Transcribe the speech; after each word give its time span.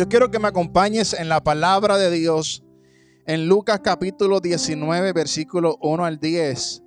Yo 0.00 0.08
quiero 0.08 0.30
que 0.30 0.38
me 0.38 0.48
acompañes 0.48 1.12
en 1.12 1.28
la 1.28 1.44
palabra 1.44 1.98
de 1.98 2.10
Dios 2.10 2.64
en 3.26 3.48
Lucas 3.48 3.80
capítulo 3.84 4.40
19, 4.40 5.12
versículo 5.12 5.76
1 5.82 6.06
al 6.06 6.18
10. 6.18 6.82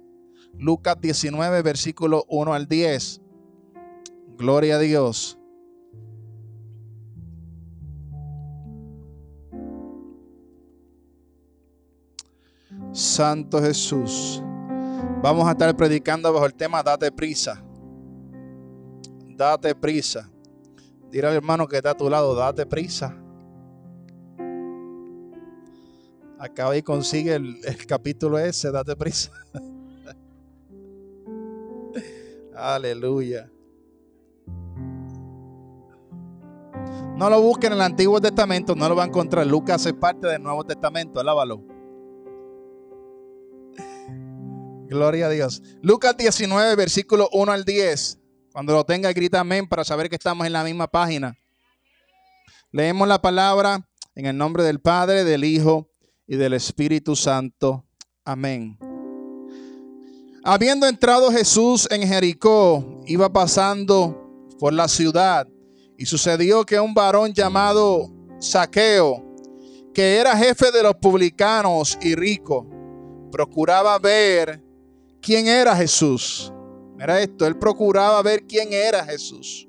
Lucas 0.58 0.96
19, 1.00 1.62
versículo 1.62 2.26
1 2.28 2.54
al 2.56 2.68
10. 2.68 3.22
Gloria 4.36 4.78
a 4.78 4.80
Dios. 4.80 5.38
Santo 12.94 13.62
Jesús. 13.62 14.42
Vamos 15.22 15.48
a 15.48 15.52
estar 15.52 15.78
predicando 15.78 16.34
bajo 16.34 16.48
el 16.48 16.56
tema 16.56 16.82
Date 16.82 17.12
prisa. 17.12 17.64
Date 19.38 19.76
prisa. 19.76 20.33
Dile 21.14 21.28
al 21.28 21.36
hermano 21.36 21.68
que 21.68 21.78
está 21.78 21.92
a 21.92 21.96
tu 21.96 22.10
lado, 22.10 22.34
date 22.34 22.66
prisa. 22.66 23.16
Acaba 26.40 26.76
y 26.76 26.82
consigue 26.82 27.36
el, 27.36 27.64
el 27.64 27.86
capítulo 27.86 28.40
ese, 28.40 28.72
date 28.72 28.96
prisa. 28.96 29.32
Aleluya. 32.56 33.48
No 37.16 37.30
lo 37.30 37.40
busquen 37.44 37.74
en 37.74 37.78
el 37.78 37.84
Antiguo 37.84 38.20
Testamento, 38.20 38.74
no 38.74 38.90
lo 38.90 38.96
va 38.96 39.04
a 39.04 39.06
encontrar. 39.06 39.46
Lucas 39.46 39.86
es 39.86 39.94
parte 39.94 40.26
del 40.26 40.42
Nuevo 40.42 40.64
Testamento, 40.64 41.20
alábalo. 41.20 41.64
Gloria 44.88 45.28
a 45.28 45.30
Dios. 45.30 45.62
Lucas 45.84 46.18
19, 46.18 46.76
versículo 46.76 47.30
1 47.34 47.52
al 47.52 47.66
10. 47.66 48.23
Cuando 48.54 48.74
lo 48.74 48.86
tenga, 48.86 49.12
grita 49.12 49.40
amén 49.40 49.68
para 49.68 49.84
saber 49.84 50.08
que 50.08 50.16
estamos 50.16 50.46
en 50.46 50.54
la 50.54 50.64
misma 50.64 50.86
página. 50.86 51.36
Leemos 52.72 53.08
la 53.08 53.20
palabra 53.20 53.84
en 54.14 54.28
el 54.28 54.38
nombre 54.38 54.64
del 54.64 54.80
Padre, 54.80 55.24
del 55.24 55.44
Hijo 55.44 55.90
y 56.28 56.36
del 56.36 56.54
Espíritu 56.54 57.16
Santo. 57.16 57.84
Amén. 58.24 58.78
Habiendo 60.44 60.86
entrado 60.86 61.32
Jesús 61.32 61.88
en 61.90 62.08
Jericó, 62.08 63.02
iba 63.08 63.34
pasando 63.34 64.48
por 64.60 64.72
la 64.72 64.88
ciudad 64.88 65.48
y 65.98 66.06
sucedió 66.06 66.64
que 66.64 66.80
un 66.80 66.94
varón 66.94 67.34
llamado 67.34 68.12
Saqueo, 68.40 69.36
que 69.96 70.18
era 70.18 70.38
jefe 70.38 70.72
de 70.72 70.84
los 70.84 70.94
publicanos 70.98 71.98
y 72.04 72.14
rico, 72.14 72.68
procuraba 73.32 73.98
ver 73.98 74.62
quién 75.22 75.48
era 75.48 75.76
Jesús. 75.76 76.53
Mira 77.04 77.20
esto, 77.20 77.46
él 77.46 77.58
procuraba 77.58 78.22
ver 78.22 78.48
quién 78.48 78.72
era 78.72 79.04
Jesús. 79.04 79.68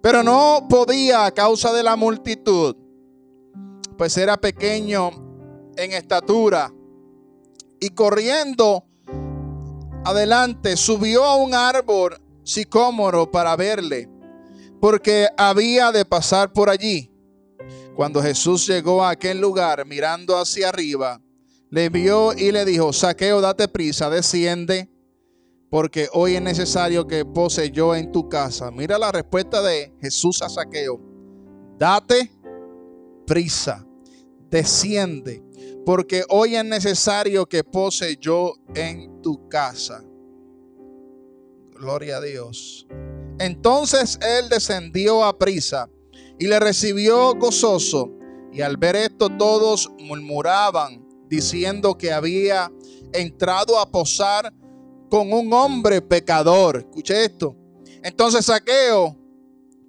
Pero 0.00 0.22
no 0.22 0.68
podía 0.70 1.26
a 1.26 1.32
causa 1.32 1.72
de 1.72 1.82
la 1.82 1.96
multitud, 1.96 2.76
pues 3.98 4.16
era 4.16 4.36
pequeño 4.36 5.10
en 5.76 5.90
estatura. 5.90 6.72
Y 7.80 7.88
corriendo 7.88 8.84
adelante, 10.04 10.76
subió 10.76 11.24
a 11.24 11.34
un 11.34 11.52
árbol 11.52 12.16
sicómoro 12.44 13.28
para 13.28 13.56
verle, 13.56 14.08
porque 14.80 15.26
había 15.36 15.90
de 15.90 16.04
pasar 16.04 16.52
por 16.52 16.70
allí. 16.70 17.10
Cuando 17.96 18.22
Jesús 18.22 18.68
llegó 18.68 19.02
a 19.02 19.10
aquel 19.10 19.40
lugar, 19.40 19.84
mirando 19.84 20.38
hacia 20.38 20.68
arriba, 20.68 21.20
le 21.70 21.88
vio 21.88 22.34
y 22.34 22.52
le 22.52 22.64
dijo, 22.64 22.92
saqueo, 22.92 23.40
date 23.40 23.66
prisa, 23.66 24.08
desciende 24.10 24.95
porque 25.70 26.08
hoy 26.12 26.36
es 26.36 26.42
necesario 26.42 27.06
que 27.06 27.24
pose 27.24 27.70
yo 27.70 27.94
en 27.94 28.12
tu 28.12 28.28
casa. 28.28 28.70
Mira 28.70 28.98
la 28.98 29.12
respuesta 29.12 29.62
de 29.62 29.92
Jesús 30.00 30.42
a 30.42 30.48
Saqueo. 30.48 31.00
Date 31.78 32.30
prisa, 33.26 33.86
desciende, 34.48 35.42
porque 35.84 36.24
hoy 36.28 36.56
es 36.56 36.64
necesario 36.64 37.46
que 37.46 37.64
pose 37.64 38.16
yo 38.20 38.54
en 38.74 39.20
tu 39.20 39.48
casa. 39.48 40.02
Gloria 41.74 42.18
a 42.18 42.20
Dios. 42.20 42.86
Entonces 43.38 44.18
él 44.22 44.48
descendió 44.48 45.24
a 45.24 45.38
prisa 45.38 45.90
y 46.38 46.46
le 46.46 46.58
recibió 46.60 47.34
gozoso. 47.34 48.12
Y 48.52 48.62
al 48.62 48.78
ver 48.78 48.96
esto 48.96 49.28
todos 49.28 49.90
murmuraban, 49.98 51.06
diciendo 51.28 51.98
que 51.98 52.12
había 52.12 52.72
entrado 53.12 53.78
a 53.78 53.90
posar 53.90 54.54
con 55.10 55.32
un 55.32 55.52
hombre 55.52 56.02
pecador. 56.02 56.76
Escuche 56.78 57.24
esto. 57.24 57.56
Entonces 58.02 58.46
Saqueo, 58.46 59.16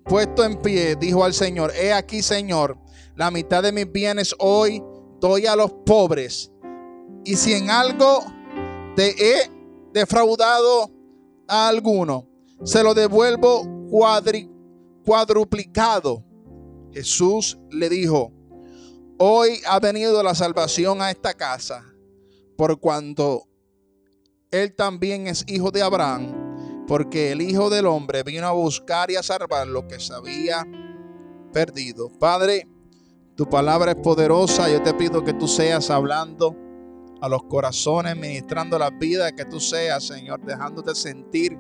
puesto 0.04 0.44
en 0.44 0.62
pie, 0.62 0.96
dijo 0.96 1.24
al 1.24 1.34
Señor, 1.34 1.72
he 1.76 1.94
aquí 1.94 2.22
Señor, 2.22 2.78
la 3.16 3.32
mitad 3.32 3.64
de 3.64 3.72
mis 3.72 3.92
bienes 3.92 4.36
hoy 4.40 4.84
doy 5.20 5.46
a 5.46 5.56
los 5.56 5.72
pobres. 5.86 6.52
Y 7.26 7.36
si 7.36 7.54
en 7.54 7.70
algo 7.70 8.24
te 8.96 9.10
he 9.10 9.52
defraudado 9.94 10.92
a 11.48 11.68
alguno, 11.68 12.28
se 12.64 12.84
lo 12.84 12.94
devuelvo 12.94 13.64
cuadruplicado. 15.04 16.24
Jesús 16.92 17.60
le 17.70 17.90
dijo, 17.90 18.32
hoy 19.18 19.60
ha 19.68 19.80
venido 19.80 20.24
la 20.24 20.36
salvación 20.36 21.02
a 21.02 21.12
esta 21.12 21.34
casa, 21.34 21.84
por 22.56 22.80
cuanto 22.80 23.47
él 24.52 24.76
también 24.76 25.28
es 25.28 25.44
hijo 25.48 25.72
de 25.72 25.82
Abraham, 25.82 26.86
porque 26.88 27.32
el 27.34 27.42
Hijo 27.42 27.70
del 27.70 27.86
Hombre 27.86 28.24
vino 28.24 28.48
a 28.48 28.52
buscar 28.52 29.12
y 29.12 29.16
a 29.18 29.24
salvar 29.24 29.68
lo 29.68 29.88
que 29.88 30.00
se 30.00 30.14
había 30.14 30.66
perdido. 31.52 32.10
Padre, 32.18 32.68
tu 33.36 33.46
palabra 33.48 33.92
es 33.92 33.98
poderosa. 33.98 34.70
Yo 34.70 34.82
te 34.82 34.94
pido 34.94 35.24
que 35.24 35.34
tú 35.34 35.48
seas 35.48 35.90
hablando 35.90 36.56
a 37.20 37.28
los 37.28 37.44
corazones, 37.44 38.16
ministrando 38.16 38.80
la 38.80 38.90
vida, 38.90 39.34
que 39.34 39.44
tú 39.46 39.60
seas, 39.60 40.06
Señor, 40.06 40.46
dejándote 40.46 40.96
sentir 40.96 41.58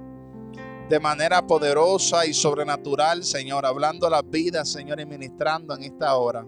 de 0.89 0.99
manera 1.01 1.45
poderosa 1.45 2.25
y 2.25 2.33
sobrenatural, 2.33 3.25
Señor, 3.25 3.65
hablando 3.65 4.09
la 4.09 4.21
vida, 4.21 4.63
Señor, 4.63 5.01
y 5.01 5.05
ministrando 5.05 5.75
en 5.75 5.83
esta 5.83 6.15
hora. 6.15 6.47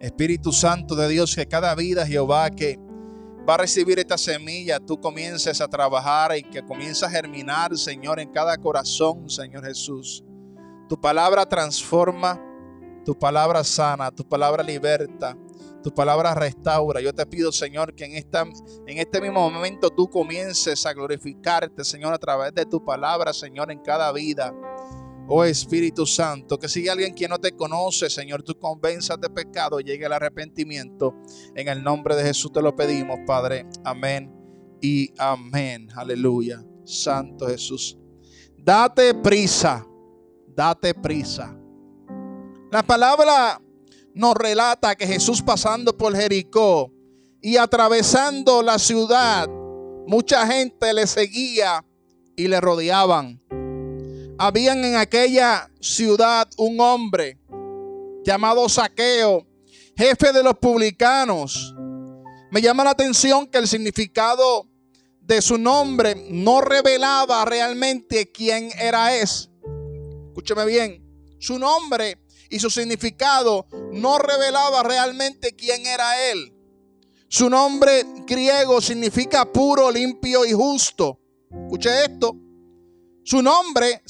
Espíritu 0.00 0.52
Santo 0.52 0.94
de 0.94 1.08
Dios, 1.08 1.34
que 1.34 1.46
cada 1.46 1.74
vida, 1.74 2.06
Jehová, 2.06 2.50
que 2.50 2.78
va 3.48 3.54
a 3.54 3.58
recibir 3.58 3.98
esta 3.98 4.18
semilla, 4.18 4.78
tú 4.78 5.00
comiences 5.00 5.60
a 5.60 5.68
trabajar 5.68 6.36
y 6.36 6.42
que 6.42 6.62
comiences 6.62 7.02
a 7.04 7.10
germinar, 7.10 7.76
Señor, 7.78 8.20
en 8.20 8.30
cada 8.30 8.58
corazón, 8.58 9.30
Señor 9.30 9.64
Jesús. 9.64 10.22
Tu 10.86 11.00
palabra 11.00 11.46
transforma, 11.46 12.38
tu 13.06 13.18
palabra 13.18 13.64
sana, 13.64 14.10
tu 14.10 14.28
palabra 14.28 14.62
liberta, 14.62 15.34
tu 15.82 15.94
palabra 15.94 16.34
restaura. 16.34 17.00
Yo 17.00 17.14
te 17.14 17.24
pido, 17.24 17.50
Señor, 17.50 17.94
que 17.94 18.04
en, 18.04 18.16
esta, 18.16 18.42
en 18.42 18.98
este 18.98 19.20
mismo 19.20 19.48
momento 19.50 19.88
tú 19.88 20.08
comiences 20.10 20.84
a 20.84 20.92
glorificarte, 20.92 21.84
Señor, 21.84 22.12
a 22.12 22.18
través 22.18 22.52
de 22.52 22.66
tu 22.66 22.84
palabra, 22.84 23.32
Señor, 23.32 23.72
en 23.72 23.78
cada 23.78 24.12
vida. 24.12 24.52
Oh 25.30 25.44
Espíritu 25.44 26.06
Santo, 26.06 26.58
que 26.58 26.68
si 26.68 26.88
alguien 26.88 27.14
que 27.14 27.28
no 27.28 27.38
te 27.38 27.52
conoce, 27.52 28.08
Señor, 28.08 28.42
tú 28.42 28.58
convenzas 28.58 29.20
de 29.20 29.28
pecado, 29.28 29.78
llegue 29.78 30.06
al 30.06 30.14
arrepentimiento. 30.14 31.14
En 31.54 31.68
el 31.68 31.84
nombre 31.84 32.16
de 32.16 32.22
Jesús 32.22 32.50
te 32.50 32.62
lo 32.62 32.74
pedimos, 32.74 33.18
Padre. 33.26 33.66
Amén 33.84 34.32
y 34.80 35.12
amén. 35.18 35.88
Aleluya. 35.94 36.64
Santo 36.84 37.46
Jesús. 37.46 37.98
Date 38.56 39.12
prisa, 39.14 39.86
date 40.46 40.94
prisa. 40.94 41.54
La 42.72 42.82
palabra 42.82 43.60
nos 44.14 44.34
relata 44.34 44.94
que 44.94 45.06
Jesús 45.06 45.42
pasando 45.42 45.94
por 45.94 46.16
Jericó 46.16 46.90
y 47.42 47.58
atravesando 47.58 48.62
la 48.62 48.78
ciudad, 48.78 49.46
mucha 50.06 50.46
gente 50.46 50.94
le 50.94 51.06
seguía 51.06 51.84
y 52.34 52.48
le 52.48 52.60
rodeaban 52.62 53.42
habían 54.38 54.84
en 54.84 54.96
aquella 54.96 55.68
ciudad 55.80 56.48
un 56.56 56.80
hombre 56.80 57.38
llamado 58.24 58.68
Saqueo, 58.68 59.46
jefe 59.96 60.32
de 60.32 60.42
los 60.42 60.54
publicanos. 60.58 61.74
Me 62.50 62.62
llama 62.62 62.84
la 62.84 62.90
atención 62.90 63.48
que 63.48 63.58
el 63.58 63.66
significado 63.66 64.68
de 65.20 65.42
su 65.42 65.58
nombre 65.58 66.14
no 66.30 66.60
revelaba 66.60 67.44
realmente 67.44 68.30
quién 68.30 68.70
era 68.78 69.14
es. 69.16 69.50
Escúcheme 70.28 70.64
bien, 70.64 71.04
su 71.40 71.58
nombre 71.58 72.18
y 72.48 72.60
su 72.60 72.70
significado 72.70 73.66
no 73.92 74.18
revelaba 74.18 74.84
realmente 74.84 75.54
quién 75.56 75.84
era 75.84 76.30
él. 76.30 76.54
Su 77.28 77.50
nombre 77.50 78.04
griego 78.26 78.80
significa 78.80 79.52
puro, 79.52 79.90
limpio 79.90 80.46
y 80.46 80.52
justo. 80.52 81.18
Escuche 81.50 82.04
esto. 82.04 82.47
Su 83.28 83.42
nombre 83.42 84.02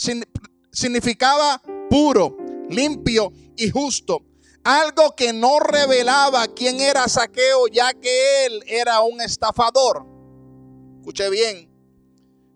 significaba 0.71 1.61
puro, 1.91 2.37
limpio 2.69 3.33
y 3.57 3.69
justo. 3.69 4.23
Algo 4.63 5.17
que 5.17 5.33
no 5.33 5.59
revelaba 5.59 6.47
quién 6.47 6.79
era 6.79 7.09
Saqueo, 7.09 7.67
ya 7.67 7.93
que 7.95 8.47
él 8.47 8.63
era 8.69 9.01
un 9.01 9.21
estafador. 9.21 10.07
Escuche 11.01 11.29
bien. 11.31 11.69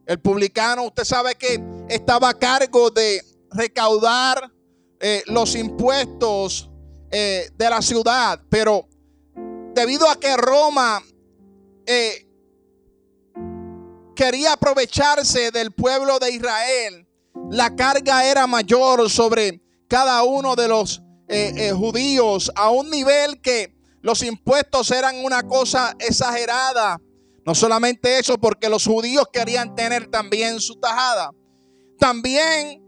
El 0.07 0.21
publicano, 0.21 0.85
usted 0.85 1.03
sabe 1.03 1.35
que 1.35 1.61
estaba 1.89 2.29
a 2.29 2.39
cargo 2.39 2.91
de 2.91 3.25
recaudar 3.51 4.53
eh, 5.01 5.25
los 5.27 5.57
impuestos 5.57 6.71
eh, 7.11 7.51
de 7.57 7.71
la 7.71 7.83
ciudad, 7.83 8.41
pero 8.49 8.89
debido 9.75 10.09
a 10.09 10.15
que 10.15 10.37
Roma 10.37 11.03
eh, 11.87 12.25
quería 14.15 14.55
aprovecharse 14.55 15.51
del 15.51 15.73
pueblo 15.73 16.19
de 16.19 16.33
Israel, 16.33 17.07
la 17.51 17.75
carga 17.75 18.25
era 18.25 18.47
mayor 18.47 19.09
sobre 19.11 19.61
cada 19.89 20.23
uno 20.23 20.57
de 20.57 20.69
los 20.69 21.03
judíos 21.77 22.51
a 22.55 22.71
un 22.71 22.91
nivel 22.91 23.41
que 23.41 23.75
los 24.03 24.23
impuestos 24.23 24.91
eran 24.91 25.25
una 25.25 25.43
cosa 25.43 25.97
exagerada. 25.99 27.01
No 27.45 27.55
solamente 27.55 28.19
eso, 28.19 28.39
porque 28.39 28.69
los 28.69 28.85
judíos 28.85 29.27
querían 29.33 29.75
tener 29.75 30.09
también 30.09 30.61
su 30.61 30.77
tajada. 30.77 31.31
También 31.99 32.83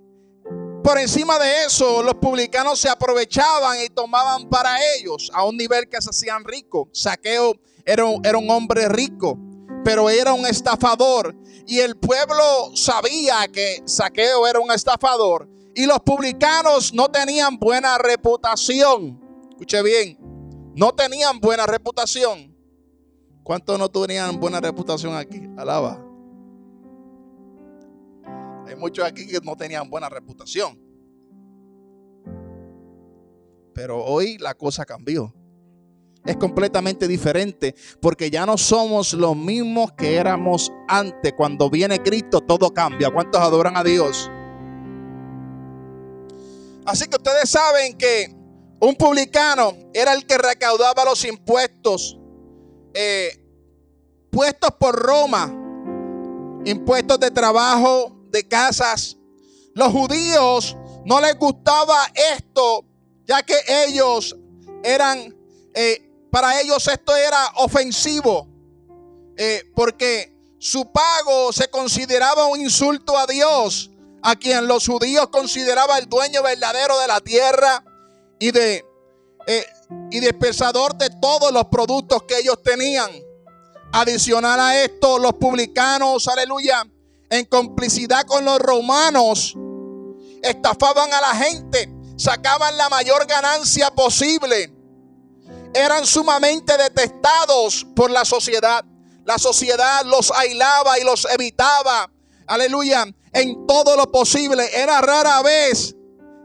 por 0.84 0.98
encima 0.98 1.38
de 1.38 1.64
eso, 1.64 2.02
los 2.02 2.14
publicanos 2.16 2.78
se 2.78 2.90
aprovechaban 2.90 3.78
y 3.82 3.88
tomaban 3.88 4.50
para 4.50 4.76
ellos 4.94 5.30
a 5.32 5.44
un 5.44 5.56
nivel 5.56 5.88
que 5.88 6.00
se 6.02 6.10
hacían 6.10 6.44
ricos. 6.44 6.88
Saqueo 6.92 7.54
era 7.86 8.04
era 8.22 8.36
un 8.36 8.50
hombre 8.50 8.86
rico, 8.90 9.38
pero 9.84 10.10
era 10.10 10.32
un 10.32 10.46
estafador. 10.46 11.36
Y 11.66 11.78
el 11.78 11.96
pueblo 11.96 12.74
sabía 12.74 13.46
que 13.52 13.82
Saqueo 13.84 14.46
era 14.46 14.60
un 14.60 14.72
estafador. 14.72 15.48
Y 15.74 15.86
los 15.86 16.00
publicanos 16.00 16.92
no 16.94 17.08
tenían 17.08 17.58
buena 17.58 17.98
reputación. 17.98 19.20
Escuche 19.50 19.82
bien, 19.82 20.18
no 20.74 20.92
tenían 20.92 21.38
buena 21.40 21.66
reputación. 21.66 22.54
¿Cuántos 23.42 23.78
no 23.78 23.88
tenían 23.88 24.40
buena 24.40 24.60
reputación 24.60 25.14
aquí? 25.14 25.42
Alaba. 25.56 26.02
Hay 28.66 28.76
muchos 28.76 29.04
aquí 29.04 29.26
que 29.26 29.38
no 29.40 29.54
tenían 29.56 29.90
buena 29.90 30.08
reputación. 30.08 30.80
Pero 33.74 34.02
hoy 34.02 34.38
la 34.38 34.54
cosa 34.54 34.84
cambió. 34.84 35.34
Es 36.24 36.36
completamente 36.36 37.06
diferente 37.06 37.74
porque 38.00 38.30
ya 38.30 38.46
no 38.46 38.56
somos 38.56 39.12
los 39.12 39.36
mismos 39.36 39.92
que 39.92 40.16
éramos 40.16 40.72
antes. 40.88 41.34
Cuando 41.36 41.68
viene 41.68 42.02
Cristo 42.02 42.40
todo 42.40 42.72
cambia. 42.72 43.10
¿Cuántos 43.10 43.40
adoran 43.40 43.76
a 43.76 43.84
Dios? 43.84 44.30
Así 46.86 47.06
que 47.06 47.16
ustedes 47.16 47.48
saben 47.50 47.96
que 47.96 48.34
un 48.80 48.94
publicano 48.94 49.74
era 49.92 50.12
el 50.12 50.26
que 50.26 50.36
recaudaba 50.36 51.04
los 51.04 51.24
impuestos 51.24 52.18
eh, 52.94 53.40
puestos 54.30 54.70
por 54.78 54.94
Roma, 54.94 55.52
impuestos 56.64 57.20
de 57.20 57.30
trabajo, 57.30 58.16
de 58.30 58.46
casas. 58.46 59.16
Los 59.74 59.88
judíos 59.88 60.76
no 61.04 61.20
les 61.20 61.36
gustaba 61.38 61.98
esto, 62.36 62.84
ya 63.26 63.42
que 63.42 63.54
ellos 63.86 64.36
eran, 64.82 65.36
eh, 65.74 66.03
para 66.34 66.60
ellos 66.60 66.88
esto 66.88 67.14
era 67.14 67.52
ofensivo, 67.58 68.48
eh, 69.36 69.62
porque 69.72 70.36
su 70.58 70.90
pago 70.90 71.52
se 71.52 71.68
consideraba 71.68 72.46
un 72.46 72.60
insulto 72.60 73.16
a 73.16 73.24
Dios, 73.24 73.92
a 74.20 74.34
quien 74.34 74.66
los 74.66 74.84
judíos 74.84 75.28
consideraban 75.28 76.02
el 76.02 76.08
dueño 76.08 76.42
verdadero 76.42 76.98
de 76.98 77.06
la 77.06 77.20
tierra 77.20 77.84
y 78.40 78.50
de, 78.50 78.84
eh, 79.46 79.64
y 80.10 80.18
de 80.18 80.32
todos 81.20 81.52
los 81.52 81.66
productos 81.66 82.24
que 82.24 82.40
ellos 82.40 82.60
tenían. 82.64 83.12
Adicional 83.92 84.58
a 84.58 84.82
esto, 84.82 85.20
los 85.20 85.34
publicanos, 85.34 86.26
aleluya, 86.26 86.84
en 87.30 87.44
complicidad 87.44 88.22
con 88.26 88.44
los 88.44 88.58
romanos, 88.58 89.54
estafaban 90.42 91.14
a 91.14 91.20
la 91.20 91.34
gente, 91.36 91.88
sacaban 92.16 92.76
la 92.76 92.88
mayor 92.88 93.24
ganancia 93.28 93.92
posible. 93.92 94.73
Eran 95.74 96.06
sumamente 96.06 96.76
detestados 96.78 97.86
por 97.96 98.10
la 98.10 98.24
sociedad. 98.24 98.84
La 99.24 99.38
sociedad 99.38 100.04
los 100.04 100.30
aislaba 100.30 100.98
y 100.98 101.04
los 101.04 101.26
evitaba. 101.30 102.10
Aleluya. 102.46 103.06
En 103.32 103.66
todo 103.66 103.96
lo 103.96 104.10
posible. 104.10 104.68
Era 104.74 105.00
rara 105.00 105.42
vez 105.42 105.96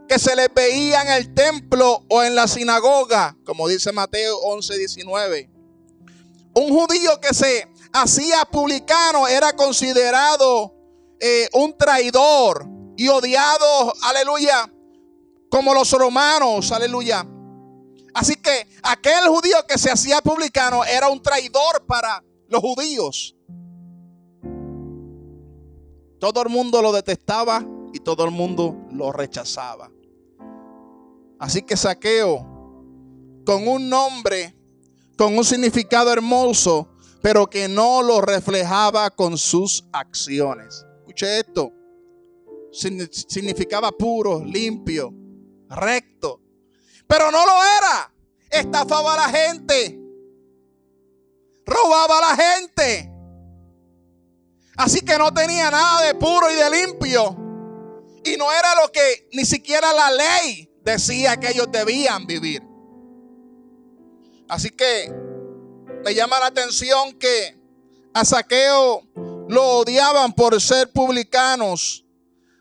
que 0.08 0.18
se 0.18 0.34
les 0.34 0.52
veía 0.52 1.02
en 1.02 1.08
el 1.08 1.34
templo 1.34 2.04
o 2.08 2.22
en 2.24 2.34
la 2.34 2.48
sinagoga, 2.48 3.36
como 3.44 3.68
dice 3.68 3.92
Mateo 3.92 4.38
11, 4.38 4.76
19. 4.76 5.50
Un 6.54 6.68
judío 6.68 7.20
que 7.20 7.32
se 7.32 7.68
hacía 7.92 8.44
publicano 8.44 9.28
era 9.28 9.54
considerado 9.54 10.74
eh, 11.20 11.48
un 11.52 11.78
traidor 11.78 12.66
y 12.96 13.06
odiado, 13.06 13.94
aleluya, 14.02 14.68
como 15.48 15.74
los 15.74 15.92
romanos, 15.92 16.72
aleluya. 16.72 17.24
Así 18.14 18.36
que 18.36 18.66
aquel 18.82 19.28
judío 19.28 19.56
que 19.68 19.78
se 19.78 19.90
hacía 19.90 20.20
publicano 20.20 20.84
era 20.84 21.08
un 21.08 21.22
traidor 21.22 21.84
para 21.86 22.24
los 22.48 22.60
judíos. 22.60 23.36
Todo 26.18 26.42
el 26.42 26.48
mundo 26.48 26.82
lo 26.82 26.92
detestaba 26.92 27.64
y 27.92 28.00
todo 28.00 28.24
el 28.24 28.30
mundo 28.30 28.76
lo 28.92 29.12
rechazaba. 29.12 29.90
Así 31.38 31.62
que 31.62 31.76
Saqueo, 31.76 32.46
con 33.46 33.66
un 33.66 33.88
nombre, 33.88 34.54
con 35.16 35.36
un 35.36 35.44
significado 35.44 36.12
hermoso, 36.12 36.88
pero 37.22 37.48
que 37.48 37.68
no 37.68 38.02
lo 38.02 38.20
reflejaba 38.20 39.10
con 39.10 39.38
sus 39.38 39.86
acciones. 39.92 40.84
Escuche 40.98 41.40
esto. 41.40 41.72
Significaba 42.72 43.90
puro, 43.90 44.44
limpio, 44.44 45.12
recto. 45.68 46.40
Pero 47.10 47.32
no 47.32 47.44
lo 47.44 47.52
era. 47.78 48.12
Estafaba 48.48 49.14
a 49.14 49.16
la 49.16 49.36
gente. 49.36 49.98
Robaba 51.66 52.18
a 52.18 52.36
la 52.36 52.42
gente. 52.42 53.12
Así 54.76 55.00
que 55.00 55.18
no 55.18 55.34
tenía 55.34 55.72
nada 55.72 56.06
de 56.06 56.14
puro 56.14 56.48
y 56.52 56.54
de 56.54 56.70
limpio. 56.70 57.36
Y 58.24 58.36
no 58.36 58.52
era 58.52 58.76
lo 58.80 58.92
que 58.92 59.28
ni 59.32 59.44
siquiera 59.44 59.92
la 59.92 60.12
ley 60.12 60.70
decía 60.84 61.36
que 61.36 61.50
ellos 61.50 61.66
debían 61.72 62.28
vivir. 62.28 62.62
Así 64.48 64.70
que 64.70 65.12
me 66.04 66.14
llama 66.14 66.38
la 66.38 66.46
atención 66.46 67.14
que 67.14 67.58
a 68.14 68.24
Saqueo 68.24 69.02
lo 69.48 69.78
odiaban 69.78 70.32
por 70.32 70.60
ser 70.60 70.92
publicanos. 70.92 72.04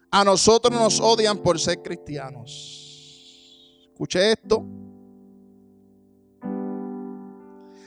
A 0.10 0.24
nosotros 0.24 0.74
nos 0.74 1.00
odian 1.00 1.38
por 1.38 1.60
ser 1.60 1.84
cristianos. 1.84 2.79
Escuche 4.00 4.32
esto. 4.32 4.64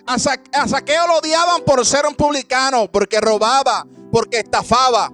A, 0.07 0.19
Saqueo 0.19 1.07
lo 1.07 1.17
odiaban 1.17 1.65
por 1.65 1.87
ser 1.87 2.05
un 2.05 2.15
publicano, 2.15 2.93
porque 2.93 3.19
robaba, 3.19 3.87
porque 4.11 4.41
estafaba. 4.41 5.11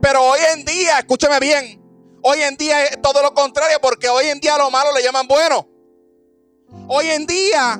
Pero 0.00 0.22
hoy 0.22 0.40
en 0.54 0.64
día, 0.64 1.00
escúcheme 1.00 1.38
bien, 1.38 1.78
hoy 2.22 2.40
en 2.40 2.56
día 2.56 2.82
es 2.86 3.02
todo 3.02 3.20
lo 3.22 3.34
contrario, 3.34 3.76
porque 3.82 4.08
hoy 4.08 4.28
en 4.28 4.40
día 4.40 4.54
a 4.54 4.58
lo 4.58 4.70
malo 4.70 4.90
le 4.94 5.02
llaman 5.02 5.28
bueno. 5.28 5.68
Hoy 6.86 7.08
en 7.08 7.26
día 7.26 7.74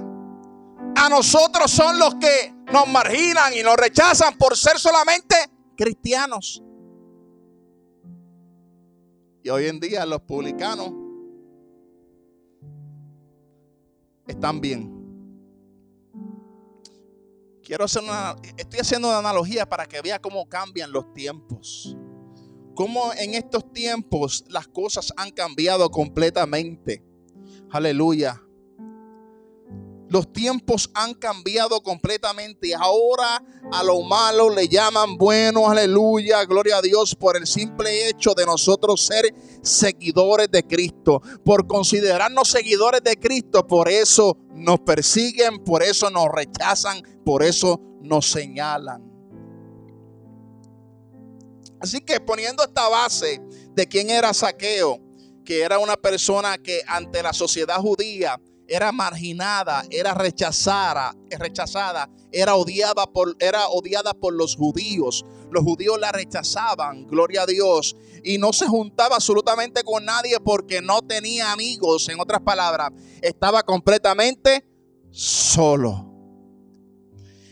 a 0.94 1.08
nosotros 1.08 1.70
son 1.70 1.98
los 1.98 2.16
que 2.16 2.52
nos 2.70 2.86
marginan 2.86 3.54
y 3.54 3.62
nos 3.62 3.76
rechazan 3.76 4.36
por 4.36 4.54
ser 4.58 4.78
solamente 4.78 5.36
cristianos. 5.74 6.62
Y 9.42 9.48
hoy 9.48 9.68
en 9.68 9.80
día 9.80 10.04
los 10.04 10.20
publicanos 10.20 11.07
están 14.28 14.60
bien. 14.60 14.94
Quiero 17.62 17.84
hacer 17.84 18.02
una, 18.02 18.36
estoy 18.56 18.80
haciendo 18.80 19.08
una 19.08 19.18
analogía 19.18 19.68
para 19.68 19.86
que 19.86 20.00
vea 20.00 20.18
cómo 20.18 20.48
cambian 20.48 20.92
los 20.92 21.12
tiempos. 21.12 21.96
Cómo 22.74 23.12
en 23.14 23.34
estos 23.34 23.72
tiempos 23.72 24.44
las 24.48 24.68
cosas 24.68 25.12
han 25.16 25.30
cambiado 25.32 25.90
completamente. 25.90 27.02
Aleluya. 27.70 28.40
Los 30.08 30.32
tiempos 30.32 30.90
han 30.94 31.14
cambiado 31.14 31.82
completamente. 31.82 32.74
Ahora 32.74 33.42
a 33.70 33.82
lo 33.84 34.00
malo 34.02 34.48
le 34.48 34.66
llaman 34.66 35.18
bueno, 35.18 35.68
aleluya, 35.68 36.44
gloria 36.44 36.78
a 36.78 36.82
Dios, 36.82 37.14
por 37.14 37.36
el 37.36 37.46
simple 37.46 38.08
hecho 38.08 38.32
de 38.34 38.46
nosotros 38.46 39.04
ser 39.04 39.34
seguidores 39.62 40.50
de 40.50 40.62
Cristo. 40.62 41.20
Por 41.44 41.66
considerarnos 41.66 42.48
seguidores 42.48 43.02
de 43.02 43.16
Cristo, 43.16 43.66
por 43.66 43.88
eso 43.88 44.38
nos 44.54 44.80
persiguen, 44.80 45.62
por 45.62 45.82
eso 45.82 46.08
nos 46.08 46.28
rechazan, 46.32 47.02
por 47.24 47.42
eso 47.42 47.78
nos 48.00 48.30
señalan. 48.30 49.04
Así 51.80 52.00
que 52.00 52.18
poniendo 52.18 52.64
esta 52.64 52.88
base 52.88 53.40
de 53.74 53.86
quién 53.86 54.10
era 54.10 54.32
Saqueo, 54.32 55.00
que 55.44 55.60
era 55.60 55.78
una 55.78 55.96
persona 55.96 56.58
que 56.58 56.82
ante 56.86 57.22
la 57.22 57.32
sociedad 57.32 57.76
judía 57.76 58.40
era 58.68 58.92
marginada, 58.92 59.82
era 59.90 60.14
rechazada, 60.14 61.16
rechazada, 61.30 62.08
era 62.30 62.54
odiada 62.54 63.06
por, 63.06 63.34
era 63.40 63.68
odiada 63.68 64.12
por 64.12 64.34
los 64.34 64.54
judíos. 64.56 65.24
los 65.50 65.64
judíos 65.64 65.98
la 65.98 66.12
rechazaban, 66.12 67.06
gloria 67.06 67.42
a 67.42 67.46
Dios, 67.46 67.96
y 68.22 68.36
no 68.36 68.52
se 68.52 68.66
juntaba 68.66 69.16
absolutamente 69.16 69.82
con 69.82 70.04
nadie 70.04 70.38
porque 70.44 70.82
no 70.82 71.00
tenía 71.00 71.52
amigos, 71.52 72.06
en 72.10 72.20
otras 72.20 72.42
palabras, 72.42 72.90
estaba 73.22 73.62
completamente 73.62 74.66
solo. 75.10 76.04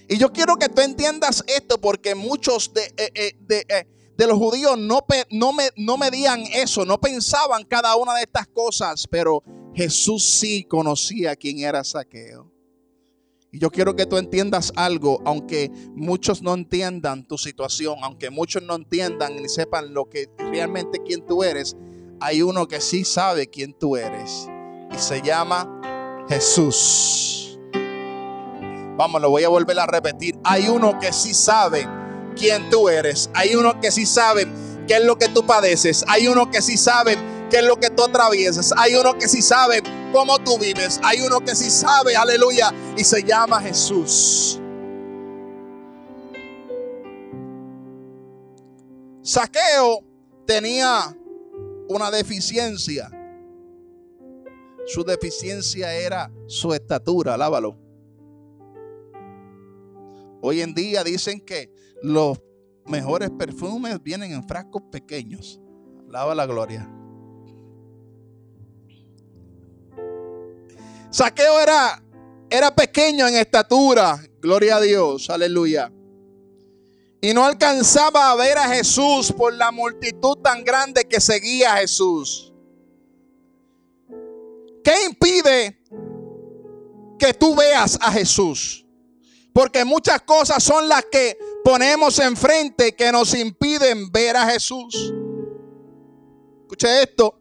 Y 0.09 0.19
yo 0.19 0.31
quiero 0.33 0.57
que 0.57 0.69
tú 0.69 0.83
entiendas 0.83 1.43
esto 1.47 1.81
porque 1.81 2.15
muchos 2.15 2.73
de, 2.75 2.83
eh, 2.99 3.11
eh, 3.15 3.65
eh, 3.69 3.87
de, 4.17 4.27
los 4.27 4.39
judíos 4.39 4.79
no, 4.79 5.01
no, 5.31 5.53
me, 5.53 5.71
no 5.77 5.97
medían 5.97 6.41
eso, 6.53 6.85
no 6.85 6.99
pensaban 6.99 7.65
cada 7.65 7.97
una 7.97 8.15
de 8.15 8.23
estas 8.23 8.47
cosas, 8.49 9.07
pero 9.11 9.43
Jesús 9.75 10.25
sí 10.25 10.65
conocía 10.65 11.37
quién 11.37 11.59
era 11.61 11.85
Saqueo. 11.85 12.51
Y 13.53 13.59
yo 13.59 13.71
quiero 13.71 13.95
que 13.95 14.07
tú 14.07 14.17
entiendas 14.17 14.73
algo, 14.77 15.21
aunque 15.25 15.71
muchos 15.95 16.43
no 16.43 16.55
entiendan 16.55 17.27
tu 17.27 17.39
situación, 17.39 17.99
aunque 18.03 18.31
muchos 18.31 18.63
no 18.63 18.75
entiendan 18.75 19.37
ni 19.37 19.49
sepan 19.49 19.95
lo 19.95 20.09
que 20.09 20.29
realmente 20.37 20.99
quién 21.05 21.25
tú 21.25 21.43
eres, 21.43 21.77
hay 22.21 22.43
uno 22.43 22.67
que 22.67 22.81
sí 22.81 23.05
sabe 23.05 23.49
quién 23.49 23.73
tú 23.73 23.97
eres 23.97 24.49
y 24.95 24.99
se 24.99 25.23
llama 25.23 26.25
Jesús. 26.29 27.59
Vamos, 28.97 29.21
lo 29.21 29.29
voy 29.29 29.45
a 29.45 29.49
volver 29.49 29.79
a 29.79 29.87
repetir. 29.87 30.39
Hay 30.43 30.69
uno 30.69 30.99
que 30.99 31.13
sí 31.13 31.35
sabe 31.35 31.87
quién 32.37 32.71
tú 32.71 32.89
eres. 32.89 33.31
Hay 33.35 33.57
uno 33.57 33.81
que 33.81 33.91
sí 33.91 34.07
sabe 34.07 34.47
qué 34.87 34.97
es 34.97 35.05
lo 35.05 35.19
que 35.19 35.29
tú 35.29 35.45
padeces. 35.47 36.05
Hay 36.07 36.29
uno 36.29 36.51
que 36.51 36.63
sí 36.63 36.77
sabe 36.77 37.17
qué 37.51 37.59
es 37.59 37.65
lo 37.65 37.81
que 37.81 37.91
tú 37.91 38.05
atraviesas. 38.05 38.73
Hay 38.77 38.95
uno 38.95 39.19
que 39.19 39.29
sí 39.29 39.43
sabe 39.43 39.83
cómo 40.13 40.39
tú 40.39 40.59
vives. 40.59 41.01
Hay 41.03 41.21
uno 41.21 41.41
que 41.41 41.55
sí 41.55 41.71
sabe, 41.71 42.17
aleluya, 42.17 42.73
y 42.97 43.05
se 43.05 43.23
llama 43.23 43.61
Jesús. 43.61 44.61
Saqueo 49.23 50.05
tenía 50.47 51.17
una 51.89 52.11
deficiencia. 52.11 53.11
Su 54.87 55.03
deficiencia 55.03 55.93
era 55.93 56.31
su 56.47 56.73
estatura, 56.73 57.35
alábalo. 57.35 57.86
Hoy 60.49 60.61
en 60.61 60.75
día 60.75 61.03
dicen 61.03 61.41
que 61.41 61.73
los 62.05 62.41
mejores 62.85 63.31
perfumes 63.31 64.01
vienen 64.01 64.31
en 64.31 64.47
frascos 64.47 64.81
pequeños. 64.93 65.59
Lava 66.09 66.37
la 66.37 66.47
gloria. 66.47 66.89
Saqueo 71.11 71.59
era, 71.59 72.01
era 72.49 72.73
pequeño 72.73 73.27
en 73.27 73.35
estatura, 73.35 74.23
gloria 74.41 74.77
a 74.77 74.81
Dios, 74.81 75.29
aleluya. 75.31 75.93
Y 77.21 77.35
no 77.35 77.45
alcanzaba 77.45 78.31
a 78.31 78.37
ver 78.37 78.57
a 78.57 78.69
Jesús 78.69 79.33
por 79.33 79.53
la 79.53 79.73
multitud 79.73 80.37
tan 80.45 80.63
grande 80.63 81.07
que 81.07 81.21
seguía 81.21 81.75
a 81.75 81.79
Jesús. 81.79 82.55
¿Qué 84.85 84.95
impide 85.07 85.83
que 87.19 87.35
tú 87.35 87.57
veas 87.57 87.99
a 88.01 88.13
Jesús? 88.13 88.86
Porque 89.57 89.87
muchas 89.87 90.21
cosas 90.21 90.63
son 90.63 90.87
las 90.87 91.07
que 91.07 91.39
ponemos 91.65 92.19
enfrente 92.19 92.95
que 92.95 93.11
nos 93.11 93.33
impiden 93.33 94.13
ver 94.13 94.37
a 94.37 94.45
Jesús. 94.51 95.15
Escuche 96.61 97.03
esto. 97.03 97.41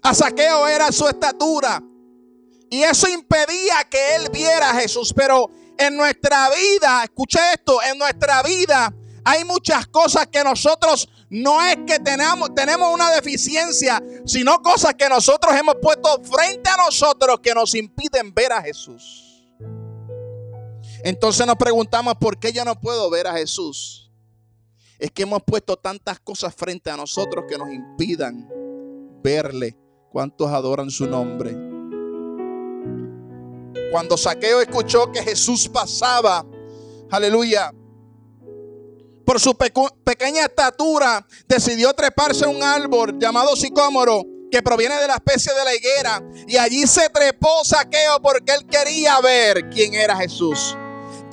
A 0.00 0.14
Saqueo 0.14 0.68
era 0.68 0.92
su 0.92 1.08
estatura. 1.08 1.82
Y 2.70 2.84
eso 2.84 3.08
impedía 3.08 3.82
que 3.90 4.14
él 4.14 4.28
viera 4.30 4.70
a 4.70 4.74
Jesús. 4.74 5.12
Pero 5.12 5.50
en 5.76 5.96
nuestra 5.96 6.48
vida, 6.50 7.02
escuche 7.02 7.40
esto, 7.52 7.82
en 7.82 7.98
nuestra 7.98 8.40
vida 8.44 8.94
hay 9.24 9.44
muchas 9.44 9.88
cosas 9.88 10.28
que 10.28 10.44
nosotros 10.44 11.08
no 11.30 11.64
es 11.64 11.78
que 11.84 11.98
tenemos, 11.98 12.54
tenemos 12.54 12.94
una 12.94 13.10
deficiencia, 13.10 14.00
sino 14.24 14.62
cosas 14.62 14.94
que 14.94 15.08
nosotros 15.08 15.52
hemos 15.56 15.74
puesto 15.82 16.22
frente 16.22 16.70
a 16.70 16.76
nosotros 16.76 17.40
que 17.42 17.54
nos 17.54 17.74
impiden 17.74 18.32
ver 18.32 18.52
a 18.52 18.62
Jesús. 18.62 19.21
Entonces 21.04 21.46
nos 21.46 21.56
preguntamos, 21.56 22.14
¿por 22.14 22.38
qué 22.38 22.52
yo 22.52 22.64
no 22.64 22.78
puedo 22.78 23.10
ver 23.10 23.26
a 23.26 23.34
Jesús? 23.34 24.10
Es 24.98 25.10
que 25.10 25.22
hemos 25.22 25.42
puesto 25.42 25.76
tantas 25.76 26.20
cosas 26.20 26.54
frente 26.54 26.90
a 26.90 26.96
nosotros 26.96 27.44
que 27.48 27.58
nos 27.58 27.72
impidan 27.72 28.48
verle. 29.22 29.76
¿Cuántos 30.12 30.48
adoran 30.48 30.90
su 30.90 31.06
nombre? 31.06 31.56
Cuando 33.90 34.16
Saqueo 34.16 34.60
escuchó 34.60 35.10
que 35.10 35.22
Jesús 35.22 35.68
pasaba, 35.68 36.46
aleluya, 37.10 37.72
por 39.24 39.40
su 39.40 39.56
pequeña 39.56 40.42
estatura, 40.42 41.26
decidió 41.48 41.92
treparse 41.94 42.44
a 42.44 42.48
un 42.48 42.62
árbol 42.62 43.18
llamado 43.18 43.56
sicómoro 43.56 44.22
que 44.50 44.62
proviene 44.62 44.96
de 45.00 45.08
la 45.08 45.14
especie 45.14 45.52
de 45.52 45.64
la 45.64 45.74
higuera. 45.74 46.22
Y 46.46 46.58
allí 46.58 46.86
se 46.86 47.08
trepó 47.08 47.64
Saqueo 47.64 48.20
porque 48.22 48.52
él 48.52 48.66
quería 48.66 49.20
ver 49.20 49.68
quién 49.70 49.94
era 49.94 50.16
Jesús 50.16 50.76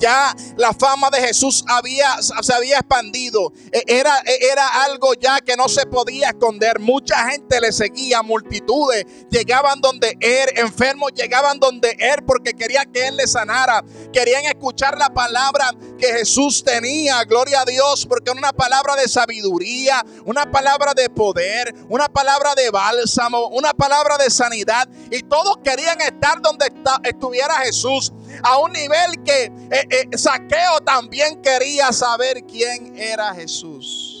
ya 0.00 0.34
la 0.56 0.72
fama 0.72 1.10
de 1.10 1.20
Jesús 1.20 1.62
había, 1.68 2.20
se 2.20 2.52
había 2.52 2.78
expandido. 2.78 3.52
E, 3.70 3.84
era, 3.86 4.18
e, 4.24 4.48
era 4.50 4.66
algo 4.84 5.14
ya 5.14 5.40
que 5.40 5.56
no 5.56 5.68
se 5.68 5.86
podía 5.86 6.30
esconder. 6.30 6.80
Mucha 6.80 7.30
gente 7.30 7.60
le 7.60 7.70
seguía, 7.70 8.22
multitudes 8.22 9.04
llegaban 9.30 9.80
donde 9.80 10.16
él, 10.20 10.48
enfermos 10.56 11.12
llegaban 11.14 11.60
donde 11.60 11.90
él 11.98 12.24
porque 12.26 12.54
quería 12.54 12.84
que 12.84 13.08
él 13.08 13.16
le 13.16 13.26
sanara. 13.26 13.84
Querían 14.12 14.44
escuchar 14.46 14.98
la 14.98 15.10
palabra 15.10 15.70
que 15.98 16.06
Jesús 16.06 16.64
tenía. 16.64 17.22
Gloria 17.24 17.60
a 17.60 17.64
Dios, 17.64 18.06
porque 18.06 18.30
era 18.30 18.38
una 18.38 18.52
palabra 18.52 18.96
de 18.96 19.06
sabiduría, 19.06 20.04
una 20.24 20.50
palabra 20.50 20.94
de 20.94 21.10
poder, 21.10 21.74
una 21.88 22.08
palabra 22.08 22.54
de 22.54 22.70
bálsamo, 22.70 23.48
una 23.48 23.74
palabra 23.74 24.16
de 24.16 24.30
sanidad. 24.30 24.88
Y 25.10 25.22
todos 25.22 25.58
querían 25.62 26.00
estar 26.00 26.40
donde 26.40 26.72
estuviera 27.04 27.54
Jesús 27.58 28.12
a 28.42 28.58
un 28.58 28.72
nivel 28.72 29.22
que 29.24 29.44
eh, 29.44 29.86
eh, 29.90 30.16
Saqueo 30.16 30.80
también 30.84 31.40
quería 31.42 31.92
saber 31.92 32.44
quién 32.46 32.96
era 32.96 33.34
Jesús. 33.34 34.16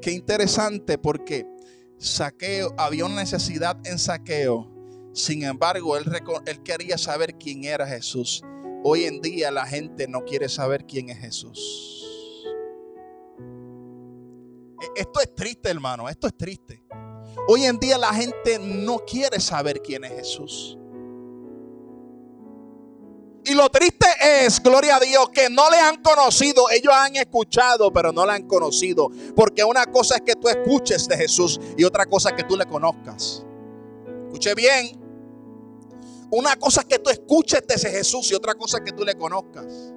Qué 0.00 0.12
interesante 0.12 0.96
porque 0.98 1.46
Saqueo, 1.98 2.74
había 2.78 3.04
una 3.04 3.16
necesidad 3.16 3.76
en 3.84 3.98
Saqueo. 3.98 4.68
Sin 5.12 5.42
embargo, 5.42 5.96
él, 5.96 6.04
él 6.46 6.62
quería 6.62 6.96
saber 6.96 7.34
quién 7.34 7.64
era 7.64 7.86
Jesús. 7.86 8.42
Hoy 8.84 9.04
en 9.04 9.20
día 9.20 9.50
la 9.50 9.66
gente 9.66 10.06
no 10.06 10.24
quiere 10.24 10.48
saber 10.48 10.86
quién 10.86 11.10
es 11.10 11.18
Jesús. 11.18 12.04
E, 14.80 15.00
esto 15.00 15.20
es 15.20 15.34
triste, 15.34 15.68
hermano. 15.68 16.08
Esto 16.08 16.28
es 16.28 16.36
triste. 16.36 16.87
Hoy 17.50 17.64
en 17.64 17.78
día 17.78 17.96
la 17.96 18.12
gente 18.12 18.58
no 18.58 18.98
quiere 18.98 19.40
saber 19.40 19.80
quién 19.80 20.04
es 20.04 20.12
Jesús. 20.12 20.78
Y 23.46 23.54
lo 23.54 23.70
triste 23.70 24.06
es, 24.44 24.62
gloria 24.62 24.96
a 24.96 25.00
Dios, 25.00 25.30
que 25.30 25.48
no 25.48 25.70
le 25.70 25.78
han 25.78 26.02
conocido. 26.02 26.68
Ellos 26.70 26.92
han 26.94 27.16
escuchado, 27.16 27.90
pero 27.90 28.12
no 28.12 28.26
le 28.26 28.32
han 28.32 28.46
conocido. 28.46 29.08
Porque 29.34 29.64
una 29.64 29.86
cosa 29.86 30.16
es 30.16 30.20
que 30.20 30.34
tú 30.34 30.48
escuches 30.48 31.08
de 31.08 31.16
Jesús 31.16 31.58
y 31.78 31.84
otra 31.84 32.04
cosa 32.04 32.28
es 32.28 32.34
que 32.36 32.44
tú 32.44 32.54
le 32.54 32.66
conozcas. 32.66 33.46
Escuche 34.26 34.54
bien. 34.54 35.00
Una 36.30 36.54
cosa 36.56 36.82
es 36.82 36.86
que 36.86 36.98
tú 36.98 37.08
escuches 37.08 37.66
de 37.66 37.76
ese 37.76 37.88
Jesús 37.88 38.30
y 38.30 38.34
otra 38.34 38.54
cosa 38.56 38.76
es 38.76 38.84
que 38.84 38.92
tú 38.92 39.06
le 39.06 39.14
conozcas. 39.14 39.94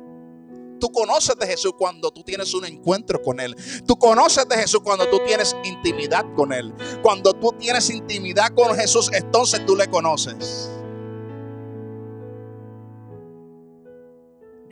Tú 0.81 0.91
conoces 0.91 1.35
de 1.37 1.45
Jesús 1.45 1.73
cuando 1.77 2.09
tú 2.09 2.23
tienes 2.23 2.55
un 2.55 2.65
encuentro 2.65 3.21
con 3.21 3.39
Él. 3.39 3.55
Tú 3.85 3.97
conoces 3.97 4.49
de 4.49 4.57
Jesús 4.57 4.81
cuando 4.83 5.07
tú 5.07 5.19
tienes 5.23 5.55
intimidad 5.63 6.25
con 6.35 6.51
Él. 6.51 6.73
Cuando 7.03 7.33
tú 7.33 7.53
tienes 7.59 7.91
intimidad 7.91 8.47
con 8.55 8.75
Jesús, 8.75 9.11
entonces 9.13 9.63
tú 9.67 9.75
le 9.75 9.87
conoces. 9.87 10.71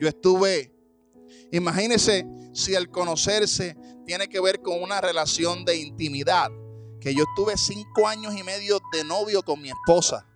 Yo 0.00 0.08
estuve, 0.08 0.74
imagínese 1.52 2.26
si 2.52 2.74
el 2.74 2.90
conocerse 2.90 3.76
tiene 4.04 4.28
que 4.28 4.40
ver 4.40 4.60
con 4.62 4.82
una 4.82 5.00
relación 5.00 5.64
de 5.64 5.76
intimidad. 5.76 6.48
Que 7.00 7.14
yo 7.14 7.22
estuve 7.22 7.56
cinco 7.56 8.08
años 8.08 8.34
y 8.36 8.42
medio 8.42 8.80
de 8.92 9.04
novio 9.04 9.42
con 9.42 9.62
mi 9.62 9.68
esposa. 9.70 10.26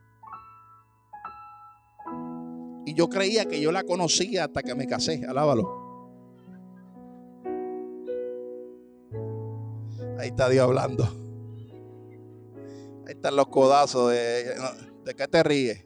Y 2.86 2.94
yo 2.94 3.08
creía 3.08 3.46
que 3.46 3.60
yo 3.60 3.72
la 3.72 3.82
conocía 3.84 4.44
hasta 4.44 4.62
que 4.62 4.74
me 4.74 4.86
casé. 4.86 5.24
Alábalo. 5.26 5.84
Ahí 10.18 10.28
está 10.28 10.48
Dios 10.48 10.64
hablando. 10.64 11.04
Ahí 13.06 13.12
están 13.12 13.36
los 13.36 13.48
codazos 13.48 14.10
de, 14.10 14.54
de 15.04 15.14
qué 15.14 15.28
te 15.28 15.42
ríes. 15.42 15.84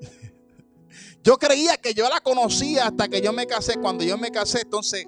Yo 1.22 1.38
creía 1.38 1.76
que 1.76 1.94
yo 1.94 2.08
la 2.08 2.20
conocía 2.20 2.86
hasta 2.88 3.06
que 3.08 3.20
yo 3.20 3.32
me 3.32 3.46
casé. 3.46 3.76
Cuando 3.76 4.02
yo 4.02 4.18
me 4.18 4.32
casé, 4.32 4.62
entonces 4.62 5.06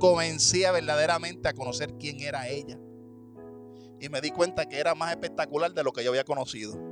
comencé 0.00 0.68
verdaderamente 0.70 1.48
a 1.48 1.52
conocer 1.52 1.94
quién 1.94 2.18
era 2.20 2.48
ella. 2.48 2.76
Y 4.00 4.08
me 4.08 4.20
di 4.20 4.32
cuenta 4.32 4.66
que 4.66 4.80
era 4.80 4.96
más 4.96 5.12
espectacular 5.12 5.72
de 5.72 5.84
lo 5.84 5.92
que 5.92 6.02
yo 6.02 6.10
había 6.10 6.24
conocido. 6.24 6.91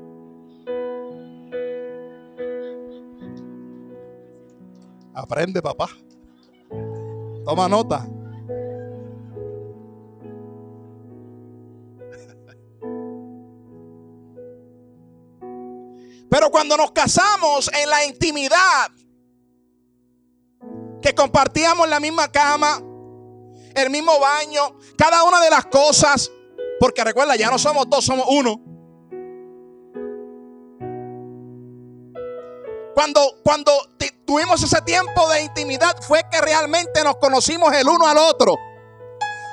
Aprende, 5.20 5.60
papá. 5.60 5.86
Toma 7.44 7.68
nota. 7.68 8.08
Pero 16.30 16.50
cuando 16.50 16.76
nos 16.78 16.92
casamos 16.92 17.70
en 17.74 17.90
la 17.90 18.04
intimidad, 18.04 18.90
que 21.02 21.14
compartíamos 21.14 21.86
la 21.86 22.00
misma 22.00 22.32
cama, 22.32 22.80
el 23.74 23.90
mismo 23.90 24.18
baño, 24.18 24.78
cada 24.96 25.22
una 25.24 25.42
de 25.42 25.50
las 25.50 25.66
cosas, 25.66 26.30
porque 26.78 27.04
recuerda, 27.04 27.36
ya 27.36 27.50
no 27.50 27.58
somos 27.58 27.90
dos, 27.90 28.06
somos 28.06 28.24
uno. 28.30 28.58
Cuando, 32.94 33.40
cuando 33.42 33.72
tuvimos 34.30 34.62
ese 34.62 34.80
tiempo 34.82 35.28
de 35.30 35.42
intimidad 35.42 36.00
fue 36.02 36.22
que 36.30 36.40
realmente 36.40 37.02
nos 37.02 37.16
conocimos 37.16 37.72
el 37.72 37.88
uno 37.88 38.06
al 38.06 38.16
otro. 38.16 38.54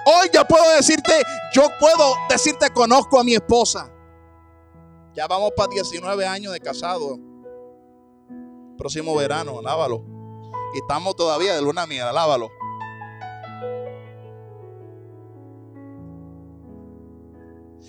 Hoy 0.06 0.30
yo 0.32 0.46
puedo 0.46 0.70
decirte, 0.76 1.14
yo 1.52 1.68
puedo 1.80 2.16
decirte 2.30 2.70
conozco 2.70 3.20
a 3.20 3.24
mi 3.24 3.34
esposa. 3.34 3.92
Ya 5.16 5.26
vamos 5.26 5.50
para 5.58 5.70
19 5.70 6.28
años 6.28 6.54
de 6.54 6.60
casado. 6.60 7.18
Próximo 8.78 9.16
verano, 9.16 9.64
lávalo. 9.64 10.04
Y 10.76 10.78
estamos 10.78 11.16
todavía 11.16 11.56
de 11.56 11.62
luna 11.64 11.88
mía, 11.88 12.12
lávalo. 12.12 12.48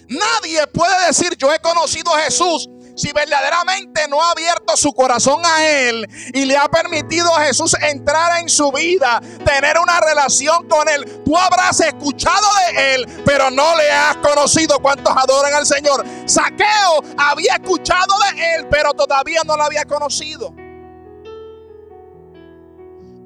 Nadie 0.09 0.67
puede 0.73 1.07
decir 1.09 1.37
yo 1.37 1.53
he 1.53 1.59
conocido 1.59 2.15
a 2.15 2.21
Jesús 2.21 2.67
si 2.99 3.13
verdaderamente 3.13 4.09
no 4.09 4.21
ha 4.21 4.33
abierto 4.33 4.77
su 4.77 4.93
corazón 4.93 5.41
a 5.45 5.67
Él 5.67 6.07
y 6.35 6.45
le 6.45 6.57
ha 6.57 6.69
permitido 6.69 7.33
a 7.35 7.45
Jesús 7.45 7.77
entrar 7.81 8.41
en 8.41 8.49
su 8.49 8.73
vida, 8.73 9.21
tener 9.45 9.79
una 9.79 10.01
relación 10.01 10.69
con 10.69 10.89
Él, 10.89 11.23
tú 11.25 11.37
habrás 11.37 11.81
escuchado 11.81 12.47
de 12.67 12.95
Él, 12.95 13.07
pero 13.25 13.53
no 13.53 13.77
le 13.77 13.89
has 13.89 14.17
conocido. 14.17 14.81
¿Cuántos 14.81 15.15
adoran 15.17 15.55
al 15.55 15.65
Señor? 15.65 16.05
Saqueo 16.27 17.01
había 17.17 17.55
escuchado 17.55 18.15
de 18.33 18.57
Él, 18.57 18.67
pero 18.69 18.93
todavía 18.93 19.43
no 19.47 19.57
lo 19.57 19.63
había 19.63 19.85
conocido. 19.85 20.53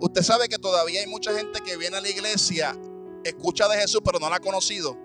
Usted 0.00 0.22
sabe 0.22 0.48
que 0.50 0.58
todavía 0.58 1.00
hay 1.00 1.06
mucha 1.06 1.32
gente 1.32 1.60
que 1.60 1.78
viene 1.78 1.96
a 1.96 2.00
la 2.02 2.10
iglesia, 2.10 2.76
escucha 3.24 3.68
de 3.68 3.78
Jesús, 3.78 4.02
pero 4.04 4.18
no 4.18 4.28
la 4.28 4.36
ha 4.36 4.40
conocido. 4.40 4.98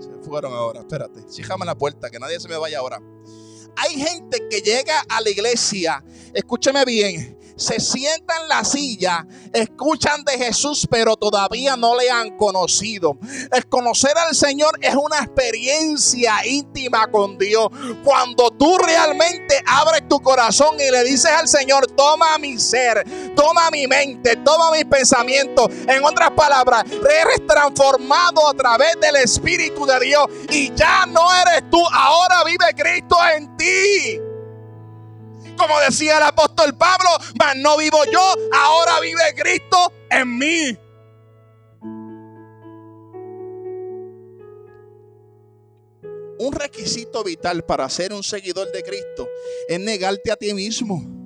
Se 0.00 0.28
fueron 0.28 0.52
ahora, 0.52 0.80
espérate, 0.80 1.24
síjame 1.28 1.64
la 1.64 1.76
puerta, 1.76 2.10
que 2.10 2.18
nadie 2.18 2.38
se 2.40 2.48
me 2.48 2.58
vaya 2.58 2.80
ahora. 2.80 3.00
Hay 3.76 3.94
gente 3.94 4.48
que 4.50 4.60
llega 4.60 5.00
a 5.08 5.20
la 5.20 5.30
iglesia, 5.30 6.02
escúcheme 6.32 6.84
bien, 6.84 7.36
se 7.62 7.80
sientan 7.80 8.42
en 8.42 8.48
la 8.48 8.64
silla, 8.64 9.26
escuchan 9.52 10.24
de 10.24 10.32
Jesús, 10.32 10.86
pero 10.90 11.16
todavía 11.16 11.76
no 11.76 11.96
le 11.96 12.10
han 12.10 12.36
conocido. 12.36 13.16
El 13.50 13.66
conocer 13.68 14.12
al 14.18 14.34
Señor 14.34 14.78
es 14.80 14.94
una 14.94 15.18
experiencia 15.18 16.46
íntima 16.46 17.10
con 17.10 17.38
Dios. 17.38 17.68
Cuando 18.04 18.50
tú 18.50 18.76
realmente 18.78 19.62
abres 19.66 20.08
tu 20.08 20.20
corazón 20.20 20.76
y 20.80 20.90
le 20.90 21.04
dices 21.04 21.30
al 21.30 21.48
Señor, 21.48 21.86
toma 21.92 22.38
mi 22.38 22.58
ser, 22.58 23.04
toma 23.34 23.70
mi 23.70 23.86
mente, 23.86 24.36
toma 24.36 24.70
mis 24.72 24.84
pensamientos. 24.84 25.68
En 25.86 26.04
otras 26.04 26.30
palabras, 26.32 26.84
eres 26.90 27.46
transformado 27.46 28.48
a 28.48 28.54
través 28.54 28.98
del 29.00 29.16
Espíritu 29.16 29.86
de 29.86 30.00
Dios 30.00 30.26
y 30.50 30.74
ya 30.74 31.06
no 31.06 31.28
eres 31.34 31.70
tú, 31.70 31.82
ahora 31.92 32.44
vive 32.44 32.66
Cristo 32.76 33.16
en 33.36 33.56
ti. 33.56 34.31
Como 35.62 35.78
decía 35.78 36.16
el 36.16 36.24
apóstol 36.24 36.76
Pablo, 36.76 37.08
mas 37.38 37.54
no 37.56 37.76
vivo 37.76 37.98
yo, 38.10 38.34
ahora 38.52 38.98
vive 38.98 39.22
Cristo 39.36 39.92
en 40.10 40.36
mí. 40.36 40.76
Un 46.40 46.52
requisito 46.52 47.22
vital 47.22 47.64
para 47.64 47.88
ser 47.88 48.12
un 48.12 48.24
seguidor 48.24 48.72
de 48.72 48.82
Cristo 48.82 49.28
es 49.68 49.78
negarte 49.78 50.32
a 50.32 50.36
ti 50.36 50.52
mismo. 50.52 51.21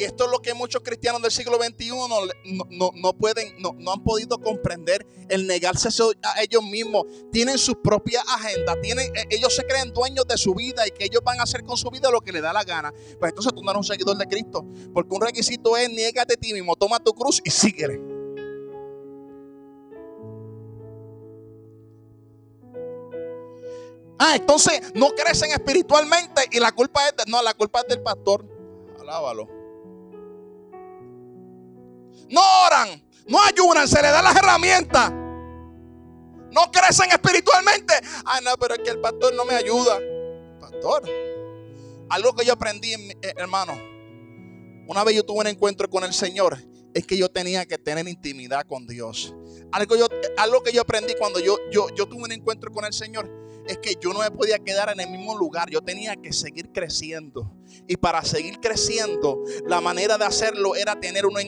Y 0.00 0.04
esto 0.04 0.24
es 0.24 0.30
lo 0.30 0.40
que 0.40 0.54
muchos 0.54 0.80
cristianos 0.82 1.20
del 1.20 1.30
siglo 1.30 1.58
XXI 1.62 1.90
no, 1.90 3.12
pueden, 3.12 3.54
no, 3.58 3.92
han 3.92 4.02
podido 4.02 4.40
comprender, 4.40 5.06
el 5.28 5.46
negarse 5.46 5.90
a 6.22 6.42
ellos 6.42 6.62
mismos. 6.62 7.04
Tienen 7.30 7.58
su 7.58 7.82
propia 7.82 8.22
agenda, 8.22 8.80
tienen, 8.80 9.14
e, 9.14 9.26
ellos 9.28 9.54
se 9.54 9.62
creen 9.66 9.92
dueños 9.92 10.26
de 10.26 10.38
su 10.38 10.54
vida 10.54 10.86
y 10.86 10.90
que 10.90 11.04
ellos 11.04 11.20
van 11.22 11.38
a 11.38 11.42
hacer 11.42 11.64
con 11.64 11.76
su 11.76 11.90
vida 11.90 12.10
lo 12.10 12.22
que 12.22 12.32
les 12.32 12.40
da 12.40 12.50
la 12.50 12.64
gana. 12.64 12.94
Pues 13.18 13.28
entonces 13.28 13.52
tú 13.54 13.62
no 13.62 13.72
eres 13.72 13.80
un 13.80 13.84
seguidor 13.84 14.16
de 14.16 14.26
Cristo, 14.26 14.64
porque 14.94 15.14
un 15.14 15.20
requisito 15.20 15.76
es 15.76 15.90
niégate 15.90 16.32
a 16.32 16.36
ti 16.38 16.54
mismo, 16.54 16.74
toma 16.76 16.98
tu 16.98 17.12
cruz 17.12 17.42
y 17.44 17.50
síguele. 17.50 18.00
Ah, 24.18 24.36
entonces 24.36 24.80
no 24.94 25.10
crecen 25.10 25.50
espiritualmente 25.50 26.40
y 26.52 26.58
la 26.58 26.72
culpa 26.72 27.06
es 27.06 27.16
de, 27.18 27.30
no, 27.30 27.42
la 27.42 27.52
culpa 27.52 27.80
es 27.80 27.88
del 27.88 28.00
pastor. 28.02 28.46
Alábalo 28.98 29.59
no 32.30 32.40
oran, 32.66 33.02
no 33.26 33.42
ayunan, 33.42 33.86
se 33.86 34.00
les 34.00 34.10
da 34.10 34.22
las 34.22 34.36
herramientas. 34.36 35.12
No 36.52 36.70
crecen 36.72 37.10
espiritualmente. 37.10 37.94
Ay, 38.24 38.44
no, 38.44 38.56
pero 38.56 38.74
es 38.74 38.80
que 38.80 38.90
el 38.90 39.00
pastor 39.00 39.34
no 39.34 39.44
me 39.44 39.54
ayuda. 39.54 40.00
Pastor, 40.60 41.02
algo 42.08 42.34
que 42.34 42.44
yo 42.44 42.52
aprendí, 42.54 42.92
eh, 42.92 43.34
hermano. 43.36 43.72
Una 44.88 45.04
vez 45.04 45.14
yo 45.14 45.24
tuve 45.24 45.40
un 45.40 45.46
encuentro 45.46 45.88
con 45.88 46.02
el 46.02 46.12
Señor, 46.12 46.58
es 46.94 47.06
que 47.06 47.16
yo 47.16 47.28
tenía 47.28 47.64
que 47.66 47.78
tener 47.78 48.08
intimidad 48.08 48.66
con 48.66 48.86
Dios. 48.86 49.32
Algo, 49.70 49.94
yo, 49.94 50.08
algo 50.36 50.62
que 50.64 50.72
yo 50.72 50.80
aprendí 50.80 51.14
cuando 51.16 51.38
yo, 51.38 51.56
yo, 51.70 51.88
yo 51.94 52.06
tuve 52.06 52.24
un 52.24 52.32
encuentro 52.32 52.72
con 52.72 52.84
el 52.84 52.92
Señor 52.92 53.30
es 53.66 53.78
que 53.78 53.96
yo 54.00 54.12
no 54.12 54.20
me 54.20 54.30
podía 54.30 54.58
quedar 54.58 54.90
en 54.90 55.00
el 55.00 55.10
mismo 55.10 55.36
lugar, 55.36 55.70
yo 55.70 55.80
tenía 55.80 56.16
que 56.16 56.32
seguir 56.32 56.72
creciendo. 56.72 57.52
Y 57.86 57.96
para 57.96 58.22
seguir 58.22 58.60
creciendo, 58.60 59.42
la 59.66 59.80
manera 59.80 60.16
de 60.18 60.24
hacerlo 60.24 60.74
era 60.74 60.98
tener 61.00 61.26
una, 61.26 61.40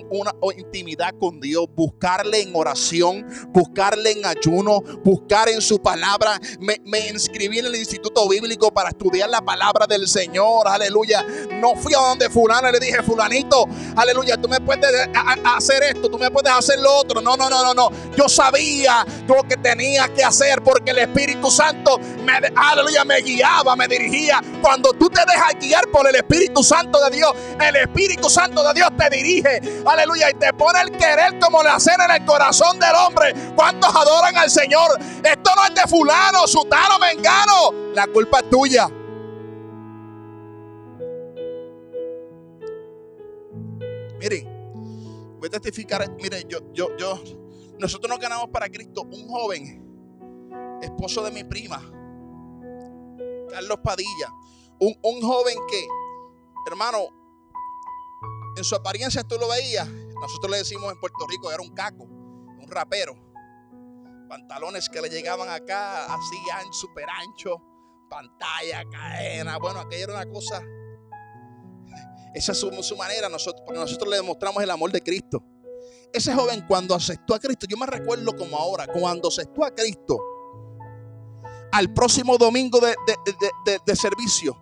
intimidad 0.56 1.14
con 1.18 1.40
Dios, 1.40 1.66
buscarle 1.74 2.42
en 2.42 2.54
oración, 2.54 3.26
buscarle 3.48 4.12
en 4.12 4.26
ayuno, 4.26 4.80
buscar 5.04 5.48
en 5.48 5.60
su 5.60 5.80
palabra. 5.80 6.40
Me, 6.60 6.76
me 6.84 7.08
inscribí 7.08 7.58
en 7.58 7.66
el 7.66 7.76
instituto 7.76 8.28
bíblico 8.28 8.72
para 8.72 8.90
estudiar 8.90 9.30
la 9.30 9.40
palabra 9.40 9.86
del 9.86 10.08
Señor, 10.08 10.66
aleluya. 10.66 11.24
No 11.60 11.74
fui 11.76 11.94
a 11.94 11.98
donde 11.98 12.28
fulano 12.30 12.68
y 12.68 12.72
le 12.72 12.80
dije, 12.80 13.02
fulanito, 13.02 13.66
aleluya, 13.96 14.36
tú 14.36 14.48
me 14.48 14.60
puedes 14.60 15.08
hacer 15.44 15.82
esto, 15.84 16.08
tú 16.08 16.18
me 16.18 16.30
puedes 16.30 16.52
hacer 16.52 16.78
lo 16.80 16.92
otro. 16.94 17.20
No, 17.20 17.36
no, 17.36 17.48
no, 17.48 17.62
no, 17.62 17.74
no. 17.74 17.90
Yo 18.16 18.28
sabía 18.28 19.04
lo 19.26 19.42
que 19.44 19.56
tenía 19.56 20.08
que 20.08 20.24
hacer 20.24 20.62
porque 20.62 20.90
el 20.90 20.98
Espíritu 20.98 21.50
Santo 21.50 21.98
me, 22.24 22.32
aleluya, 22.54 23.04
me 23.04 23.20
guiaba, 23.20 23.76
me 23.76 23.88
dirigía. 23.88 24.40
Cuando 24.60 24.92
tú 24.92 25.08
te 25.08 25.20
dejas 25.20 25.54
guiar 25.60 25.88
por 25.88 26.08
el 26.08 26.11
Espíritu 26.16 26.62
Santo 26.62 27.02
de 27.04 27.16
Dios, 27.16 27.32
el 27.60 27.76
Espíritu 27.76 28.28
Santo 28.28 28.62
de 28.62 28.74
Dios 28.74 28.90
te 28.96 29.10
dirige, 29.10 29.60
aleluya, 29.86 30.30
y 30.30 30.34
te 30.34 30.52
pone 30.52 30.80
el 30.80 30.90
querer 30.92 31.38
como 31.38 31.62
le 31.62 31.70
hacer 31.70 31.94
en 32.00 32.10
el 32.10 32.24
corazón 32.24 32.78
del 32.78 32.94
hombre. 32.94 33.34
¿Cuántos 33.54 33.94
adoran 33.94 34.36
al 34.36 34.50
Señor? 34.50 34.98
Esto 35.22 35.50
no 35.56 35.64
es 35.66 35.74
de 35.74 35.82
fulano, 35.88 36.46
sutano, 36.46 36.98
mengano. 36.98 37.92
La 37.94 38.06
culpa 38.06 38.40
es 38.40 38.50
tuya. 38.50 38.88
Miren, 44.18 44.46
voy 45.40 45.48
a 45.48 45.50
testificar, 45.50 46.08
mire, 46.12 46.44
yo, 46.48 46.72
yo, 46.72 46.96
yo, 46.96 47.20
nosotros 47.80 48.08
nos 48.08 48.20
ganamos 48.20 48.50
para 48.50 48.68
Cristo 48.68 49.02
un 49.02 49.26
joven, 49.26 50.78
esposo 50.80 51.24
de 51.24 51.32
mi 51.32 51.42
prima, 51.42 51.82
Carlos 53.50 53.78
Padilla. 53.82 54.28
Un, 54.78 55.20
joven 55.20 55.56
que, 55.68 55.86
hermano, 56.66 56.98
en 58.56 58.64
su 58.64 58.74
apariencia 58.74 59.22
tú 59.24 59.36
lo 59.38 59.48
veías. 59.48 59.88
Nosotros 59.88 60.50
le 60.50 60.58
decimos 60.58 60.92
en 60.92 61.00
Puerto 61.00 61.26
Rico, 61.28 61.50
era 61.50 61.62
un 61.62 61.74
caco, 61.74 62.04
un 62.04 62.66
rapero. 62.68 63.14
Pantalones 64.28 64.88
que 64.88 65.00
le 65.00 65.08
llegaban 65.08 65.48
acá, 65.48 66.06
así 66.06 66.36
en 66.64 66.72
super 66.72 67.06
ancho, 67.10 67.60
pantalla, 68.08 68.84
cadena. 68.90 69.58
Bueno, 69.58 69.80
aquello 69.80 70.04
era 70.04 70.14
una 70.14 70.30
cosa. 70.30 70.62
Esa 72.34 72.52
es 72.52 72.58
su, 72.58 72.96
manera, 72.96 73.28
nosotros, 73.28 73.62
porque 73.66 73.80
nosotros 73.80 74.08
le 74.08 74.16
demostramos 74.16 74.62
el 74.62 74.70
amor 74.70 74.90
de 74.90 75.02
Cristo. 75.02 75.42
Ese 76.12 76.32
joven 76.34 76.64
cuando 76.66 76.94
aceptó 76.94 77.34
a 77.34 77.38
Cristo, 77.38 77.66
yo 77.68 77.76
me 77.76 77.86
recuerdo 77.86 78.34
como 78.36 78.56
ahora, 78.56 78.86
cuando 78.86 79.28
aceptó 79.28 79.64
a 79.64 79.70
Cristo, 79.74 80.18
al 81.72 81.92
próximo 81.92 82.36
domingo 82.36 82.80
de, 82.80 83.96
servicio, 83.96 84.56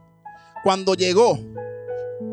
cuando 0.63 0.95
llegó, 0.95 1.39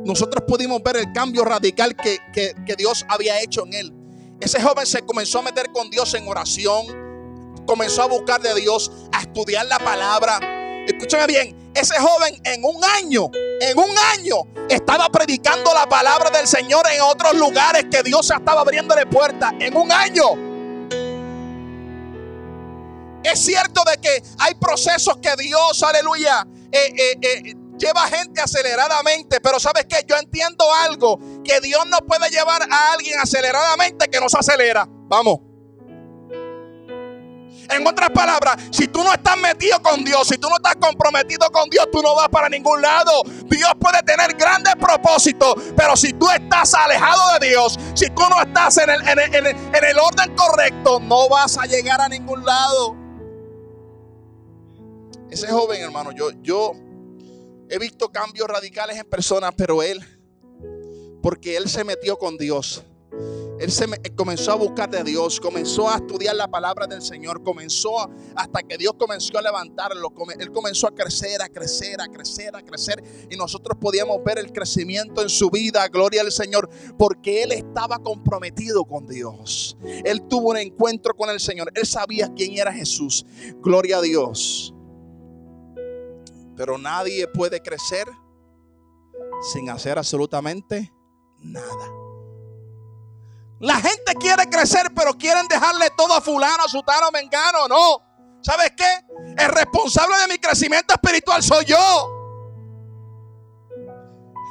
nosotros 0.06 0.43
pudimos 0.47 0.82
ver 0.84 0.97
el 0.97 1.13
cambio 1.13 1.43
radical 1.43 1.95
que, 1.95 2.19
que, 2.34 2.76
Dios 2.78 3.06
había 3.10 3.41
hecho 3.41 3.65
en 3.65 3.73
él. 3.73 3.93
Ese 4.39 4.62
joven 4.62 4.86
se 4.86 5.02
comenzó 5.02 5.39
a 5.39 5.43
meter 5.43 5.71
con 5.71 5.89
Dios 5.89 6.13
en 6.13 6.28
oración, 6.28 6.86
comenzó 7.65 8.04
a 8.04 8.08
buscar 8.08 8.41
de 8.41 8.54
Dios, 8.56 8.91
a 9.12 9.21
estudiar 9.21 9.65
la 9.65 9.80
palabra. 9.80 10.39
Escúchame 10.86 11.28
bien, 11.28 11.71
ese 11.73 11.95
joven 12.00 12.39
en 12.43 12.63
un 12.63 12.84
año 12.84 13.32
en 13.60 13.78
un 13.78 13.97
año 14.15 14.36
estaba 14.69 15.10
predicando 15.10 15.73
la 15.73 15.88
palabra 15.88 16.30
del 16.30 16.47
Señor 16.47 16.86
en 16.91 17.02
otros 17.02 17.34
lugares 17.36 17.86
que 17.89 18.04
Dios 18.04 18.30
estaba 18.30 18.62
abriéndole 18.62 19.06
puertas. 19.06 19.54
En 19.60 19.76
un 19.76 19.91
año. 19.91 20.23
Es 23.23 23.39
cierto 23.39 23.82
de 23.84 23.97
que 23.97 24.23
hay 24.39 24.54
procesos 24.56 25.17
que 25.17 25.36
Dios, 25.38 25.82
aleluya, 25.84 26.47
eh, 26.71 26.93
eh, 26.95 27.17
eh, 27.21 27.56
lleva 27.78 28.08
gente 28.08 28.42
aceleradamente. 28.42 29.40
Pero 29.42 29.60
sabes 29.60 29.86
que 29.86 29.98
yo 30.08 30.16
entiendo 30.18 30.66
algo, 30.86 31.20
que 31.44 31.60
Dios 31.62 31.86
no 31.88 32.00
puede 32.00 32.30
llevar 32.30 32.62
a 32.63 32.94
alguien 32.94 33.20
aceleradamente 33.20 34.08
que 34.08 34.20
no 34.20 34.30
se 34.30 34.38
acelera. 34.38 34.88
Vamos. 34.90 35.40
En 37.70 37.86
otras 37.86 38.10
palabras, 38.12 38.56
si 38.72 38.88
tú 38.88 39.04
no 39.04 39.12
estás 39.13 39.36
metido 39.38 39.82
con 39.82 40.04
Dios, 40.04 40.28
si 40.28 40.38
tú 40.38 40.48
no 40.50 40.56
estás 40.56 40.76
comprometido 40.78 41.50
con 41.52 41.70
Dios, 41.70 41.88
tú 41.92 42.02
no 42.02 42.16
vas 42.16 42.30
para 42.30 42.48
ningún 42.48 42.82
lado. 42.82 43.12
Dios 43.46 43.72
puede 43.80 44.02
tener 44.04 44.34
grandes 44.38 44.76
propósitos, 44.76 45.56
pero 45.76 45.98
si 45.98 46.13
tú 46.13 46.30
estás 46.30 46.74
alejado 46.74 47.38
de 47.40 47.50
Dios, 47.50 47.78
si 47.94 48.10
tú 48.12 48.22
no 48.30 48.42
estás 48.42 48.78
en 48.78 48.90
el, 48.90 49.02
en 49.06 49.86
el 49.86 50.00
orden 50.00 50.34
correcto, 50.36 51.00
no 51.02 51.28
vas 51.28 51.58
a 51.58 51.66
llegar 51.66 52.00
a 52.00 52.08
ningún 52.08 52.46
lado. 52.46 52.96
Ese 55.30 55.48
joven, 55.48 55.82
hermano, 55.82 56.12
yo, 56.13 56.32
yo 56.42 56.74
he 57.69 57.80
visto 57.80 58.10
cambios 58.10 58.47
radicales 58.47 58.97
en 58.97 59.10
personas, 59.10 59.53
pero 59.56 59.84
él, 59.84 59.99
porque 61.21 61.58
él 61.58 61.69
se 61.69 61.84
metió 61.84 62.17
con 62.17 62.38
Dios. 62.38 62.84
Él 63.60 63.71
se 63.71 63.88
comenzó 64.15 64.51
a 64.51 64.56
buscar 64.56 64.89
de 64.89 65.03
Dios, 65.03 65.39
comenzó 65.39 65.89
a 65.89 65.95
estudiar 65.95 66.36
la 66.36 66.47
palabra 66.47 66.86
del 66.86 67.01
Señor, 67.01 67.41
comenzó 67.43 68.08
hasta 68.36 68.62
que 68.62 68.77
Dios 68.77 68.93
comenzó 68.99 69.39
a 69.39 69.41
levantarlo. 69.41 70.13
Él 70.38 70.51
comenzó 70.51 70.88
a 70.88 70.93
crecer, 70.93 71.41
a 71.41 71.49
crecer, 71.49 71.99
a 71.99 72.08
crecer, 72.08 72.56
a 72.56 72.62
crecer. 72.62 73.03
Y 73.32 73.36
nosotros 73.36 73.75
podíamos 73.82 74.23
ver 74.23 74.38
el 74.38 74.51
crecimiento 74.51 75.23
en 75.23 75.30
su 75.30 75.49
vida, 75.49 75.88
gloria 75.88 76.21
al 76.21 76.32
Señor, 76.32 76.69
porque 76.99 77.43
él 77.43 77.51
estaba 77.51 77.97
comprometido 77.97 78.86
con 78.86 79.08
Dios. 79.08 79.75
Él 80.06 80.21
tuvo 80.27 80.51
un 80.51 80.58
encuentro 80.58 81.15
con 81.15 81.32
el 81.32 81.39
Señor. 81.39 81.71
Él 81.73 81.88
sabía 81.88 82.32
quién 82.36 82.56
era 82.58 82.71
Jesús. 82.71 83.25
Gloria 83.63 83.97
a 83.97 84.01
Dios. 84.01 84.75
Pero 86.58 86.78
nadie 86.78 87.28
puede 87.28 87.62
crecer 87.62 88.08
sin 89.54 89.70
hacer 89.70 89.98
absolutamente 89.98 90.91
nada. 91.38 91.91
La 93.60 93.76
gente 93.76 94.13
quiere 94.20 94.48
crecer, 94.50 94.91
pero 94.96 95.13
quieren 95.13 95.48
dejarle 95.48 95.89
todo 95.96 96.13
a 96.13 96.22
fulano, 96.22 96.63
a 96.65 96.67
sutano, 96.67 97.12
mengano. 97.12 97.67
No. 97.67 98.39
¿Sabes 98.41 98.72
qué? 98.76 99.06
El 99.38 99.50
responsable 99.50 100.17
de 100.17 100.28
mi 100.28 100.38
crecimiento 100.39 100.93
espiritual 100.93 101.41
soy 101.41 101.65
yo. 101.65 102.13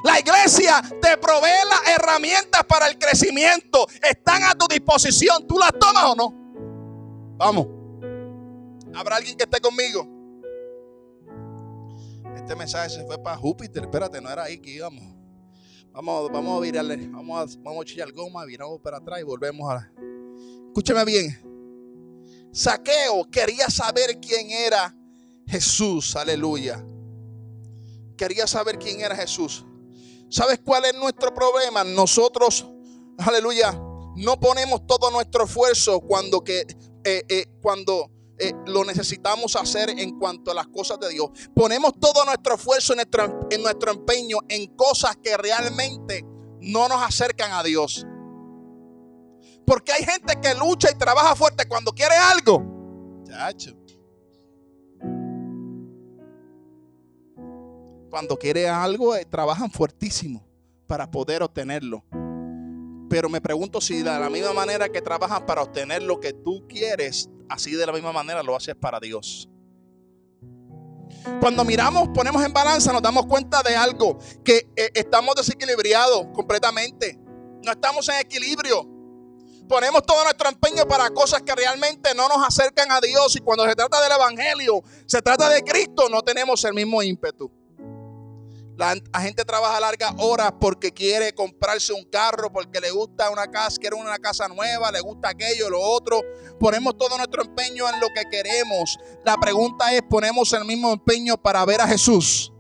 La 0.05 0.21
iglesia 0.21 0.83
te 1.03 1.17
provee 1.19 1.69
las 1.69 1.97
herramientas 1.97 2.65
para 2.65 2.87
el 2.87 2.99
crecimiento. 2.99 3.89
Están 4.09 4.45
a 4.45 4.55
tu 4.55 4.67
disposición. 4.69 5.47
¿Tú 5.49 5.59
las 5.59 5.73
tomas 5.73 6.05
o 6.05 6.15
no? 6.15 6.33
Vamos. 7.37 7.67
¿Habrá 8.95 9.17
alguien 9.17 9.37
que 9.37 9.45
esté 9.45 9.61
conmigo? 9.61 10.16
Este 12.47 12.55
mensaje 12.55 12.91
se 12.91 13.05
fue 13.05 13.19
para 13.19 13.37
Júpiter. 13.37 13.83
Espérate, 13.83 14.21
no 14.21 14.31
era 14.31 14.45
ahí 14.45 14.59
que 14.59 14.71
íbamos. 14.71 15.03
Vamos, 15.91 16.31
vamos 16.31 16.59
a 16.59 16.61
virarle, 16.61 17.09
vamos 17.09 17.57
a, 17.57 17.59
vamos 17.61 17.83
a 17.83 17.85
chillar 17.85 18.13
goma, 18.13 18.45
viramos 18.45 18.81
para 18.81 18.99
atrás 18.99 19.19
y 19.19 19.25
volvemos 19.25 19.69
a. 19.69 19.91
Escúcheme 20.69 21.05
bien. 21.05 22.49
Saqueo 22.53 23.29
quería 23.33 23.69
saber 23.69 24.21
quién 24.21 24.49
era 24.53 24.97
Jesús, 25.49 26.15
aleluya. 26.15 26.87
Quería 28.17 28.47
saber 28.47 28.79
quién 28.79 29.01
era 29.01 29.17
Jesús. 29.17 29.67
¿Sabes 30.31 30.61
cuál 30.65 30.85
es 30.85 30.95
nuestro 30.95 31.35
problema? 31.35 31.83
Nosotros, 31.83 32.65
aleluya, 33.19 33.73
no 34.15 34.39
ponemos 34.39 34.87
todo 34.87 35.11
nuestro 35.11 35.47
esfuerzo 35.47 35.99
cuando 35.99 36.45
que 36.45 36.61
eh, 37.03 37.25
eh, 37.29 37.47
cuando 37.61 38.09
eh, 38.39 38.53
lo 38.67 38.85
necesitamos 38.85 39.57
hacer 39.57 39.91
en 39.91 40.19
cuanto 40.19 40.51
a 40.51 40.55
las 40.55 40.67
cosas 40.67 41.01
de 41.01 41.09
Dios. 41.11 41.31
Ponemos 41.55 41.93
todo 41.99 42.25
nuestro 42.25 42.55
esfuerzo 42.55 42.93
en 42.93 42.99
nuestro, 42.99 43.49
en 43.51 43.63
nuestro 43.63 43.93
empeño 43.93 44.39
en 44.49 44.67
cosas 44.77 45.17
que 45.23 45.37
realmente 45.37 46.25
no 46.61 46.89
nos 46.89 47.03
acercan 47.03 47.53
a 47.53 47.63
Dios. 47.63 48.07
Porque 49.67 49.93
hay 49.93 50.05
gente 50.05 50.39
que 50.41 50.55
lucha 50.55 50.91
y 50.91 50.99
trabaja 50.99 51.35
fuerte 51.35 51.67
cuando 51.67 51.93
quiere 51.93 52.15
algo. 52.15 52.63
Chacho. 53.25 53.77
Cuando 58.11 58.39
quiere 58.39 58.69
algo, 58.69 59.17
eh, 59.17 59.25
trabajan 59.25 59.71
fuertísimo 59.71 60.47
para 60.87 61.11
poder 61.11 61.43
obtenerlo. 61.43 62.05
Pero 63.09 63.29
me 63.29 63.41
pregunto 63.41 63.81
si 63.81 63.99
de 63.99 64.05
la 64.05 64.31
misma 64.31 64.53
manera 64.53 64.89
que 64.89 65.01
trabajan 65.01 65.47
para 65.47 65.63
obtener 65.63 66.03
lo 66.03 66.21
que 66.21 66.33
tú 66.33 66.65
quieres, 66.69 67.31
así 67.49 67.73
de 67.73 67.87
la 67.87 67.93
misma 67.93 68.13
manera 68.13 68.43
lo 68.43 68.57
haces 68.57 68.75
para 68.75 69.01
Dios. 69.01 69.49
Cuando 71.41 71.65
miramos, 71.65 72.09
ponemos 72.15 72.45
en 72.45 72.53
balanza, 72.53 72.93
nos 72.93 73.03
damos 73.03 73.27
cuenta 73.27 73.63
de 73.63 73.77
algo, 73.77 74.19
que 74.45 74.69
eh, 74.77 74.91
estamos 74.95 75.35
desequilibrados 75.35 76.27
completamente. 76.33 77.19
No 77.65 77.73
estamos 77.73 78.09
en 78.09 78.17
equilibrio. 78.17 78.87
Ponemos 79.69 80.05
todo 80.05 80.23
nuestro 80.23 80.49
empeño 80.49 80.87
para 80.87 81.11
cosas 81.11 81.43
que 81.43 81.53
realmente 81.55 82.15
no 82.15 82.29
nos 82.29 82.47
acercan 82.47 82.93
a 82.93 83.01
Dios. 83.01 83.35
Y 83.35 83.41
cuando 83.41 83.67
se 83.67 83.75
trata 83.75 84.01
del 84.01 84.13
Evangelio, 84.13 84.83
se 85.07 85.21
trata 85.21 85.49
de 85.49 85.63
Cristo, 85.63 86.09
no 86.09 86.23
tenemos 86.23 86.65
el 86.65 86.75
mismo 86.75 87.03
ímpetu. 87.03 87.51
La, 88.77 88.95
gente 89.23 89.45
trabaja 89.45 89.81
largas 89.81 90.13
horas 90.19 90.53
porque 90.61 90.93
quiere 90.93 91.33
comprarse 91.33 91.95
un 91.95 92.05
carro, 92.05 92.53
porque 92.53 92.79
le 92.79 92.91
gusta 92.91 93.31
una 93.31 93.51
casa, 93.51 93.79
quiere 93.81 93.97
una 93.97 94.19
casa 94.19 94.49
nueva, 94.49 94.93
le 94.93 95.01
gusta 95.01 95.31
aquello, 95.31 95.71
lo 95.71 95.81
otro. 95.81 96.21
Ponemos 96.61 96.97
todo 96.99 97.17
nuestro 97.17 97.43
empeño 97.43 97.89
en 97.89 98.01
lo 98.01 98.09
que 98.09 98.25
queremos. 98.31 98.99
La 99.25 99.37
pregunta 99.39 99.93
es, 99.95 100.03
¿ponemos 100.03 100.53
el 100.53 100.67
mismo 100.67 100.93
empeño 100.93 101.39
para 101.39 101.65
ver 101.65 101.81
a 101.81 101.89
Jesús? 101.89 102.53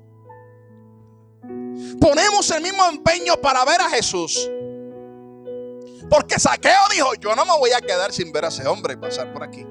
Ponemos 2.01 2.51
el 2.51 2.63
mismo 2.63 2.85
empeño 2.87 3.37
para 3.37 3.65
ver 3.67 3.81
a 3.83 3.91
Jesús. 3.91 4.51
Porque 6.09 6.39
Saqueo 6.39 6.73
dijo, 6.93 7.15
yo 7.21 7.35
no 7.35 7.45
me 7.45 7.59
voy 7.59 7.73
a 7.73 7.81
quedar 7.81 8.13
sin 8.13 8.33
ver 8.33 8.47
a 8.47 8.49
ese 8.49 8.67
hombre 8.67 8.95
y 8.95 8.97
pasar 8.97 9.33
por 9.35 9.43
aquí. 9.43 9.67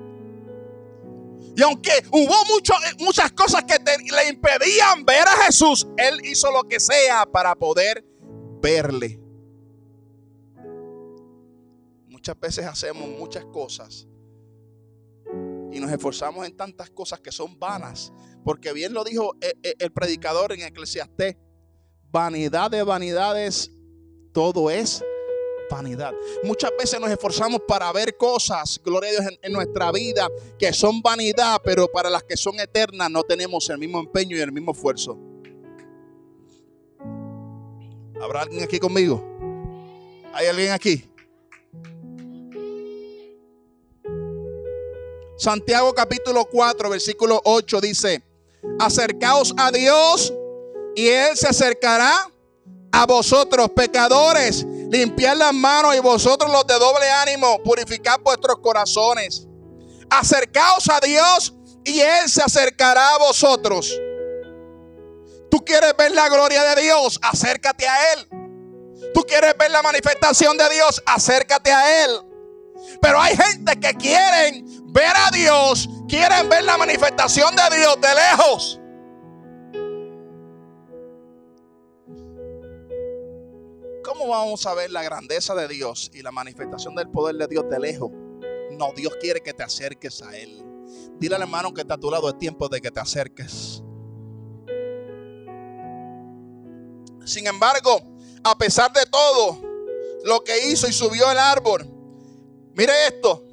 Y 1.56 1.62
aunque 1.62 1.92
hubo 2.12 2.34
eh, 2.34 2.96
muchas 3.00 3.32
cosas 3.32 3.64
que 3.64 3.76
le 3.78 4.30
impedían 4.30 5.06
ver 5.06 5.28
a 5.28 5.44
Jesús, 5.46 5.88
Él 5.98 6.20
hizo 6.26 6.52
lo 6.52 6.64
que 6.64 6.80
sea 6.80 7.26
para 7.26 7.56
poder 7.56 8.06
verle. 8.62 9.20
Muchas 12.08 12.38
veces 12.40 12.66
hacemos 12.66 13.08
muchas 13.08 13.46
cosas 13.46 14.08
y 15.72 15.80
nos 15.80 15.92
esforzamos 15.92 16.46
en 16.46 16.56
tantas 16.58 16.90
cosas 16.90 17.20
que 17.20 17.32
son 17.32 17.58
vanas. 17.58 18.12
Porque 18.44 18.74
bien 18.74 18.94
lo 18.94 19.04
dijo 19.04 19.34
el, 19.40 19.50
eh, 19.50 19.58
eh, 19.64 19.76
el 19.80 19.92
predicador 19.92 20.52
en 20.52 20.62
Eclesiastés, 20.62 21.38
vanidad 22.12 22.70
de 22.70 22.84
vanidades, 22.84 23.72
todo 24.34 24.70
es 24.70 25.04
vanidad. 25.70 26.14
Muchas 26.44 26.72
veces 26.78 27.00
nos 27.00 27.10
esforzamos 27.10 27.62
para 27.68 27.92
ver 27.92 28.16
cosas, 28.18 28.80
gloria 28.84 29.10
a 29.10 29.14
Dios, 29.14 29.34
en, 29.42 29.54
nuestra 29.54 29.92
vida 29.92 30.30
que 30.58 30.74
son 30.74 31.02
vanidad, 31.02 31.62
pero 31.64 31.88
para 31.88 32.10
las 32.10 32.24
que 32.24 32.38
son 32.38 32.60
eternas 32.60 33.10
no 33.10 33.24
tenemos 33.24 33.70
el 33.70 33.78
mismo 33.78 34.00
empeño 34.00 34.38
y 34.38 34.42
el 34.42 34.52
mismo 34.52 34.72
esfuerzo. 34.72 35.18
¿Habrá 38.22 38.42
alguien 38.42 38.64
aquí 38.64 38.80
conmigo? 38.80 39.24
¿Hay 40.34 40.48
alguien 40.48 40.72
aquí? 40.72 41.10
Santiago 45.38 45.94
capítulo 45.94 46.46
4, 46.46 46.90
versículo 46.90 47.42
8 47.44 47.82
dice, 47.82 48.24
acercaos 48.80 49.54
a 49.58 49.72
Dios 49.72 50.34
y 50.96 51.08
Él 51.08 51.36
se 51.36 51.48
acercará 51.48 52.32
a 52.92 53.06
vosotros 53.06 53.70
pecadores 53.76 54.66
limpiad 54.98 55.36
las 55.36 55.54
manos 55.54 55.96
y 55.96 56.00
vosotros 56.00 56.52
los 56.52 56.66
de 56.68 56.76
doble 56.76 57.10
ánimo, 57.10 57.62
purificad 57.64 58.20
vuestros 58.22 58.60
corazones. 58.60 59.48
Acercaos 60.10 60.90
a 60.90 61.00
Dios 61.00 61.54
y 61.84 62.00
Él 62.00 62.30
se 62.30 62.42
acercará 62.42 63.16
a 63.16 63.18
vosotros. 63.20 64.00
Tú 65.52 65.64
quieres 65.64 65.96
ver 65.98 66.12
la 66.12 66.30
gloria 66.30 66.64
de 66.64 66.82
Dios, 66.82 67.20
acércate 67.22 67.88
a 67.88 68.14
Él. 68.14 68.28
Tú 69.14 69.22
quieres 69.22 69.56
ver 69.58 69.72
la 69.72 69.82
manifestación 69.82 70.58
de 70.58 70.70
Dios, 70.70 71.02
acércate 71.06 71.72
a 71.72 72.06
Él. 72.06 72.12
Pero 73.02 73.20
hay 73.20 73.36
gente 73.36 73.80
que 73.80 73.94
quieren 73.96 74.66
ver 74.92 75.14
a 75.16 75.32
Dios, 75.32 75.88
quieren 76.08 76.50
ver 76.50 76.64
la 76.64 76.78
manifestación 76.78 77.56
de 77.56 77.78
Dios 77.78 78.02
de 78.02 78.16
lejos. 78.16 78.80
¿Cómo 84.18 84.30
vamos 84.30 84.66
a 84.66 84.74
ver 84.74 84.92
la 84.92 85.04
grandeza 85.04 85.54
de 85.56 85.68
Dios 85.68 86.10
y 86.14 86.22
la 86.22 86.32
manifestación 86.32 86.96
del 86.96 87.10
poder 87.10 87.36
de 87.36 87.48
Dios 87.48 87.66
de 87.70 87.80
lejos? 87.80 88.12
No, 88.72 88.94
Dios 88.96 89.14
quiere 89.20 89.42
que 89.42 89.54
te 89.54 89.62
acerques 89.62 90.22
a 90.22 90.38
Él. 90.38 90.64
Dile 91.20 91.36
al 91.36 91.42
hermano 91.42 91.74
que 91.74 91.82
está 91.82 91.96
a 91.96 91.98
tu 91.98 92.10
lado, 92.10 92.30
es 92.30 92.38
tiempo 92.38 92.70
de 92.70 92.80
que 92.80 92.92
te 92.92 93.00
acerques. 93.02 93.84
Sin 97.26 97.46
embargo, 97.46 98.02
a 98.46 98.58
pesar 98.58 98.94
de 98.94 99.06
todo 99.06 99.60
lo 100.24 100.42
que 100.46 100.70
hizo 100.70 100.88
y 100.88 100.94
subió 100.94 101.30
el 101.30 101.38
árbol, 101.38 101.86
mire 102.74 102.94
esto, 103.08 103.46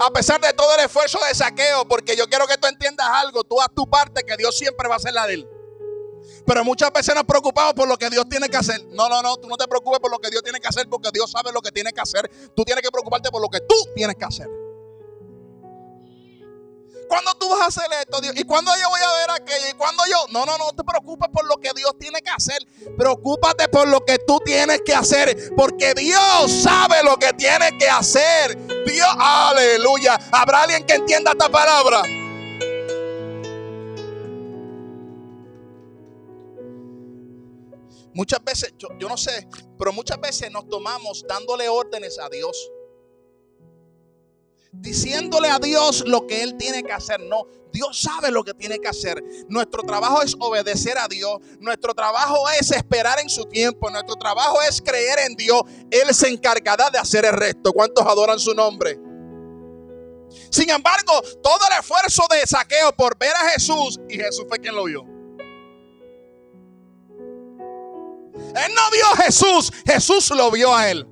a 0.00 0.10
pesar 0.10 0.38
de 0.42 0.52
todo 0.52 0.74
el 0.74 0.84
esfuerzo 0.84 1.18
de 1.26 1.34
saqueo, 1.34 1.88
porque 1.88 2.14
yo 2.14 2.28
quiero 2.28 2.46
que 2.46 2.58
tú 2.58 2.66
entiendas 2.66 3.06
algo, 3.10 3.42
tú 3.42 3.58
haz 3.58 3.68
tu 3.74 3.88
parte, 3.88 4.22
que 4.24 4.36
Dios 4.36 4.54
siempre 4.54 4.86
va 4.86 4.96
a 4.96 4.98
hacer 4.98 5.14
la 5.14 5.26
de 5.26 5.34
él. 5.34 5.48
Pero 6.46 6.64
muchas 6.64 6.92
veces 6.92 7.14
nos 7.14 7.24
preocupamos 7.24 7.74
por 7.74 7.88
lo 7.88 7.96
que 7.96 8.10
Dios 8.10 8.28
tiene 8.28 8.48
que 8.48 8.56
hacer. 8.56 8.84
No, 8.92 9.08
no, 9.08 9.22
no, 9.22 9.36
tú 9.36 9.48
no 9.48 9.56
te 9.56 9.66
preocupes 9.66 10.00
por 10.00 10.10
lo 10.10 10.18
que 10.18 10.30
Dios 10.30 10.42
tiene 10.42 10.60
que 10.60 10.68
hacer, 10.68 10.88
porque 10.88 11.10
Dios 11.12 11.30
sabe 11.30 11.52
lo 11.52 11.60
que 11.60 11.70
tiene 11.70 11.92
que 11.92 12.00
hacer. 12.00 12.30
Tú 12.54 12.64
tienes 12.64 12.82
que 12.82 12.90
preocuparte 12.90 13.30
por 13.30 13.40
lo 13.40 13.48
que 13.48 13.60
tú 13.60 13.76
tienes 13.94 14.16
que 14.16 14.24
hacer. 14.24 14.48
¿Cuándo 17.10 17.34
tú 17.34 17.48
vas 17.48 17.62
a 17.62 17.66
hacer 17.66 17.86
esto, 18.00 18.20
Dios? 18.20 18.34
¿Y 18.36 18.44
cuándo 18.44 18.70
yo 18.80 18.88
voy 18.88 19.00
a 19.00 19.12
ver 19.14 19.42
aquello? 19.42 19.68
¿Y 19.68 19.72
cuándo 19.72 20.04
yo? 20.08 20.26
No, 20.30 20.46
no, 20.46 20.56
no 20.58 20.70
te 20.70 20.84
preocupes 20.84 21.28
por 21.32 21.44
lo 21.44 21.56
que 21.56 21.72
Dios 21.74 21.90
tiene 21.98 22.22
que 22.22 22.30
hacer. 22.30 22.64
Preocúpate 22.96 23.68
por 23.68 23.88
lo 23.88 24.04
que 24.04 24.18
tú 24.18 24.38
tienes 24.44 24.82
que 24.86 24.94
hacer. 24.94 25.52
Porque 25.56 25.92
Dios 25.94 26.52
sabe 26.62 27.02
lo 27.02 27.16
que 27.16 27.32
tiene 27.32 27.76
que 27.78 27.88
hacer. 27.88 28.56
Dios, 28.86 29.08
aleluya. 29.18 30.20
¿Habrá 30.30 30.62
alguien 30.62 30.86
que 30.86 30.94
entienda 30.94 31.32
esta 31.32 31.48
palabra? 31.48 32.02
Muchas 38.14 38.42
veces, 38.42 38.74
yo, 38.76 38.88
no 39.08 39.16
sé, 39.16 39.46
pero 39.78 39.92
muchas 39.92 40.20
veces 40.20 40.50
nos 40.50 40.68
tomamos 40.68 41.24
dándole 41.28 41.68
órdenes 41.68 42.18
a 42.18 42.28
Dios 42.28 42.70
diciéndole 44.72 45.48
a 45.48 45.58
Dios 45.58 46.04
lo 46.06 46.26
que 46.26 46.42
Él 46.42 46.56
tiene 46.56 46.82
que 46.82 46.92
hacer. 46.92 47.20
No, 47.20 47.46
Dios 47.72 48.00
sabe 48.00 48.30
lo 48.30 48.44
que 48.44 48.54
tiene 48.54 48.78
que 48.78 48.88
hacer. 48.88 49.22
Nuestro 49.48 49.82
trabajo 49.82 50.22
es 50.22 50.34
obedecer 50.38 50.98
a 50.98 51.08
Dios. 51.08 51.38
Nuestro 51.58 51.94
trabajo 51.94 52.48
es 52.58 52.70
esperar 52.70 53.18
en 53.20 53.28
su 53.28 53.44
tiempo. 53.46 53.90
Nuestro 53.90 54.16
trabajo 54.16 54.60
es 54.62 54.80
creer 54.80 55.18
en 55.20 55.36
Dios. 55.36 55.62
Él 55.90 56.14
se 56.14 56.28
encargará 56.28 56.90
de 56.90 56.98
hacer 56.98 57.24
el 57.24 57.32
resto. 57.32 57.72
¿Cuántos 57.72 58.06
adoran 58.06 58.38
su 58.38 58.54
nombre? 58.54 58.98
Sin 60.50 60.70
embargo, 60.70 61.20
todo 61.42 61.60
el 61.70 61.78
esfuerzo 61.80 62.22
de 62.30 62.46
saqueo 62.46 62.92
por 62.92 63.18
ver 63.18 63.34
a 63.34 63.50
Jesús, 63.50 63.98
y 64.08 64.16
Jesús 64.16 64.44
fue 64.48 64.58
quien 64.58 64.74
lo 64.74 64.84
vio. 64.84 65.04
Él 68.54 68.74
no 68.74 68.90
vio 68.90 69.04
a 69.14 69.16
Jesús, 69.24 69.72
Jesús 69.86 70.30
lo 70.30 70.50
vio 70.50 70.74
a 70.74 70.90
él. 70.90 71.06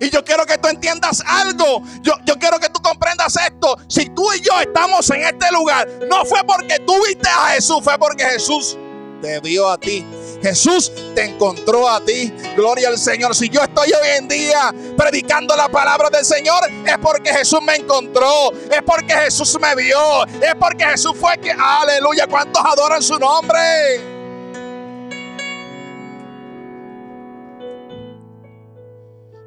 Y 0.00 0.08
yo 0.08 0.24
quiero 0.24 0.46
que 0.46 0.56
tú 0.56 0.68
entiendas 0.68 1.22
algo. 1.26 1.82
Yo, 2.00 2.14
yo 2.24 2.36
quiero 2.38 2.58
que 2.58 2.70
tú 2.70 2.80
comprendas 2.80 3.36
esto. 3.36 3.76
Si 3.86 4.08
tú 4.10 4.32
y 4.32 4.40
yo 4.40 4.58
estamos 4.60 5.08
en 5.10 5.22
este 5.22 5.52
lugar, 5.52 5.86
no 6.08 6.24
fue 6.24 6.42
porque 6.44 6.78
tú 6.86 6.94
viste 7.06 7.28
a 7.28 7.48
Jesús, 7.50 7.80
fue 7.84 7.98
porque 7.98 8.24
Jesús 8.24 8.78
te 9.20 9.40
vio 9.40 9.68
a 9.68 9.78
ti. 9.78 10.06
Jesús 10.42 10.90
te 11.14 11.24
encontró 11.24 11.86
a 11.86 12.02
ti. 12.02 12.32
Gloria 12.56 12.88
al 12.88 12.98
Señor. 12.98 13.34
Si 13.34 13.50
yo 13.50 13.60
estoy 13.62 13.92
hoy 13.92 14.08
en 14.16 14.28
día 14.28 14.74
predicando 14.96 15.54
la 15.54 15.68
palabra 15.68 16.08
del 16.08 16.24
Señor, 16.24 16.62
es 16.86 16.98
porque 16.98 17.30
Jesús 17.30 17.60
me 17.60 17.76
encontró. 17.76 18.52
Es 18.70 18.82
porque 18.82 19.12
Jesús 19.12 19.58
me 19.60 19.74
vio. 19.74 20.24
Es 20.24 20.54
porque 20.58 20.86
Jesús 20.86 21.12
fue 21.20 21.36
que, 21.38 21.50
aleluya, 21.52 22.26
¿cuántos 22.26 22.64
adoran 22.64 23.02
su 23.02 23.18
nombre? 23.18 24.19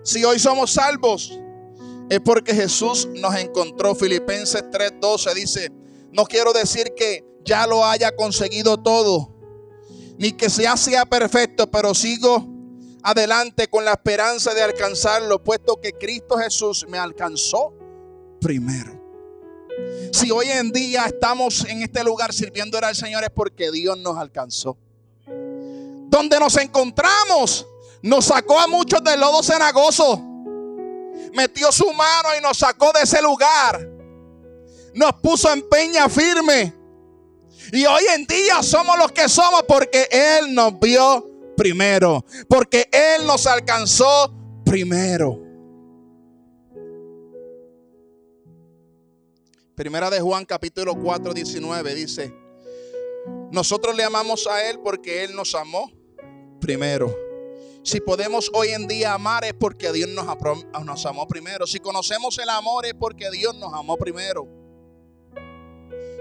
Si 0.03 0.23
hoy 0.25 0.37
somos 0.39 0.71
salvos, 0.71 1.39
es 2.09 2.19
porque 2.19 2.53
Jesús 2.53 3.07
nos 3.13 3.35
encontró. 3.35 3.95
Filipenses 3.95 4.63
3:12 4.71 5.33
dice, 5.33 5.71
no 6.11 6.25
quiero 6.25 6.53
decir 6.53 6.93
que 6.95 7.25
ya 7.45 7.65
lo 7.67 7.85
haya 7.85 8.15
conseguido 8.15 8.77
todo, 8.77 9.33
ni 10.17 10.33
que 10.33 10.49
sea 10.49 10.75
perfecto, 11.05 11.69
pero 11.71 11.93
sigo 11.93 12.47
adelante 13.01 13.67
con 13.67 13.83
la 13.83 13.91
esperanza 13.91 14.53
de 14.53 14.61
alcanzarlo, 14.61 15.43
puesto 15.43 15.79
que 15.81 15.93
Cristo 15.93 16.37
Jesús 16.37 16.85
me 16.87 16.97
alcanzó 16.97 17.73
primero. 18.39 19.01
Si 20.11 20.29
hoy 20.29 20.47
en 20.49 20.71
día 20.71 21.05
estamos 21.05 21.65
en 21.65 21.81
este 21.81 22.03
lugar 22.03 22.31
sirviendo 22.33 22.77
al 22.77 22.95
Señor 22.95 23.23
es 23.23 23.31
porque 23.31 23.71
Dios 23.71 23.97
nos 23.97 24.17
alcanzó. 24.17 24.77
Donde 25.25 26.39
nos 26.39 26.55
encontramos 26.57 27.65
nos 28.03 28.25
sacó 28.25 28.59
a 28.59 28.67
muchos 28.67 29.01
del 29.01 29.19
lodo 29.19 29.41
cenagoso. 29.41 30.21
Metió 31.33 31.71
su 31.71 31.91
mano 31.93 32.29
y 32.37 32.41
nos 32.41 32.57
sacó 32.57 32.91
de 32.91 33.01
ese 33.01 33.21
lugar. 33.21 33.89
Nos 34.93 35.13
puso 35.13 35.51
en 35.51 35.67
peña 35.67 36.09
firme. 36.09 36.73
Y 37.71 37.85
hoy 37.85 38.03
en 38.13 38.25
día 38.25 38.61
somos 38.61 38.97
los 38.97 39.11
que 39.13 39.29
somos 39.29 39.63
porque 39.63 40.07
Él 40.11 40.53
nos 40.53 40.77
vio 40.79 41.55
primero. 41.55 42.25
Porque 42.49 42.89
Él 42.91 43.25
nos 43.25 43.47
alcanzó 43.47 44.33
primero. 44.65 45.39
Primera 49.75 50.09
de 50.09 50.19
Juan 50.19 50.45
capítulo 50.45 50.93
4, 50.93 51.33
19 51.33 51.95
dice, 51.95 52.33
nosotros 53.49 53.95
le 53.95 54.03
amamos 54.03 54.45
a 54.45 54.69
Él 54.69 54.79
porque 54.83 55.23
Él 55.23 55.33
nos 55.33 55.55
amó 55.55 55.89
primero. 56.59 57.32
Si 57.83 57.99
podemos 57.99 58.49
hoy 58.53 58.69
en 58.69 58.87
día 58.87 59.13
amar 59.13 59.43
es 59.43 59.53
porque 59.53 59.91
Dios 59.91 60.09
nos, 60.09 61.05
amó 61.05 61.27
primero. 61.27 61.67
Si 61.67 61.79
conocemos 61.79 62.37
el 62.39 62.49
amor 62.49 62.85
es 62.85 62.93
porque 62.93 63.29
Dios 63.29 63.55
nos 63.55 63.73
amó 63.73 63.97
primero. 63.97 64.47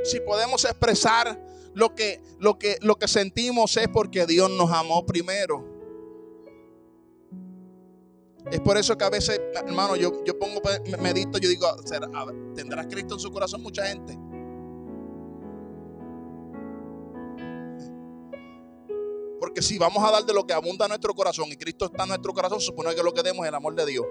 Si 0.02 0.18
podemos 0.20 0.64
expresar 0.64 1.40
lo 1.74 1.94
que, 1.94 2.20
lo 2.40 2.58
que, 2.58 2.78
lo 2.80 2.96
que 2.96 3.06
sentimos 3.06 3.76
es 3.76 3.86
porque 3.86 4.26
Dios 4.26 4.50
nos 4.50 4.72
amó 4.72 5.06
primero. 5.06 5.64
Es 8.50 8.58
por 8.60 8.76
eso 8.76 8.98
que 8.98 9.04
a 9.04 9.10
veces, 9.10 9.40
hermano, 9.54 9.94
yo, 9.94 10.24
yo 10.24 10.36
pongo, 10.36 10.60
medito, 11.00 11.38
yo 11.38 11.48
digo, 11.48 11.68
¿tendrá 12.56 12.88
Cristo 12.88 13.14
en 13.14 13.20
su 13.20 13.30
corazón 13.30 13.62
mucha 13.62 13.86
gente? 13.86 14.18
Porque 19.42 19.60
si 19.60 19.76
vamos 19.76 20.04
a 20.04 20.12
dar 20.12 20.24
de 20.24 20.32
lo 20.32 20.46
que 20.46 20.52
abunda 20.52 20.86
nuestro 20.86 21.12
corazón 21.14 21.48
y 21.50 21.56
Cristo 21.56 21.86
está 21.86 22.04
en 22.04 22.10
nuestro 22.10 22.32
corazón, 22.32 22.60
supone 22.60 22.94
que 22.94 23.02
lo 23.02 23.12
que 23.12 23.24
demos 23.24 23.44
es 23.44 23.48
el 23.48 23.54
amor 23.56 23.74
de 23.74 23.86
Dios. 23.86 24.06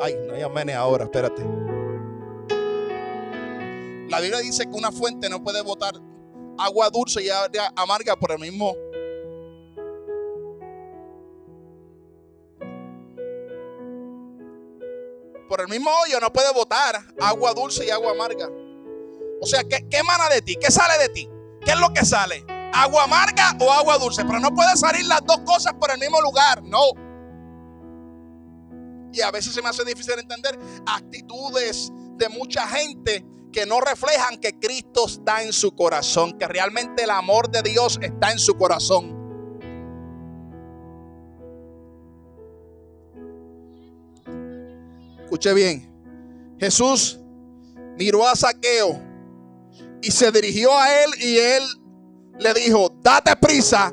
Ay, 0.00 0.14
no 0.24 0.34
hay 0.34 0.42
amén 0.42 0.70
ahora, 0.70 1.02
espérate. 1.02 1.42
La 4.08 4.20
Biblia 4.20 4.38
dice 4.38 4.66
que 4.66 4.76
una 4.76 4.92
fuente 4.92 5.28
no 5.28 5.42
puede 5.42 5.60
botar 5.62 5.94
agua 6.58 6.90
dulce 6.90 7.24
y 7.24 7.28
amarga 7.74 8.14
por 8.14 8.30
el 8.30 8.38
mismo. 8.38 8.76
Por 15.48 15.60
el 15.60 15.66
mismo 15.66 15.90
hoyo 16.04 16.20
no 16.20 16.32
puede 16.32 16.52
botar 16.52 17.04
agua 17.20 17.52
dulce 17.52 17.84
y 17.84 17.90
agua 17.90 18.12
amarga. 18.12 18.48
O 19.40 19.46
sea, 19.46 19.64
¿qué, 19.64 19.84
qué 19.90 19.96
emana 19.96 20.28
de 20.28 20.40
ti? 20.40 20.54
¿Qué 20.54 20.70
sale 20.70 21.02
de 21.02 21.08
ti? 21.08 21.30
¿Qué 21.66 21.72
es 21.72 21.80
lo 21.80 21.92
que 21.92 22.04
sale? 22.04 22.46
¿Agua 22.72 23.04
amarga 23.04 23.56
o 23.58 23.72
agua 23.72 23.98
dulce? 23.98 24.24
Pero 24.24 24.38
no 24.38 24.54
puede 24.54 24.76
salir 24.76 25.04
las 25.04 25.20
dos 25.26 25.40
cosas 25.40 25.74
por 25.74 25.90
el 25.90 25.98
mismo 25.98 26.20
lugar, 26.20 26.62
no. 26.62 26.92
Y 29.12 29.20
a 29.20 29.32
veces 29.32 29.52
se 29.52 29.60
me 29.60 29.68
hace 29.68 29.84
difícil 29.84 30.14
entender 30.16 30.56
actitudes 30.86 31.90
de 32.18 32.28
mucha 32.28 32.68
gente 32.68 33.26
que 33.52 33.66
no 33.66 33.80
reflejan 33.80 34.38
que 34.38 34.56
Cristo 34.60 35.06
está 35.06 35.42
en 35.42 35.52
su 35.52 35.74
corazón, 35.74 36.38
que 36.38 36.46
realmente 36.46 37.02
el 37.02 37.10
amor 37.10 37.50
de 37.50 37.62
Dios 37.62 37.98
está 38.00 38.30
en 38.30 38.38
su 38.38 38.54
corazón. 38.56 39.16
Escuche 45.24 45.52
bien, 45.52 46.56
Jesús 46.60 47.18
miró 47.96 48.28
a 48.28 48.36
Saqueo 48.36 49.05
y 50.06 50.10
se 50.12 50.30
dirigió 50.30 50.76
a 50.78 51.02
él 51.02 51.10
y 51.20 51.38
él 51.38 51.64
le 52.38 52.54
dijo, 52.54 52.92
date 53.02 53.34
prisa, 53.36 53.92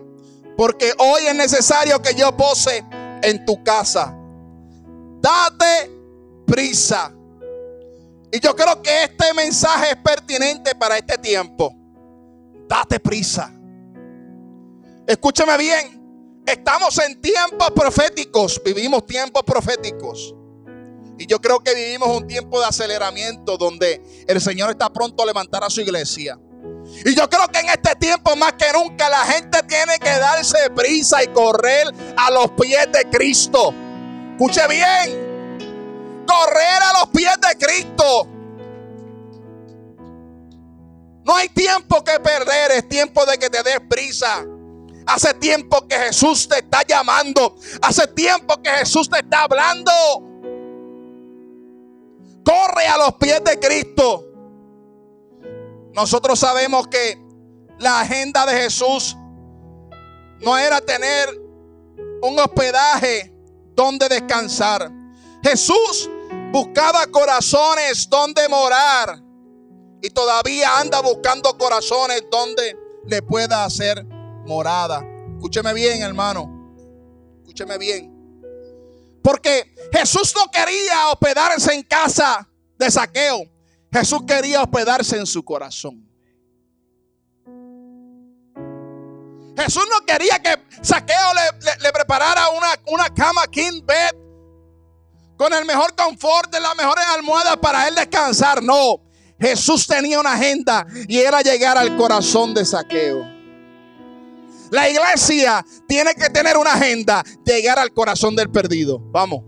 porque 0.56 0.94
hoy 1.00 1.24
es 1.26 1.34
necesario 1.34 2.00
que 2.04 2.14
yo 2.14 2.36
pose 2.38 2.86
en 3.24 3.44
tu 3.46 3.64
casa. 3.64 4.16
Date 5.20 5.92
prisa. 6.46 7.12
Y 8.32 8.40
yo 8.40 8.56
creo 8.56 8.80
que 8.84 9.06
este 9.06 9.34
mensaje 9.34 9.92
es 9.92 9.98
pertinente 9.98 10.76
para 10.76 10.98
este 10.98 11.18
tiempo. 11.18 11.74
Date 12.68 13.00
prisa. 13.00 13.52
Escúchame 15.08 15.58
bien. 15.58 16.44
Estamos 16.46 16.96
en 17.00 17.20
tiempos 17.22 17.72
proféticos. 17.72 18.62
Vivimos 18.64 19.06
tiempos 19.08 19.42
proféticos. 19.44 20.36
Y 21.18 21.28
yo 21.28 21.40
creo 21.40 21.60
que 21.60 21.76
vivimos 21.76 22.10
un 22.10 22.28
tiempo 22.28 22.60
de 22.60 22.66
aceleramiento 22.66 23.58
donde 23.58 24.02
el 24.28 24.42
Señor 24.42 24.72
está 24.72 24.92
pronto 24.92 25.24
a 25.24 25.26
levantar 25.26 25.64
a 25.64 25.70
su 25.70 25.82
iglesia. 25.82 26.40
Y 27.06 27.16
yo 27.16 27.30
creo 27.30 27.48
que 27.48 27.60
en 27.60 27.70
este 27.70 27.96
tiempo 27.96 28.36
más 28.36 28.54
que 28.54 28.72
nunca 28.74 29.10
la 29.10 29.24
gente 29.26 29.62
tiene 29.64 29.98
que 30.00 30.10
darse 30.10 30.70
prisa 30.76 31.24
y 31.24 31.28
correr 31.28 31.88
a 32.18 32.32
los 32.32 32.52
pies 32.52 32.88
de 32.92 33.10
Cristo. 33.10 33.74
Escuche 34.32 34.68
bien. 34.68 36.26
Correr 36.28 36.82
a 36.82 37.00
los 37.00 37.10
pies 37.10 37.36
de 37.42 37.66
Cristo. 37.66 38.28
No 41.26 41.36
hay 41.36 41.48
tiempo 41.50 42.04
que 42.04 42.20
perder, 42.20 42.72
es 42.72 42.90
tiempo 42.90 43.26
de 43.26 43.38
que 43.38 43.50
te 43.50 43.64
des 43.64 43.80
prisa. 43.90 44.46
Hace 45.06 45.34
tiempo 45.36 45.86
que 45.88 45.96
Jesús 45.96 46.48
te 46.48 46.60
está 46.60 46.84
llamando. 46.88 47.56
Hace 47.82 48.08
tiempo 48.08 48.62
que 48.62 48.70
Jesús 48.70 49.10
te 49.10 49.20
está 49.20 49.44
hablando. 49.44 49.92
Corre 52.44 52.86
a 52.88 52.98
los 52.98 53.14
pies 53.16 53.44
de 53.44 53.60
Cristo. 53.60 54.26
Nosotros 55.94 56.40
sabemos 56.40 56.88
que 56.88 57.18
la 57.80 58.02
agenda 58.02 58.46
de 58.46 58.54
Jesús 58.62 59.16
no 60.40 60.58
era 60.58 60.82
tener 60.82 61.30
un 62.22 62.40
hospedaje 62.40 63.34
donde 63.76 64.10
descansar. 64.10 64.92
Jesús 65.44 66.10
buscaba 66.52 67.06
corazones 67.08 68.08
donde 68.10 68.48
morar 68.50 69.22
y 70.02 70.10
todavía 70.10 70.80
anda 70.80 71.02
buscando 71.02 71.58
corazones 71.58 72.24
donde 72.32 72.76
le 73.06 73.22
pueda 73.22 73.66
hacer 73.66 74.06
morada. 74.46 75.04
Escúcheme 75.36 75.74
bien, 75.74 76.02
hermano. 76.02 76.76
Escúcheme 77.42 77.78
bien. 77.78 78.13
Porque 79.24 79.74
Jesús 79.94 80.34
no 80.36 80.52
quería 80.52 81.08
hospedarse 81.08 81.74
en 81.74 81.84
casa 81.84 82.48
de 82.78 82.92
saqueo. 82.92 83.44
Jesús 83.92 84.22
quería 84.28 84.62
hospedarse 84.62 85.18
en 85.18 85.26
su 85.26 85.44
corazón. 85.44 86.10
Jesús 89.56 89.84
no 89.90 90.06
quería 90.06 90.40
que 90.40 90.56
Saqueo 90.82 91.34
le, 91.80 91.92
preparara 91.92 92.50
una, 92.50 92.68
una, 92.88 93.14
cama 93.14 93.44
king 93.52 93.82
bed 93.86 94.10
con 95.38 95.54
el 95.54 95.64
mejor 95.64 95.96
confort 95.96 96.52
de 96.52 96.60
las 96.60 96.76
mejores 96.76 97.06
almohadas 97.06 97.58
para 97.58 97.88
él 97.88 97.96
descansar. 97.96 98.64
No, 98.64 99.02
Jesús 99.40 99.86
tenía 99.86 100.20
una 100.20 100.34
agenda 100.34 100.86
y 101.08 101.20
era 101.20 101.42
llegar 101.42 101.78
al 101.78 101.96
corazón 101.96 102.54
de 102.54 102.66
Saqueo. 102.66 103.33
La 104.74 104.90
iglesia 104.90 105.64
tiene 105.88 106.16
que 106.16 106.32
tener 106.32 106.58
una 106.58 106.74
agenda, 106.74 107.24
llegar 107.46 107.78
al 107.78 107.94
corazón 107.94 108.36
del 108.36 108.50
perdido. 108.50 108.98
Vamos. 109.00 109.44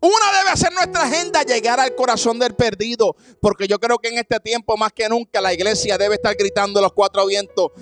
Una 0.00 0.42
debe 0.42 0.56
ser 0.56 0.72
nuestra 0.72 1.02
agenda 1.02 1.42
llegar 1.42 1.78
al 1.78 1.94
corazón 1.94 2.38
del 2.38 2.54
perdido, 2.54 3.14
porque 3.42 3.68
yo 3.68 3.78
creo 3.78 3.98
que 3.98 4.08
en 4.08 4.16
este 4.16 4.40
tiempo 4.40 4.74
más 4.78 4.90
que 4.94 5.06
nunca 5.06 5.42
la 5.42 5.52
iglesia 5.52 5.98
debe 5.98 6.14
estar 6.14 6.34
gritando 6.34 6.80
los 6.80 6.94
cuatro 6.94 7.26
vientos, 7.26 7.72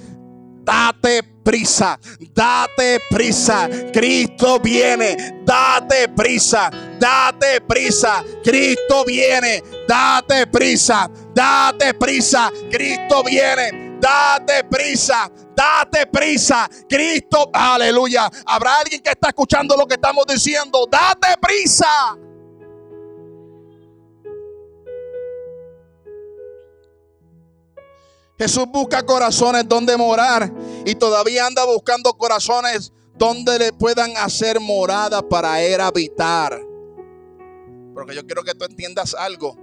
date 0.64 1.22
prisa, 1.44 2.00
date 2.34 3.00
prisa, 3.08 3.70
Cristo 3.92 4.58
viene, 4.58 5.40
date 5.44 6.08
prisa, 6.08 6.68
date 7.02 7.60
prisa, 7.62 8.24
Cristo 8.44 9.04
viene, 9.04 9.60
date 9.88 10.46
prisa, 10.46 11.10
date 11.34 11.94
prisa, 11.94 12.48
Cristo 12.70 13.24
viene, 13.24 13.98
date 14.00 14.62
prisa, 14.70 15.28
date 15.52 16.06
prisa, 16.06 16.70
Cristo, 16.88 17.50
aleluya. 17.52 18.30
Habrá 18.46 18.78
alguien 18.78 19.02
que 19.02 19.10
está 19.10 19.30
escuchando 19.30 19.76
lo 19.76 19.84
que 19.84 19.94
estamos 19.94 20.24
diciendo, 20.28 20.86
date 20.88 21.36
prisa. 21.40 22.16
Jesús 28.38 28.66
busca 28.68 29.04
corazones 29.04 29.68
donde 29.68 29.96
morar 29.96 30.52
y 30.84 30.94
todavía 30.94 31.46
anda 31.46 31.64
buscando 31.64 32.12
corazones 32.12 32.92
donde 33.16 33.58
le 33.58 33.72
puedan 33.72 34.16
hacer 34.16 34.60
morada 34.60 35.20
para 35.20 35.60
él 35.60 35.80
habitar. 35.80 36.71
Porque 37.94 38.14
yo 38.14 38.26
quiero 38.26 38.42
que 38.42 38.54
tú 38.54 38.64
entiendas 38.64 39.14
algo. 39.14 39.56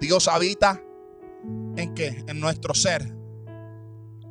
Dios 0.00 0.28
habita 0.28 0.82
en 1.76 1.94
qué? 1.94 2.24
En 2.26 2.40
nuestro 2.40 2.74
ser. 2.74 3.14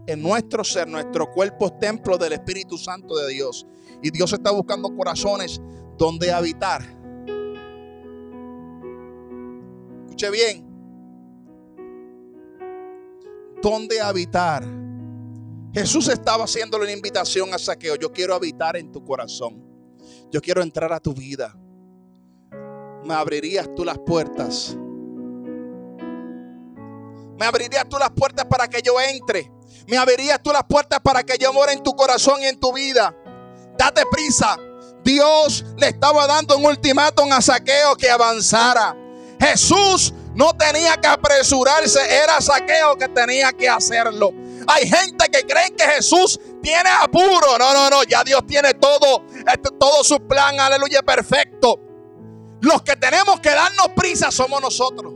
En 0.08 0.22
nuestro 0.22 0.64
ser, 0.64 0.88
nuestro 0.88 1.30
cuerpo 1.32 1.68
es 1.68 1.80
templo 1.80 2.18
del 2.18 2.34
Espíritu 2.34 2.78
Santo 2.78 3.16
de 3.18 3.30
Dios. 3.34 3.68
Y 4.02 4.12
Dios 4.12 4.32
está 4.32 4.52
buscando 4.52 4.96
corazones 4.96 5.62
donde 5.98 6.32
habitar. 6.32 6.82
Escuche 10.06 10.32
bien. 10.32 10.66
Donde 13.62 14.00
habitar. 14.00 14.66
Jesús 15.74 16.08
estaba 16.08 16.46
haciéndole 16.46 16.86
una 16.86 16.94
invitación 16.94 17.54
a 17.54 17.60
Saqueo. 17.60 17.96
Yo 17.96 18.12
quiero 18.12 18.34
habitar 18.34 18.78
en 18.78 18.92
tu 18.92 19.04
corazón. 19.04 19.64
Yo 20.32 20.42
quiero 20.42 20.62
entrar 20.62 20.94
a 20.94 21.00
tu 21.00 21.14
vida. 21.14 21.56
Me 23.08 23.14
abrirías 23.14 23.74
tú 23.74 23.86
las 23.86 23.98
puertas. 24.00 24.76
Me 27.38 27.46
abrirías 27.46 27.88
tú 27.88 27.98
las 27.98 28.10
puertas 28.10 28.44
para 28.50 28.68
que 28.68 28.82
yo 28.82 29.00
entre. 29.00 29.50
Me 29.88 29.98
abrirías 29.98 30.44
tú 30.44 30.52
las 30.52 30.64
puertas 30.66 31.00
para 31.00 31.24
que 31.24 31.38
yo 31.38 31.54
more 31.54 31.72
en 31.72 31.82
tu 31.82 31.96
corazón 31.96 32.42
y 32.42 32.48
en 32.48 32.60
tu 32.60 32.74
vida. 32.74 33.16
Date 33.78 34.04
prisa. 34.12 34.58
Dios 35.06 35.64
le 35.78 35.88
estaba 35.88 36.28
dando 36.28 36.58
un 36.58 36.66
ultimátum 36.66 37.32
a 37.32 37.42
Saqueo 37.42 37.96
que 37.96 38.10
avanzara. 38.10 38.94
Jesús 39.40 40.14
no 40.36 40.52
tenía 40.58 40.98
que 40.98 41.08
apresurarse, 41.08 42.02
era 42.14 42.42
Saqueo 42.42 42.98
que 42.98 43.08
tenía 43.08 43.54
que 43.54 43.70
hacerlo. 43.70 44.32
Hay 44.68 44.86
gente 44.86 45.30
que 45.32 45.48
cree 45.48 45.74
que 45.74 45.86
Jesús 45.86 46.38
tiene 46.62 46.90
apuro. 47.02 47.58
No, 47.58 47.74
no, 47.74 47.90
no, 47.90 48.04
ya 48.04 48.26
Dios 48.26 48.46
tiene 48.46 48.74
todo, 48.74 49.24
este, 49.30 49.70
todo 49.80 50.04
su 50.04 50.20
plan, 50.28 50.60
aleluya, 50.60 51.02
perfecto. 51.04 51.87
Los 52.62 52.82
que 52.82 52.96
tenemos 52.96 53.40
que 53.40 53.50
darnos 53.50 53.90
prisa 53.96 54.32
somos 54.32 54.62
nosotros. 54.62 55.14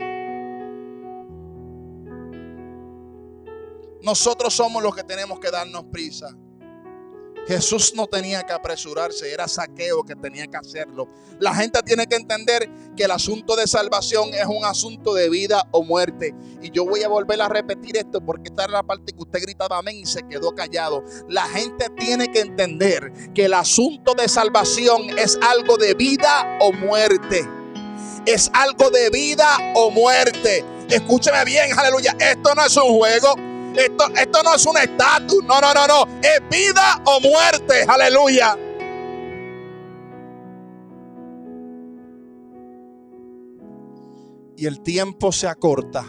Nosotros 4.02 4.52
somos 4.52 4.82
los 4.82 4.94
que 4.94 5.04
tenemos 5.04 5.38
que 5.38 5.50
darnos 5.50 5.84
prisa. 5.84 6.36
Jesús 7.46 7.92
no 7.96 8.06
tenía 8.06 8.44
que 8.44 8.52
apresurarse, 8.52 9.32
era 9.32 9.48
saqueo 9.48 10.04
que 10.04 10.14
tenía 10.14 10.46
que 10.46 10.56
hacerlo. 10.56 11.08
La 11.40 11.54
gente 11.54 11.82
tiene 11.82 12.06
que 12.06 12.16
entender 12.16 12.70
que 12.96 13.04
el 13.04 13.10
asunto 13.10 13.56
de 13.56 13.66
salvación 13.66 14.32
es 14.32 14.46
un 14.46 14.64
asunto 14.64 15.12
de 15.14 15.28
vida 15.28 15.66
o 15.72 15.82
muerte. 15.82 16.34
Y 16.62 16.70
yo 16.70 16.84
voy 16.84 17.02
a 17.02 17.08
volver 17.08 17.40
a 17.42 17.48
repetir 17.48 17.96
esto 17.96 18.20
porque 18.20 18.50
esta 18.50 18.64
es 18.64 18.70
la 18.70 18.82
parte 18.82 19.12
que 19.12 19.22
usted 19.22 19.40
gritaba 19.42 19.78
amén 19.78 19.96
y 19.96 20.06
se 20.06 20.22
quedó 20.22 20.54
callado. 20.54 21.02
La 21.28 21.48
gente 21.48 21.90
tiene 21.90 22.30
que 22.30 22.40
entender 22.40 23.12
que 23.34 23.46
el 23.46 23.54
asunto 23.54 24.14
de 24.14 24.28
salvación 24.28 25.18
es 25.18 25.38
algo 25.42 25.76
de 25.76 25.94
vida 25.94 26.58
o 26.60 26.72
muerte. 26.72 27.48
Es 28.24 28.50
algo 28.54 28.90
de 28.90 29.10
vida 29.10 29.58
o 29.74 29.90
muerte. 29.90 30.64
Escúcheme 30.88 31.44
bien, 31.44 31.76
aleluya. 31.76 32.16
Esto 32.20 32.54
no 32.54 32.64
es 32.64 32.76
un 32.76 32.96
juego. 32.96 33.51
Esto, 33.76 34.04
esto 34.14 34.42
no 34.42 34.54
es 34.54 34.66
un 34.66 34.76
estatus. 34.76 35.42
No, 35.44 35.60
no, 35.60 35.72
no, 35.74 35.86
no. 35.86 36.06
Es 36.22 36.40
vida 36.50 37.02
o 37.04 37.20
muerte. 37.20 37.84
Aleluya. 37.88 38.58
Y 44.56 44.66
el 44.66 44.80
tiempo 44.80 45.32
se 45.32 45.48
acorta. 45.48 46.04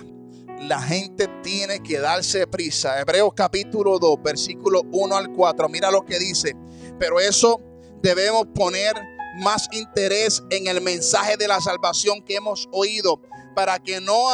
La 0.61 0.81
gente 0.81 1.27
tiene 1.41 1.81
que 1.81 1.99
darse 1.99 2.47
prisa. 2.47 2.99
Hebreos 2.99 3.31
capítulo 3.35 3.99
2, 3.99 4.21
versículo 4.21 4.81
1 4.91 5.17
al 5.17 5.31
4. 5.31 5.69
Mira 5.69 5.91
lo 5.91 6.05
que 6.05 6.19
dice. 6.19 6.55
Pero 6.99 7.19
eso 7.19 7.59
debemos 8.01 8.47
poner 8.53 8.93
más 9.41 9.67
interés 9.71 10.43
en 10.51 10.67
el 10.67 10.81
mensaje 10.81 11.37
de 11.37 11.47
la 11.47 11.59
salvación 11.59 12.21
que 12.23 12.35
hemos 12.35 12.69
oído 12.71 13.19
para 13.53 13.79
que 13.79 13.99
no 14.01 14.31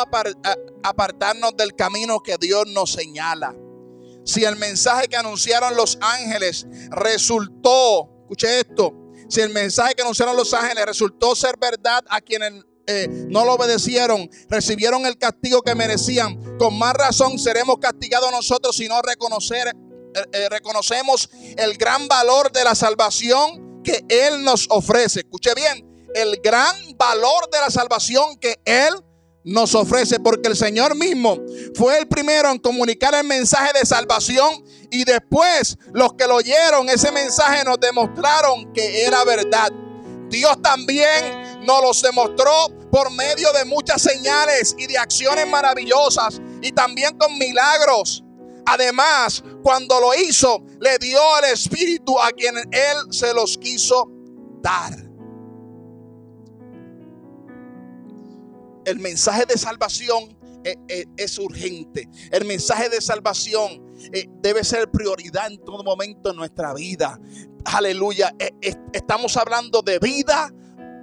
apartarnos 0.83 1.55
del 1.57 1.75
camino 1.75 2.19
que 2.21 2.37
Dios 2.39 2.65
nos 2.67 2.91
señala. 2.91 3.55
Si 4.25 4.43
el 4.43 4.55
mensaje 4.57 5.07
que 5.07 5.17
anunciaron 5.17 5.75
los 5.75 5.97
ángeles 6.01 6.67
resultó, 6.91 8.09
escuche 8.21 8.59
esto, 8.59 8.93
si 9.29 9.41
el 9.41 9.49
mensaje 9.49 9.95
que 9.95 10.01
anunciaron 10.01 10.35
los 10.35 10.53
ángeles 10.53 10.85
resultó 10.85 11.35
ser 11.35 11.55
verdad 11.59 12.03
a 12.09 12.21
quienes 12.21 12.53
eh, 12.87 13.07
no 13.07 13.45
lo 13.45 13.53
obedecieron, 13.53 14.29
recibieron 14.49 15.05
el 15.05 15.17
castigo 15.17 15.61
que 15.61 15.75
merecían, 15.75 16.57
con 16.57 16.77
más 16.77 16.93
razón 16.93 17.37
seremos 17.37 17.77
castigados 17.79 18.31
nosotros 18.31 18.75
si 18.75 18.87
no 18.87 19.01
reconocer, 19.01 19.67
eh, 19.67 20.25
eh, 20.31 20.49
reconocemos 20.49 21.29
el 21.57 21.77
gran 21.77 22.07
valor 22.07 22.51
de 22.51 22.63
la 22.63 22.73
salvación 22.73 23.83
que 23.83 24.03
Él 24.09 24.43
nos 24.43 24.67
ofrece. 24.71 25.19
Escuche 25.19 25.53
bien, 25.53 26.07
el 26.15 26.37
gran 26.41 26.75
valor 26.97 27.49
de 27.51 27.59
la 27.59 27.69
salvación 27.69 28.37
que 28.37 28.59
Él 28.65 28.93
nos 29.43 29.73
ofrece, 29.75 30.19
porque 30.19 30.49
el 30.49 30.55
Señor 30.55 30.95
mismo 30.95 31.37
fue 31.75 31.97
el 31.97 32.07
primero 32.07 32.49
en 32.51 32.59
comunicar 32.59 33.13
el 33.15 33.25
mensaje 33.25 33.71
de 33.79 33.85
salvación 33.85 34.63
y 34.91 35.03
después 35.05 35.77
los 35.93 36.13
que 36.13 36.27
lo 36.27 36.35
oyeron 36.35 36.89
ese 36.89 37.11
mensaje 37.11 37.63
nos 37.63 37.79
demostraron 37.79 38.71
que 38.73 39.05
era 39.05 39.23
verdad. 39.23 39.69
Dios 40.29 40.61
también 40.61 41.65
nos 41.65 41.81
los 41.81 42.01
demostró 42.01 42.51
por 42.91 43.11
medio 43.11 43.51
de 43.53 43.65
muchas 43.65 44.01
señales 44.01 44.75
y 44.77 44.87
de 44.87 44.97
acciones 44.97 45.47
maravillosas 45.47 46.41
y 46.61 46.71
también 46.71 47.17
con 47.17 47.37
milagros. 47.37 48.23
Además, 48.65 49.43
cuando 49.63 49.99
lo 49.99 50.13
hizo, 50.13 50.63
le 50.79 50.97
dio 50.99 51.19
el 51.39 51.53
Espíritu 51.53 52.19
a 52.19 52.31
quien 52.31 52.55
Él 52.71 52.97
se 53.11 53.33
los 53.33 53.57
quiso 53.57 54.11
dar. 54.61 55.08
El 58.85 58.99
mensaje 58.99 59.45
de 59.45 59.57
salvación 59.57 60.37
es, 60.63 61.05
es 61.17 61.37
urgente. 61.37 62.09
El 62.31 62.45
mensaje 62.45 62.89
de 62.89 63.01
salvación 63.01 63.85
debe 64.41 64.63
ser 64.63 64.89
prioridad 64.91 65.51
en 65.51 65.57
todo 65.59 65.83
momento 65.83 66.31
en 66.31 66.35
nuestra 66.35 66.73
vida. 66.73 67.19
Aleluya. 67.65 68.33
Estamos 68.93 69.35
hablando 69.37 69.81
de 69.81 69.99
vida 69.99 70.53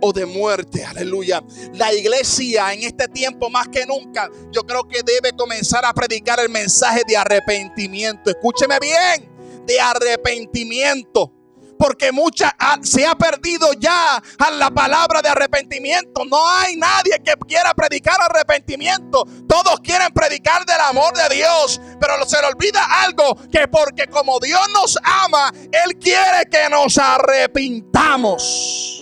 o 0.01 0.12
de 0.12 0.27
muerte. 0.27 0.85
Aleluya. 0.85 1.43
La 1.74 1.93
iglesia 1.93 2.72
en 2.72 2.83
este 2.83 3.09
tiempo 3.09 3.51
más 3.51 3.68
que 3.68 3.87
nunca, 3.87 4.31
yo 4.53 4.62
creo 4.62 4.85
que 4.85 5.03
debe 5.03 5.33
comenzar 5.37 5.85
a 5.85 5.93
predicar 5.93 6.41
el 6.41 6.49
mensaje 6.49 7.03
de 7.07 7.16
arrepentimiento. 7.16 8.31
Escúcheme 8.31 8.79
bien, 8.81 9.31
de 9.66 9.81
arrepentimiento. 9.81 11.33
Porque 11.79 12.12
mucha 12.12 12.57
se 12.83 13.07
ha 13.07 13.14
perdido 13.14 13.72
ya 13.74 14.16
a 14.16 14.51
la 14.51 14.70
palabra 14.70 15.22
de 15.22 15.29
arrepentimiento. 15.29 16.24
No 16.24 16.49
hay 16.49 16.77
nadie 16.77 17.20
que 17.24 17.35
quiera 17.47 17.74
predicar 17.74 18.20
arrepentimiento. 18.20 19.24
Todos 19.49 19.81
quieren 19.81 20.12
predicar 20.12 20.64
del 20.64 20.81
amor 20.81 21.14
de 21.14 21.35
Dios. 21.35 21.81
Pero 22.01 22.24
se 22.27 22.41
le 22.41 22.47
olvida 22.49 22.83
algo. 23.03 23.37
Que 23.51 23.68
porque 23.68 24.07
como 24.07 24.41
Dios 24.41 24.61
nos 24.72 24.99
ama, 25.03 25.53
Él 25.55 25.97
quiere 25.99 26.47
que 26.51 26.68
nos 26.70 26.99
arrepintamos 26.99 28.97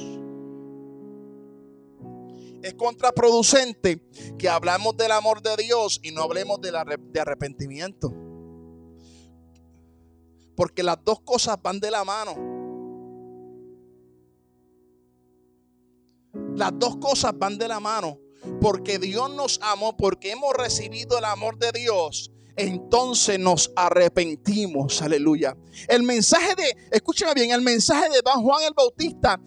es 2.65 2.75
contraproducente 2.75 4.01
que 4.39 4.49
hablamos 4.49 4.97
del 4.97 5.13
amor 5.13 5.43
de 5.43 5.55
Dios 5.63 6.01
y 6.03 6.13
no 6.13 6.23
hablemos 6.23 6.59
de, 6.63 6.71
arrepentimiento. 7.21 8.11
Porque 10.57 10.83
las 10.83 10.97
dos 11.05 11.21
cosas 11.21 11.61
van 11.63 11.79
de 11.79 11.91
la 11.91 12.05
mano. 12.05 12.54
Las 16.57 16.73
dos 16.79 16.97
cosas 16.97 17.33
van 17.37 17.59
de 17.59 17.69
la 17.69 17.81
mano. 17.81 18.19
Porque 18.61 18.99
Dios 18.99 19.31
nos 19.31 19.59
amó, 19.63 19.97
porque 19.97 20.33
hemos 20.33 20.53
recibido 20.55 21.19
el 21.19 21.25
amor 21.25 21.59
de 21.59 21.73
Dios 21.73 22.31
entonces 22.57 23.39
nos 23.39 23.73
arrepentimos. 23.75 25.03
Aleluya. 25.03 25.57
El 25.89 26.03
mensaje 26.03 26.55
de, 26.55 26.77
escúcheme 26.93 27.35
bien, 27.35 27.51
el 27.51 27.61
mensaje 27.61 28.09
de 28.09 28.21
Juan 28.25 28.63
el 28.65 28.75
Bautista, 28.75 29.41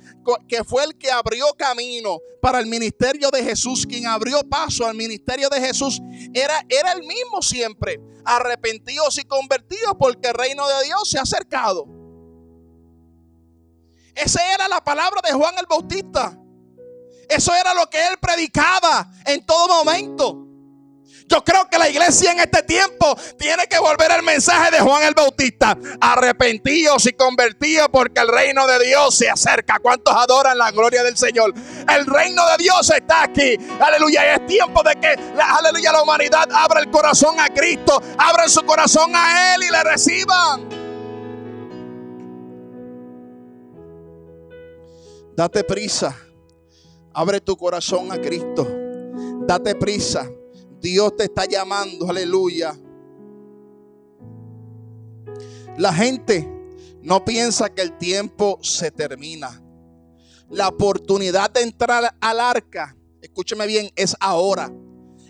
que 0.47 0.63
fue 0.63 0.83
el 0.83 0.97
que 0.97 1.09
abrió 1.11 1.45
camino 1.57 2.19
para 2.41 2.59
el 2.59 2.65
ministerio 2.65 3.29
de 3.31 3.43
Jesús, 3.43 3.85
quien 3.85 4.07
abrió 4.07 4.41
paso 4.43 4.85
al 4.85 4.95
ministerio 4.95 5.49
de 5.49 5.59
Jesús, 5.59 6.01
era, 6.33 6.65
era 6.69 6.91
el 6.93 7.03
mismo 7.03 7.41
siempre. 7.41 7.99
Arrepentidos 8.25 9.17
y 9.17 9.23
convertidos 9.23 9.93
porque 9.97 10.29
el 10.29 10.33
reino 10.33 10.67
de 10.67 10.85
Dios 10.85 11.09
se 11.09 11.17
ha 11.17 11.21
acercado. 11.21 11.85
Esa 14.15 14.53
era 14.53 14.67
la 14.67 14.83
palabra 14.83 15.21
de 15.25 15.33
Juan 15.33 15.55
el 15.57 15.65
Bautista. 15.67 16.37
Eso 17.29 17.53
era 17.53 17.73
lo 17.73 17.89
que 17.89 18.05
él 18.07 18.17
predicaba 18.19 19.09
en 19.25 19.45
todo 19.45 19.83
momento. 19.83 20.47
Yo 21.29 21.43
creo 21.43 21.67
que 21.69 21.77
la 21.77 21.89
iglesia 21.89 22.31
en 22.31 22.39
este 22.39 22.63
tiempo 22.63 23.17
tiene 23.37 23.67
que 23.67 23.77
volver 23.79 24.11
al 24.11 24.23
mensaje 24.23 24.71
de 24.71 24.79
Juan 24.79 25.03
el 25.03 25.13
Bautista. 25.13 25.77
Arrepentidos 25.99 27.05
y 27.05 27.13
convertidos 27.13 27.89
porque 27.91 28.21
el 28.21 28.29
reino 28.29 28.65
de 28.65 28.85
Dios 28.85 29.15
se 29.15 29.29
acerca. 29.29 29.79
¿Cuántos 29.79 30.15
adoran 30.15 30.57
la 30.57 30.71
gloria 30.71 31.03
del 31.03 31.17
Señor? 31.17 31.53
El 31.93 32.05
reino 32.05 32.47
de 32.47 32.63
Dios 32.63 32.89
está 32.91 33.23
aquí. 33.23 33.57
Aleluya. 33.79 34.25
Y 34.25 34.39
es 34.39 34.47
tiempo 34.47 34.81
de 34.83 34.95
que 34.95 35.15
la, 35.35 35.57
aleluya, 35.57 35.91
la 35.91 36.01
humanidad 36.01 36.47
abra 36.53 36.79
el 36.79 36.89
corazón 36.89 37.37
a 37.41 37.49
Cristo. 37.49 38.01
Abran 38.17 38.49
su 38.49 38.61
corazón 38.61 39.13
a 39.13 39.55
Él 39.55 39.63
y 39.63 39.69
le 39.69 39.83
reciban. 39.83 40.69
Date 45.35 45.63
prisa. 45.65 46.26
Abre 47.19 47.41
tu 47.41 47.57
corazón 47.57 48.11
a 48.11 48.21
Cristo. 48.21 48.67
Date 49.47 49.73
prisa. 49.73 50.29
Dios 50.79 51.15
te 51.17 51.23
está 51.23 51.45
llamando, 51.45 52.07
aleluya. 52.07 52.77
La 55.79 55.91
gente 55.91 56.47
no 57.01 57.25
piensa 57.25 57.73
que 57.73 57.81
el 57.81 57.97
tiempo 57.97 58.59
se 58.61 58.91
termina. 58.91 59.63
La 60.51 60.67
oportunidad 60.67 61.49
de 61.49 61.63
entrar 61.63 62.15
al 62.21 62.39
arca, 62.39 62.95
escúcheme 63.19 63.65
bien, 63.65 63.89
es 63.95 64.15
ahora. 64.19 64.71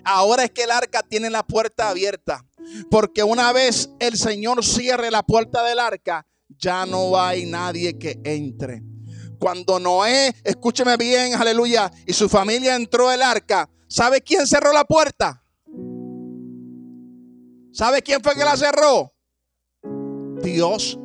Ahora 0.04 0.44
es 0.44 0.52
que 0.52 0.64
el 0.64 0.72
arca 0.72 1.04
tiene 1.04 1.30
la 1.30 1.48
puerta 1.48 1.88
abierta. 1.88 2.46
Porque 2.92 3.24
una 3.24 3.54
vez 3.54 3.92
el 4.00 4.18
Señor 4.18 4.66
cierre 4.66 5.10
la 5.10 5.24
puerta 5.24 5.64
del 5.64 5.80
arca, 5.80 6.28
ya 6.50 6.86
no 6.86 7.18
hay 7.18 7.46
nadie 7.46 7.98
que 7.98 8.20
entre. 8.26 8.84
Cuando 9.40 9.80
Noé, 9.80 10.36
escúcheme 10.44 10.98
bien, 10.98 11.36
aleluya, 11.36 11.92
y 12.06 12.14
su 12.14 12.28
familia 12.28 12.76
entró 12.76 13.10
al 13.10 13.22
arca, 13.22 13.70
¿Sabe 13.88 14.22
quién 14.22 14.46
cerró 14.46 14.74
la 14.74 14.84
puerta? 14.84 15.44
¿Sabe 17.72 18.02
quién 18.02 18.22
fue 18.22 18.36
que 18.36 18.44
la 18.44 18.58
cerró? 18.58 19.14
Dios. 20.42 21.00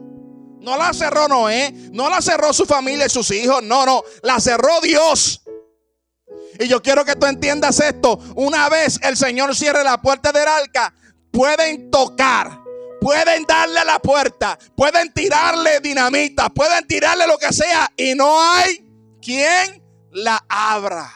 No 0.60 0.76
la 0.76 0.92
cerró 0.92 1.28
Noé, 1.28 1.72
no 1.92 2.08
la 2.08 2.20
cerró 2.20 2.52
su 2.52 2.66
familia 2.66 3.06
y 3.06 3.10
sus 3.10 3.30
hijos, 3.32 3.62
no, 3.64 3.84
no, 3.84 4.02
la 4.22 4.38
cerró 4.38 4.80
Dios. 4.80 5.42
Y 6.58 6.68
yo 6.68 6.80
quiero 6.82 7.04
que 7.04 7.16
tú 7.16 7.26
entiendas 7.26 7.80
esto. 7.80 8.18
Una 8.36 8.68
vez 8.68 9.00
el 9.02 9.16
Señor 9.16 9.56
cierre 9.56 9.82
la 9.82 10.00
puerta 10.00 10.30
del 10.30 10.46
arca, 10.46 10.94
pueden 11.32 11.90
tocar, 11.90 12.61
pueden 13.03 13.44
darle 13.44 13.84
la 13.84 13.98
puerta, 13.98 14.57
pueden 14.76 15.12
tirarle 15.12 15.80
dinamita, 15.80 16.48
pueden 16.50 16.86
tirarle 16.86 17.26
lo 17.26 17.36
que 17.36 17.53
sea 17.53 17.90
y 17.96 18.14
no 18.14 18.40
hay 18.40 18.86
quien 19.20 19.82
la 20.12 20.42
abra. 20.48 21.11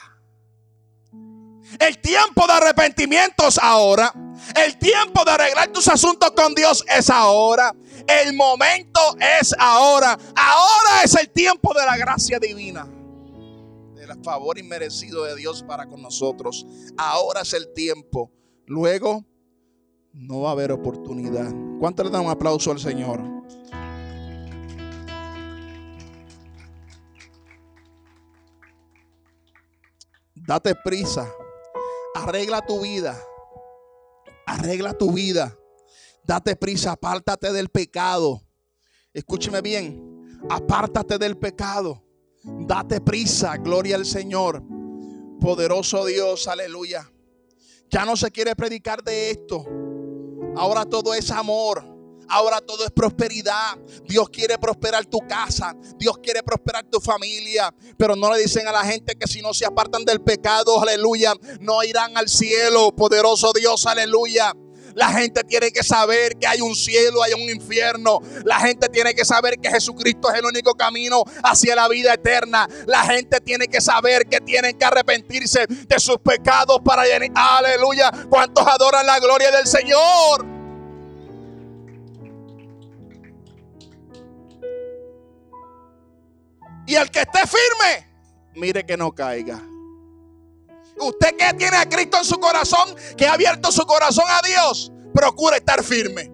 El 1.79 1.99
tiempo 1.99 2.45
de 2.47 2.53
arrepentimiento 2.53 3.47
es 3.47 3.57
ahora. 3.57 4.13
El 4.55 4.77
tiempo 4.77 5.23
de 5.23 5.31
arreglar 5.31 5.69
tus 5.69 5.87
asuntos 5.87 6.31
con 6.31 6.53
Dios 6.53 6.83
es 6.93 7.09
ahora. 7.09 7.73
El 8.07 8.33
momento 8.35 8.99
es 9.39 9.53
ahora. 9.57 10.17
Ahora 10.35 11.03
es 11.03 11.15
el 11.15 11.29
tiempo 11.29 11.73
de 11.73 11.85
la 11.85 11.97
gracia 11.97 12.39
divina. 12.39 12.87
Del 13.95 14.23
favor 14.23 14.57
inmerecido 14.57 15.23
de 15.23 15.35
Dios 15.35 15.63
para 15.63 15.87
con 15.87 16.01
nosotros. 16.01 16.65
Ahora 16.97 17.41
es 17.41 17.53
el 17.53 17.73
tiempo. 17.73 18.31
Luego 18.65 19.25
no 20.13 20.41
va 20.41 20.49
a 20.49 20.53
haber 20.53 20.71
oportunidad. 20.71 21.66
¿Cuánto 21.79 22.03
le 22.03 22.09
dan 22.09 22.25
un 22.25 22.31
aplauso 22.31 22.71
al 22.71 22.79
Señor? 22.79 23.21
Date 30.33 30.73
prisa. 30.75 31.31
Arregla 32.15 32.65
tu 32.65 32.81
vida. 32.81 33.15
Arregla 34.45 34.93
tu 34.93 35.11
vida. 35.11 35.55
Date 36.23 36.55
prisa, 36.55 36.93
apártate 36.93 37.51
del 37.51 37.69
pecado. 37.69 38.41
Escúcheme 39.13 39.61
bien. 39.61 40.25
Apártate 40.49 41.17
del 41.17 41.37
pecado. 41.37 42.03
Date 42.43 43.01
prisa, 43.01 43.57
gloria 43.57 43.97
al 43.97 44.05
Señor. 44.05 44.63
Poderoso 45.39 46.05
Dios, 46.05 46.47
aleluya. 46.47 47.11
Ya 47.89 48.05
no 48.05 48.15
se 48.15 48.31
quiere 48.31 48.55
predicar 48.55 49.03
de 49.03 49.31
esto. 49.31 49.65
Ahora 50.57 50.85
todo 50.85 51.13
es 51.13 51.29
amor. 51.31 51.83
Ahora 52.29 52.59
todo 52.59 52.83
es 52.83 52.91
prosperidad. 52.91 53.77
Dios 54.05 54.29
quiere 54.29 54.57
prosperar 54.57 55.05
tu 55.05 55.19
casa. 55.19 55.75
Dios 55.97 56.17
quiere 56.17 56.43
prosperar 56.43 56.83
tu 56.85 56.99
familia. 56.99 57.73
Pero 57.97 58.15
no 58.15 58.33
le 58.33 58.41
dicen 58.41 58.67
a 58.67 58.71
la 58.71 58.83
gente 58.83 59.15
que 59.15 59.27
si 59.27 59.41
no 59.41 59.53
se 59.53 59.65
apartan 59.65 60.03
del 60.03 60.21
pecado, 60.21 60.81
aleluya, 60.81 61.33
no 61.61 61.83
irán 61.83 62.17
al 62.17 62.27
cielo. 62.27 62.93
Poderoso 62.93 63.53
Dios, 63.53 63.85
aleluya. 63.85 64.53
La 64.97 65.09
gente 65.09 65.43
tiene 65.43 65.69
que 65.69 65.83
saber 65.83 66.39
que 66.39 66.47
hay 66.47 66.59
un 66.59 66.75
cielo, 66.75 67.21
hay 67.21 67.31
un 67.33 67.47
infierno. 67.47 68.19
La 68.43 68.59
gente 68.59 68.89
tiene 68.89 69.13
que 69.13 69.23
saber 69.25 69.59
que 69.61 69.69
Jesucristo 69.69 70.27
es 70.31 70.39
el 70.39 70.45
único 70.45 70.73
camino 70.73 71.21
hacia 71.43 71.75
la 71.75 71.87
vida 71.87 72.15
eterna. 72.15 72.67
La 72.87 73.03
gente 73.03 73.39
tiene 73.39 73.67
que 73.67 73.79
saber 73.79 74.25
que 74.25 74.41
tienen 74.41 74.75
que 74.75 74.83
arrepentirse 74.83 75.67
de 75.67 75.99
sus 75.99 76.17
pecados 76.17 76.79
para 76.83 77.05
llenar. 77.05 77.29
Aleluya. 77.35 78.11
¿Cuántos 78.27 78.65
adoran 78.65 79.05
la 79.05 79.19
gloria 79.19 79.51
del 79.51 79.67
Señor? 79.67 80.43
Y 86.87 86.95
el 86.95 87.11
que 87.11 87.19
esté 87.19 87.41
firme, 87.41 88.09
mire 88.55 88.83
que 88.83 88.97
no 88.97 89.11
caiga. 89.13 89.61
Usted 90.99 91.35
que 91.35 91.53
tiene 91.53 91.77
a 91.77 91.87
Cristo 91.87 92.17
en 92.17 92.25
su 92.25 92.39
corazón, 92.39 92.95
que 93.15 93.27
ha 93.27 93.33
abierto 93.33 93.71
su 93.71 93.85
corazón 93.85 94.25
a 94.27 94.41
Dios, 94.45 94.91
procure 95.13 95.57
estar 95.57 95.83
firme. 95.83 96.31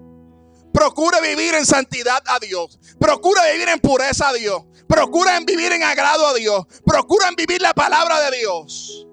Procure 0.74 1.22
vivir 1.22 1.53
en 1.53 1.66
santidad 1.66 2.22
a 2.26 2.39
Dios. 2.39 2.80
Procure 2.99 3.39
vivir 3.53 3.70
en 3.70 3.80
pureza 3.80 4.30
a 4.30 4.34
Dios. 4.34 4.64
Procure 4.88 5.32
vivir 5.45 5.72
en 5.72 5.84
agrado 5.84 6.26
a 6.26 6.34
Dios. 6.34 6.66
Procure 6.84 7.26
vivir 7.38 7.61
la 7.61 7.74
palabra 7.74 8.20
de 8.22 8.38
Dios. 8.38 9.07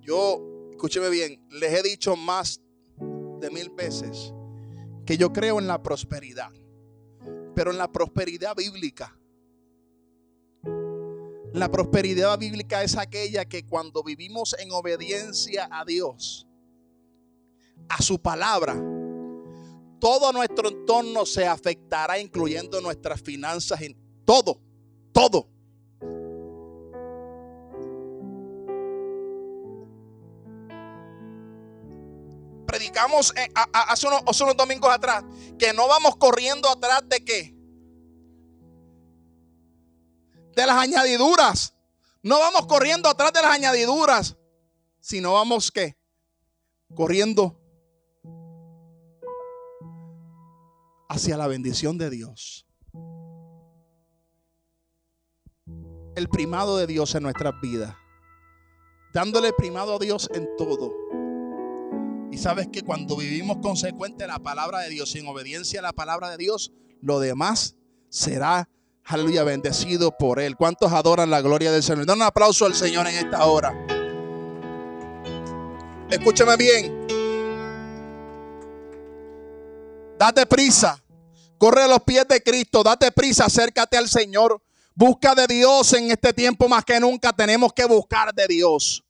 Yo, 0.00 0.42
escúcheme 0.72 1.08
bien, 1.08 1.40
les 1.50 1.72
he 1.72 1.82
dicho 1.82 2.16
más 2.16 2.60
de 2.98 3.50
mil 3.50 3.70
veces 3.70 4.34
que 5.06 5.16
yo 5.16 5.32
creo 5.32 5.58
en 5.58 5.66
la 5.66 5.82
prosperidad. 5.82 6.50
Pero 7.60 7.72
en 7.72 7.76
la 7.76 7.92
prosperidad 7.92 8.56
bíblica, 8.56 9.14
la 11.52 11.70
prosperidad 11.70 12.38
bíblica 12.38 12.82
es 12.82 12.96
aquella 12.96 13.44
que 13.44 13.66
cuando 13.66 14.02
vivimos 14.02 14.56
en 14.58 14.72
obediencia 14.72 15.68
a 15.70 15.84
Dios, 15.84 16.46
a 17.86 18.00
su 18.00 18.18
palabra, 18.18 18.82
todo 20.00 20.32
nuestro 20.32 20.70
entorno 20.70 21.26
se 21.26 21.46
afectará, 21.46 22.18
incluyendo 22.18 22.80
nuestras 22.80 23.20
finanzas, 23.20 23.78
todo, 24.24 24.58
todo. 25.12 25.46
Predicamos 32.70 33.34
hace 33.72 34.06
unos, 34.06 34.22
hace 34.28 34.44
unos 34.44 34.56
domingos 34.56 34.94
atrás 34.94 35.24
que 35.58 35.72
no 35.72 35.88
vamos 35.88 36.14
corriendo 36.14 36.70
atrás 36.70 37.02
de 37.08 37.24
qué? 37.24 37.52
De 40.54 40.66
las 40.66 40.76
añadiduras. 40.76 41.74
No 42.22 42.38
vamos 42.38 42.66
corriendo 42.66 43.08
atrás 43.08 43.32
de 43.32 43.42
las 43.42 43.50
añadiduras, 43.50 44.36
sino 45.00 45.32
vamos 45.32 45.72
qué? 45.72 45.98
Corriendo 46.94 47.60
hacia 51.08 51.36
la 51.36 51.48
bendición 51.48 51.98
de 51.98 52.08
Dios. 52.08 52.68
El 56.14 56.28
primado 56.28 56.76
de 56.76 56.86
Dios 56.86 57.16
en 57.16 57.24
nuestras 57.24 57.60
vidas. 57.60 57.96
Dándole 59.12 59.52
primado 59.52 59.96
a 59.96 59.98
Dios 59.98 60.30
en 60.32 60.48
todo. 60.56 61.09
Y 62.32 62.38
sabes 62.38 62.68
que 62.68 62.82
cuando 62.82 63.16
vivimos 63.16 63.58
consecuente 63.58 64.26
la 64.26 64.38
palabra 64.38 64.80
de 64.80 64.90
Dios, 64.90 65.10
sin 65.10 65.26
obediencia 65.26 65.80
a 65.80 65.82
la 65.82 65.92
palabra 65.92 66.30
de 66.30 66.36
Dios, 66.36 66.72
lo 67.00 67.18
demás 67.18 67.76
será, 68.08 68.68
aleluya, 69.04 69.42
bendecido 69.42 70.16
por 70.16 70.38
Él. 70.38 70.56
¿Cuántos 70.56 70.92
adoran 70.92 71.30
la 71.30 71.40
gloria 71.40 71.72
del 71.72 71.82
Señor? 71.82 72.06
Dan 72.06 72.18
un 72.18 72.22
aplauso 72.22 72.66
al 72.66 72.74
Señor 72.74 73.06
en 73.08 73.16
esta 73.16 73.44
hora. 73.46 73.74
Escúchame 76.08 76.56
bien. 76.56 77.06
Date 80.18 80.46
prisa. 80.46 81.02
Corre 81.58 81.82
a 81.82 81.88
los 81.88 82.02
pies 82.02 82.26
de 82.28 82.42
Cristo. 82.42 82.82
Date 82.82 83.10
prisa. 83.12 83.46
Acércate 83.46 83.96
al 83.96 84.08
Señor. 84.08 84.62
Busca 84.94 85.34
de 85.34 85.46
Dios 85.46 85.92
en 85.94 86.10
este 86.10 86.32
tiempo 86.32 86.68
más 86.68 86.84
que 86.84 87.00
nunca. 87.00 87.32
Tenemos 87.32 87.72
que 87.72 87.84
buscar 87.86 88.34
de 88.34 88.46
Dios. 88.46 89.04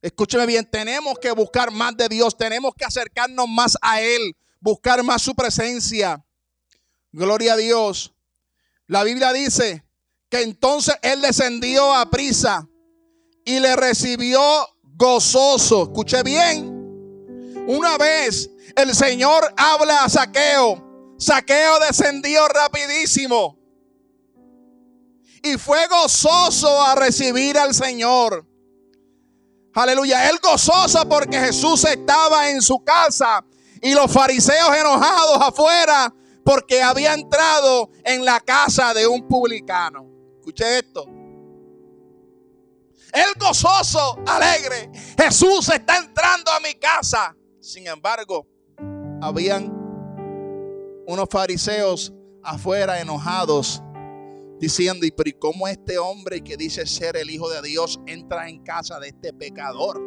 Escúcheme 0.00 0.46
bien. 0.46 0.68
Tenemos 0.70 1.18
que 1.18 1.30
buscar 1.32 1.70
más 1.70 1.96
de 1.96 2.08
Dios. 2.08 2.36
Tenemos 2.36 2.74
que 2.74 2.84
acercarnos 2.84 3.48
más 3.48 3.76
a 3.82 4.00
Él. 4.00 4.36
Buscar 4.60 5.02
más 5.02 5.22
su 5.22 5.34
presencia. 5.34 6.24
Gloria 7.12 7.54
a 7.54 7.56
Dios. 7.56 8.14
La 8.86 9.04
Biblia 9.04 9.32
dice 9.32 9.84
que 10.28 10.42
entonces 10.42 10.94
Él 11.02 11.20
descendió 11.20 11.92
a 11.94 12.08
prisa 12.10 12.68
y 13.44 13.60
le 13.60 13.76
recibió 13.76 14.40
gozoso. 14.82 15.84
Escuche 15.84 16.22
bien. 16.22 16.78
Una 17.66 17.98
vez 17.98 18.50
el 18.76 18.94
Señor 18.94 19.52
habla 19.56 20.04
a 20.04 20.08
Saqueo. 20.08 21.14
Saqueo 21.18 21.78
descendió 21.80 22.48
rapidísimo. 22.48 23.58
Y 25.42 25.58
fue 25.58 25.86
gozoso 25.86 26.82
a 26.82 26.94
recibir 26.94 27.58
al 27.58 27.74
Señor. 27.74 28.47
Aleluya. 29.78 30.28
Él 30.28 30.40
gozoso 30.42 31.08
porque 31.08 31.38
Jesús 31.38 31.84
estaba 31.84 32.50
en 32.50 32.60
su 32.60 32.82
casa. 32.82 33.44
Y 33.80 33.94
los 33.94 34.10
fariseos 34.10 34.76
enojados 34.76 35.38
afuera 35.40 36.12
porque 36.44 36.82
había 36.82 37.14
entrado 37.14 37.88
en 38.02 38.24
la 38.24 38.40
casa 38.40 38.92
de 38.92 39.06
un 39.06 39.28
publicano. 39.28 40.04
Escuche 40.40 40.78
esto. 40.80 41.04
Él 43.12 43.26
gozoso, 43.38 44.18
alegre. 44.26 44.90
Jesús 45.16 45.68
está 45.68 45.98
entrando 45.98 46.50
a 46.50 46.58
mi 46.58 46.74
casa. 46.74 47.36
Sin 47.60 47.86
embargo, 47.86 48.48
habían 49.22 49.72
unos 51.06 51.28
fariseos 51.30 52.12
afuera 52.42 53.00
enojados 53.00 53.80
diciendo, 54.60 55.06
¿y 55.06 55.10
pero 55.10 55.38
cómo 55.38 55.68
este 55.68 55.98
hombre 55.98 56.42
que 56.42 56.56
dice 56.56 56.86
ser 56.86 57.16
el 57.16 57.30
Hijo 57.30 57.48
de 57.48 57.62
Dios 57.62 58.00
entra 58.06 58.48
en 58.48 58.62
casa 58.62 58.98
de 58.98 59.08
este 59.08 59.32
pecador? 59.32 60.00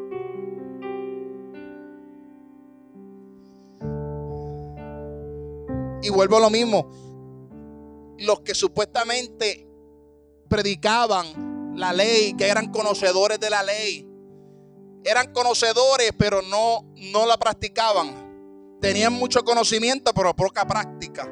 Y 6.04 6.10
vuelvo 6.10 6.38
a 6.38 6.40
lo 6.40 6.50
mismo, 6.50 6.90
los 8.18 8.42
que 8.42 8.56
supuestamente 8.56 9.68
predicaban 10.50 11.76
la 11.76 11.94
ley, 11.94 12.34
que 12.34 12.48
eran 12.48 12.72
conocedores 12.72 13.40
de 13.40 13.50
la 13.50 13.64
ley, 13.64 14.08
eran 15.04 15.32
conocedores, 15.32 16.12
pero 16.18 16.42
no, 16.42 16.92
no 16.96 17.26
la 17.26 17.38
practicaban. 17.38 18.80
Tenían 18.82 19.14
mucho 19.14 19.44
conocimiento, 19.44 20.14
pero 20.14 20.36
poca 20.36 20.66
práctica. 20.66 21.28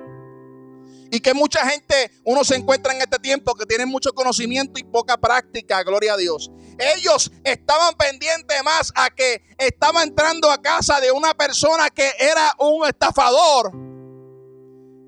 Y 1.12 1.20
que 1.22 1.34
mucha 1.34 1.68
gente, 1.68 2.12
uno 2.24 2.44
se 2.44 2.56
encuentra 2.56 2.94
en 2.94 3.02
este 3.02 3.18
tiempo 3.18 3.56
que 3.56 3.66
tienen 3.66 3.90
mucho 3.90 4.14
conocimiento 4.14 4.80
y 4.80 4.84
poca 4.84 5.18
práctica, 5.18 5.84
gloria 5.84 6.14
a 6.14 6.18
Dios. 6.18 6.52
Ellos 6.78 7.32
estaban 7.44 7.96
pendientes 7.96 8.64
más 8.64 8.92
a 8.96 9.10
que 9.10 9.42
estaba 9.58 10.04
entrando 10.04 10.52
a 10.52 10.62
casa 10.62 11.00
de 11.00 11.12
una 11.12 11.34
persona 11.34 11.90
que 11.90 12.12
era 12.20 12.54
un 12.60 12.88
estafador. 12.88 13.72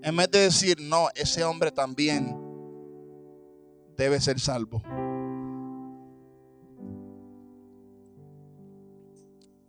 En 0.03 0.15
vez 0.17 0.31
de 0.31 0.39
decir, 0.39 0.81
no, 0.81 1.09
ese 1.13 1.43
hombre 1.43 1.71
también 1.71 2.35
debe 3.95 4.19
ser 4.19 4.39
salvo. 4.39 4.81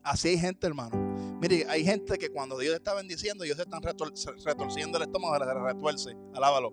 Así 0.03 0.29
hay 0.29 0.39
gente, 0.39 0.67
hermano. 0.67 1.02
Mire, 1.43 1.67
hay 1.69 1.85
gente 1.85 2.17
que 2.19 2.31
cuando 2.31 2.57
Dios 2.57 2.73
está 2.73 2.95
bendiciendo, 2.95 3.43
Dios 3.43 3.59
está 3.59 3.81
retorciendo 3.81 4.99
el 4.99 5.03
estómago, 5.03 5.45
se 5.45 5.53
retuerce. 5.53 6.17
Alábalo. 6.35 6.73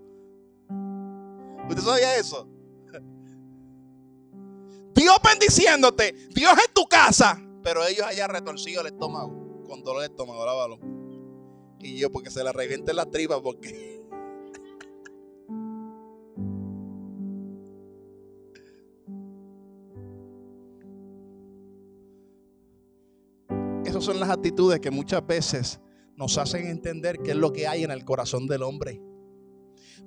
¿Usted 1.67 1.81
sabía 1.81 2.15
eso? 2.17 2.47
Dios 4.93 5.17
bendiciéndote, 5.23 6.13
Dios 6.35 6.53
en 6.53 6.71
tu 6.71 6.85
casa, 6.85 7.41
pero 7.63 7.83
ellos 7.83 8.05
allá 8.05 8.27
retorcido 8.27 8.81
el 8.81 8.87
estómago, 8.87 9.63
con 9.63 9.83
dolor 9.83 10.01
de 10.01 10.09
estómago, 10.09 10.43
alábalo. 10.43 10.77
Y 11.79 11.97
yo, 11.97 12.11
porque 12.11 12.29
se 12.29 12.43
le 12.43 12.51
reviente 12.51 12.93
la 12.93 13.07
tripa, 13.07 13.41
porque 13.41 13.98
son 24.01 24.19
las 24.19 24.29
actitudes 24.29 24.79
que 24.79 24.91
muchas 24.91 25.25
veces 25.25 25.79
nos 26.15 26.37
hacen 26.37 26.67
entender 26.67 27.19
qué 27.23 27.31
es 27.31 27.37
lo 27.37 27.53
que 27.53 27.67
hay 27.67 27.83
en 27.83 27.91
el 27.91 28.03
corazón 28.03 28.47
del 28.47 28.63
hombre. 28.63 29.01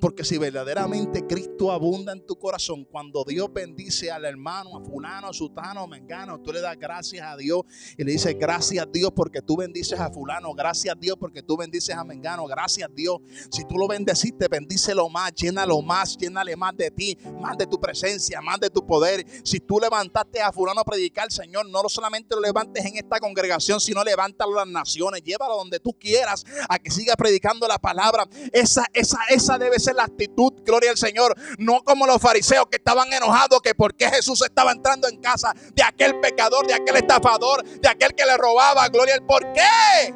Porque 0.01 0.25
si 0.25 0.39
verdaderamente 0.39 1.27
Cristo 1.27 1.71
abunda 1.71 2.13
en 2.13 2.25
tu 2.27 2.37
corazón, 2.37 2.85
cuando 2.85 3.25
Dios 3.25 3.53
bendice 3.53 4.11
al 4.11 4.25
hermano, 4.25 4.77
a 4.77 4.81
fulano, 4.81 5.29
a 5.29 5.33
sutano, 5.33 5.83
a 5.83 5.87
mengano, 5.87 6.41
tú 6.41 6.53
le 6.53 6.61
das 6.61 6.79
gracias 6.79 7.25
a 7.27 7.37
Dios 7.37 7.63
y 7.97 8.05
le 8.05 8.13
dices 8.13 8.37
gracias 8.39 8.85
a 8.85 8.91
Dios 8.91 9.13
porque 9.15 9.43
tú 9.43 9.57
bendices 9.57 9.99
a 10.01 10.11
fulano, 10.11 10.53
gracias 10.55 10.95
a 10.95 10.99
Dios 10.99 11.17
porque 11.19 11.43
tú 11.43 11.57
bendices 11.57 11.95
a 11.95 12.05
mengano, 12.05 12.47
gracias 12.47 12.89
a 12.89 12.93
Dios. 12.93 13.19
Si 13.51 13.65
tú 13.65 13.77
lo 13.77 13.87
bendeciste, 13.87 14.49
bendícelo 14.49 15.09
más, 15.09 15.33
llénalo 15.35 15.81
más, 15.83 16.17
llénale 16.17 16.57
más 16.57 16.77
de 16.77 16.91
ti, 16.91 17.19
más 17.41 17.57
de 17.57 17.67
tu 17.67 17.81
presencia, 17.81 18.41
más 18.41 18.59
de 18.61 18.71
tu 18.71 18.85
poder. 18.85 19.25
Si 19.45 19.61
tú 19.61 19.79
levantaste 19.79 20.41
a 20.41 20.53
fulano 20.53 20.81
a 20.81 20.85
predicar, 20.85 21.31
Señor, 21.31 21.69
no 21.69 21.89
solamente 21.89 22.35
lo 22.35 22.41
levantes 22.41 22.85
en 22.85 22.97
esta 22.97 23.21
congregación, 23.21 23.81
sino 23.81 24.03
levántalo 24.03 24.59
a 24.59 24.65
las 24.65 24.73
naciones, 24.73 25.23
llévalo 25.23 25.57
donde 25.57 25.79
tú 25.79 25.93
quieras 25.93 26.45
a 26.69 26.79
que 26.79 26.91
siga 26.91 27.15
predicando 27.17 27.69
la 27.69 27.79
palabra. 27.79 28.29
Esa, 28.53 28.85
esa, 28.93 29.19
esa 29.29 29.59
debe 29.59 29.79
ser 29.79 29.82
la 29.95 30.05
actitud, 30.05 30.53
gloria 30.65 30.91
al 30.91 30.97
Señor, 30.97 31.35
no 31.59 31.83
como 31.83 32.07
los 32.07 32.21
fariseos 32.21 32.67
que 32.71 32.77
estaban 32.77 33.13
enojados 33.13 33.61
que 33.61 33.75
porque 33.75 34.09
Jesús 34.09 34.43
estaba 34.43 34.73
entrando 34.73 35.09
en 35.09 35.21
casa 35.21 35.53
de 35.75 35.83
aquel 35.83 36.21
pecador, 36.21 36.67
de 36.67 36.75
aquel 36.75 36.97
estafador, 36.97 37.65
de 37.65 37.89
aquel 37.89 38.15
que 38.15 38.25
le 38.25 38.37
robaba, 38.37 38.89
gloria 38.89 39.15
al 39.15 39.27
por 39.27 39.53
qué. 39.53 40.15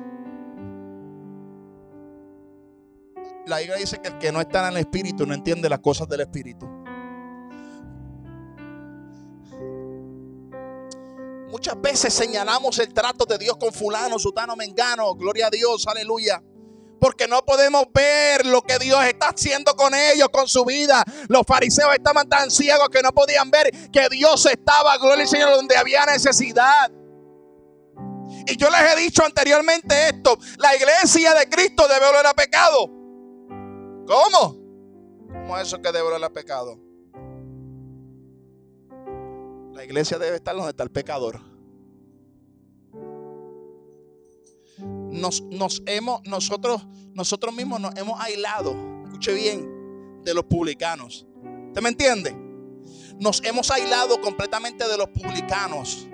La 3.47 3.59
Biblia 3.59 3.77
dice 3.77 3.99
que 3.99 4.09
el 4.09 4.19
que 4.19 4.33
no 4.33 4.41
está 4.41 4.69
en 4.69 4.75
el 4.75 4.81
espíritu 4.81 5.25
no 5.25 5.35
entiende 5.35 5.69
las 5.69 5.79
cosas 5.81 6.09
del 6.09 6.21
espíritu. 6.21 6.67
Muchas 11.49 11.81
veces 11.81 12.13
señalamos 12.13 12.79
el 12.81 12.93
trato 12.93 13.25
de 13.25 13.39
Dios 13.39 13.57
con 13.57 13.73
fulano, 13.73 14.19
sutano, 14.19 14.57
mengano, 14.57 15.15
gloria 15.15 15.47
a 15.47 15.51
Dios, 15.51 15.87
aleluya. 15.87 16.43
Porque 17.01 17.29
no 17.29 17.45
podemos 17.45 17.85
ver 17.93 18.47
lo 18.47 18.63
que 18.63 18.79
Dios 18.79 19.05
está 19.05 19.29
haciendo 19.29 19.75
con 19.77 19.95
ellos, 19.95 20.29
con 20.31 20.49
su 20.49 20.65
vida. 20.65 21.05
Los 21.29 21.43
fariseos 21.47 21.95
estaban 21.95 22.29
tan 22.29 22.51
ciegos 22.51 22.89
que 22.89 23.03
no 23.03 23.13
podían 23.13 23.51
ver 23.51 23.71
que 23.91 24.09
Dios 24.09 24.47
estaba, 24.47 24.97
gloria 24.99 25.23
al 25.23 25.29
Señor, 25.29 25.51
donde 25.51 25.77
había 25.77 26.07
necesidad. 26.07 26.91
Y 28.47 28.57
yo 28.57 28.69
les 28.71 28.93
he 28.93 29.01
dicho 29.01 29.25
anteriormente 29.25 30.09
esto, 30.09 30.39
la 30.59 30.75
iglesia 30.77 31.35
de 31.35 31.49
Cristo 31.49 31.87
debe 31.89 32.07
oler 32.07 32.27
a 32.27 32.35
pecado. 32.35 32.87
¿Cómo? 34.07 34.57
¿Cómo 35.29 35.59
es 35.59 35.69
eso 35.69 35.81
que 35.83 35.93
debe 35.93 36.17
el 36.17 36.33
pecado? 36.33 36.79
La 39.73 39.85
iglesia 39.85 40.19
debe 40.19 40.37
estar 40.37 40.55
donde 40.55 40.71
está 40.71 40.85
el 40.85 40.91
pecador. 40.91 41.56
Nos, 45.17 45.43
nos 45.43 45.83
hemos, 45.87 46.23
nosotros, 46.25 46.87
nosotros 47.15 47.55
mismos 47.55 47.81
nos 47.81 47.97
hemos 47.97 48.21
aislado, 48.21 48.77
escuche 49.05 49.35
bien, 49.35 50.23
de 50.23 50.35
los 50.35 50.45
publicanos. 50.45 51.27
¿Usted 51.69 51.83
me 51.83 51.89
entiende? 51.89 52.37
Nos 53.19 53.43
hemos 53.45 53.71
aislado 53.71 54.21
completamente 54.21 54.87
de 54.87 54.99
los 54.99 55.09
publicanos 55.09 56.07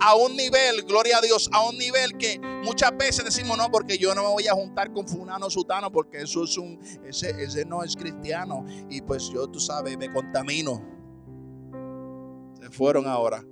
a 0.00 0.14
un 0.14 0.36
nivel, 0.36 0.82
gloria 0.82 1.18
a 1.18 1.20
Dios, 1.20 1.48
a 1.52 1.68
un 1.68 1.76
nivel 1.76 2.16
que 2.16 2.38
muchas 2.64 2.96
veces 2.96 3.24
decimos, 3.24 3.58
no, 3.58 3.70
porque 3.70 3.98
yo 3.98 4.14
no 4.14 4.22
me 4.22 4.28
voy 4.28 4.46
a 4.46 4.52
juntar 4.52 4.92
con 4.92 5.06
fulano 5.06 5.50
sutano, 5.50 5.90
porque 5.90 6.22
eso 6.22 6.44
es 6.44 6.56
un, 6.56 6.78
ese, 7.04 7.30
ese 7.42 7.64
no 7.64 7.82
es 7.82 7.96
cristiano. 7.96 8.64
Y 8.88 9.00
pues 9.02 9.28
yo, 9.30 9.48
tú 9.48 9.60
sabes, 9.60 9.96
me 9.98 10.12
contamino. 10.12 10.82
Se 12.60 12.70
fueron 12.70 13.06
ahora. 13.06 13.44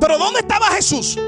Pero 0.00 0.18
¿dónde 0.18 0.40
estaba 0.40 0.66
Jesús? 0.66 1.18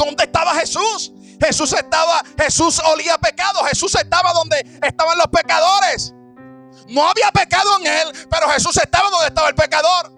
¿Dónde 0.00 0.24
estaba 0.24 0.54
Jesús? 0.54 1.12
Jesús 1.38 1.74
estaba, 1.74 2.22
Jesús 2.38 2.80
olía 2.90 3.18
pecado. 3.18 3.62
Jesús 3.64 3.94
estaba 3.96 4.32
donde 4.32 4.58
estaban 4.82 5.18
los 5.18 5.26
pecadores. 5.26 6.14
No 6.88 7.06
había 7.06 7.30
pecado 7.30 7.68
en 7.80 7.86
él, 7.86 8.26
pero 8.30 8.48
Jesús 8.48 8.78
estaba 8.78 9.10
donde 9.10 9.26
estaba 9.26 9.48
el 9.48 9.54
pecador. 9.54 10.10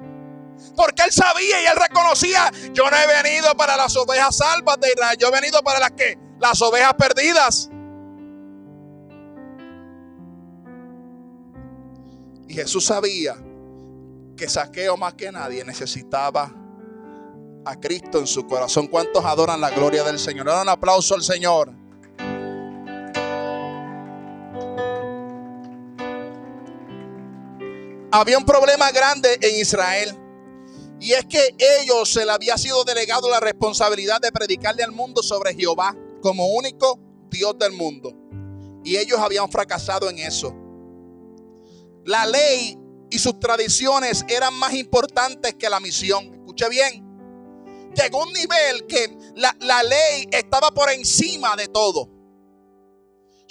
Porque 0.77 1.03
él 1.03 1.13
sabía 1.13 1.63
y 1.63 1.67
él 1.67 1.77
reconocía, 1.77 2.49
yo 2.73 2.89
no 2.89 2.97
he 2.97 3.23
venido 3.23 3.57
para 3.57 3.77
las 3.77 3.97
ovejas 3.97 4.37
salvas 4.37 4.79
de 4.79 4.89
Israel, 4.89 5.19
yo 5.19 5.29
he 5.29 5.31
venido 5.33 5.61
para 5.63 5.81
las 5.81 5.91
que 5.91 6.17
las 6.39 6.63
ovejas 6.63 6.95
perdidas. 6.95 7.69
Y 12.47 12.55
Jesús 12.55 12.85
sabía 12.85 13.35
que 14.37 14.49
Saqueo 14.49 14.97
más 14.97 15.15
que 15.15 15.33
nadie 15.33 15.65
necesitaba 15.65 16.62
a 17.65 17.77
Cristo 17.77 18.19
en 18.19 18.27
su 18.27 18.47
corazón. 18.47 18.87
¿Cuántos 18.87 19.25
adoran 19.25 19.61
la 19.61 19.71
gloria 19.71 20.03
del 20.05 20.19
Señor? 20.19 20.47
Dan 20.47 20.63
un 20.63 20.69
aplauso 20.69 21.15
al 21.15 21.23
Señor. 21.23 21.73
Había 28.11 28.37
un 28.37 28.45
problema 28.45 28.91
grande 28.91 29.39
en 29.41 29.61
Israel. 29.61 30.19
Y 31.01 31.13
es 31.13 31.25
que 31.25 31.57
ellos 31.81 32.13
se 32.13 32.25
le 32.25 32.31
había 32.31 32.57
sido 32.57 32.85
delegado 32.85 33.29
la 33.29 33.41
responsabilidad 33.41 34.21
de 34.21 34.31
predicarle 34.31 34.85
al 34.85 34.93
mundo 34.93 35.23
sobre 35.23 35.55
Jehová 35.55 35.97
como 36.21 36.47
único 36.49 37.01
Dios 37.31 37.59
del 37.59 37.73
mundo. 37.73 38.13
Y 38.85 38.97
ellos 38.97 39.19
habían 39.19 39.51
fracasado 39.51 40.11
en 40.11 40.19
eso. 40.19 40.55
La 42.05 42.27
ley 42.27 42.79
y 43.11 43.19
sus 43.19 43.41
tradiciones 43.41 44.25
eran 44.29 44.55
más 44.55 44.75
importantes 44.75 45.55
que 45.55 45.69
la 45.69 45.81
misión. 45.81 46.35
Escuche 46.35 46.69
bien. 46.69 47.12
Llegó 47.95 48.23
un 48.23 48.33
nivel 48.33 48.87
que 48.87 49.17
la, 49.37 49.55
la 49.61 49.83
ley 49.83 50.29
estaba 50.31 50.71
por 50.71 50.91
encima 50.91 51.57
de 51.57 51.69
todo. 51.69 52.23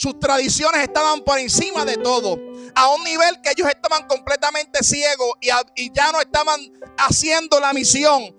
Sus 0.02 0.20
tradiciones 0.20 0.82
estaban 0.82 1.22
por 1.22 1.38
encima 1.38 1.86
de 1.86 1.96
todo. 1.98 2.40
A 2.74 2.92
un 2.96 3.04
nivel 3.04 3.40
que 3.44 3.52
ellos 3.52 3.68
estaban 3.70 4.08
completamente 4.08 4.84
ciegos 4.84 5.34
y, 5.40 5.92
ya 5.94 6.12
no 6.12 6.20
estaban 6.20 6.60
haciendo 6.98 7.60
la 7.60 7.72
misión. 7.72 8.36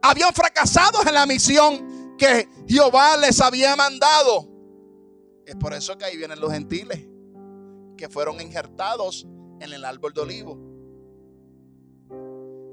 Habían 0.00 0.32
fracasado 0.32 1.02
en 1.06 1.12
la 1.12 1.26
misión 1.26 2.16
que 2.16 2.48
Jehová 2.66 3.18
les 3.18 3.42
había 3.42 3.76
mandado. 3.76 4.48
Es 5.44 5.54
por 5.56 5.74
eso 5.74 5.98
que 5.98 6.06
ahí 6.06 6.16
vienen 6.16 6.40
los 6.40 6.50
gentiles 6.50 7.06
que 7.98 8.08
fueron 8.08 8.40
injertados 8.40 9.26
en 9.60 9.74
el 9.74 9.84
árbol 9.84 10.14
de 10.14 10.20
olivo. 10.22 10.58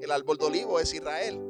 El 0.02 0.12
árbol 0.12 0.38
de 0.38 0.46
olivo 0.46 0.80
es 0.80 0.94
Israel. 0.94 1.42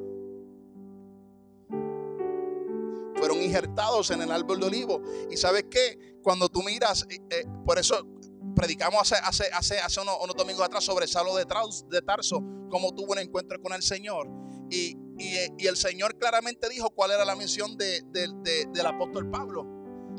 Fueron 3.24 3.42
injertados 3.42 4.12
en 4.12 4.22
el 4.22 4.30
árbol 4.34 4.60
de 4.60 4.66
olivo. 4.66 5.02
¿Y 5.32 5.38
sabes 5.38 5.68
qué? 5.72 6.14
cuando 6.22 6.50
tú 6.50 6.62
miras, 6.62 7.06
eh, 7.10 7.20
eh, 7.30 7.46
por 7.66 7.80
eso 7.80 8.08
predicamos 8.54 9.00
hace, 9.02 9.16
hace, 9.24 9.54
hace, 9.54 9.80
hace 9.80 10.02
unos, 10.02 10.36
domingos 10.36 10.66
atrás 10.66 10.84
sobre 10.84 11.08
Salo 11.08 11.34
de, 11.36 11.46
de 11.90 12.02
Tarso, 12.02 12.42
cómo 12.70 12.94
tuvo 12.94 13.12
un 13.12 13.20
encuentro 13.20 13.62
con 13.62 13.74
el 13.74 13.82
Señor. 13.84 14.28
Y, 14.70 14.98
eh, 15.20 15.50
el 15.60 15.78
Señor 15.78 16.18
claramente 16.18 16.68
dijo 16.68 16.90
cuál 16.90 17.12
era 17.12 17.24
la 17.24 17.36
misión 17.38 17.78
del 17.78 18.86
apóstol 18.86 19.30
Pablo, 19.30 19.66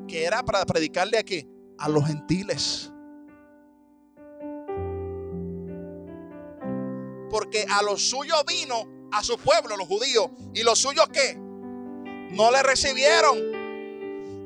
que 0.07 0.25
era 0.25 0.45
para 0.45 0.65
predicarle 0.65 1.19
a 1.19 1.25
qué? 1.25 1.49
A 1.79 1.89
los 1.89 2.07
gentiles. 2.07 2.91
Porque 7.29 7.67
a 7.69 7.83
los 7.83 8.09
suyos 8.09 8.45
vino, 8.47 9.09
a 9.13 9.23
su 9.25 9.37
pueblo, 9.37 9.77
los 9.77 9.89
judíos, 9.89 10.31
y 10.55 10.63
los 10.63 10.79
suyos 10.79 11.07
qué? 11.13 11.44
No 12.35 12.51
le 12.51 12.62
recibieron 12.62 13.64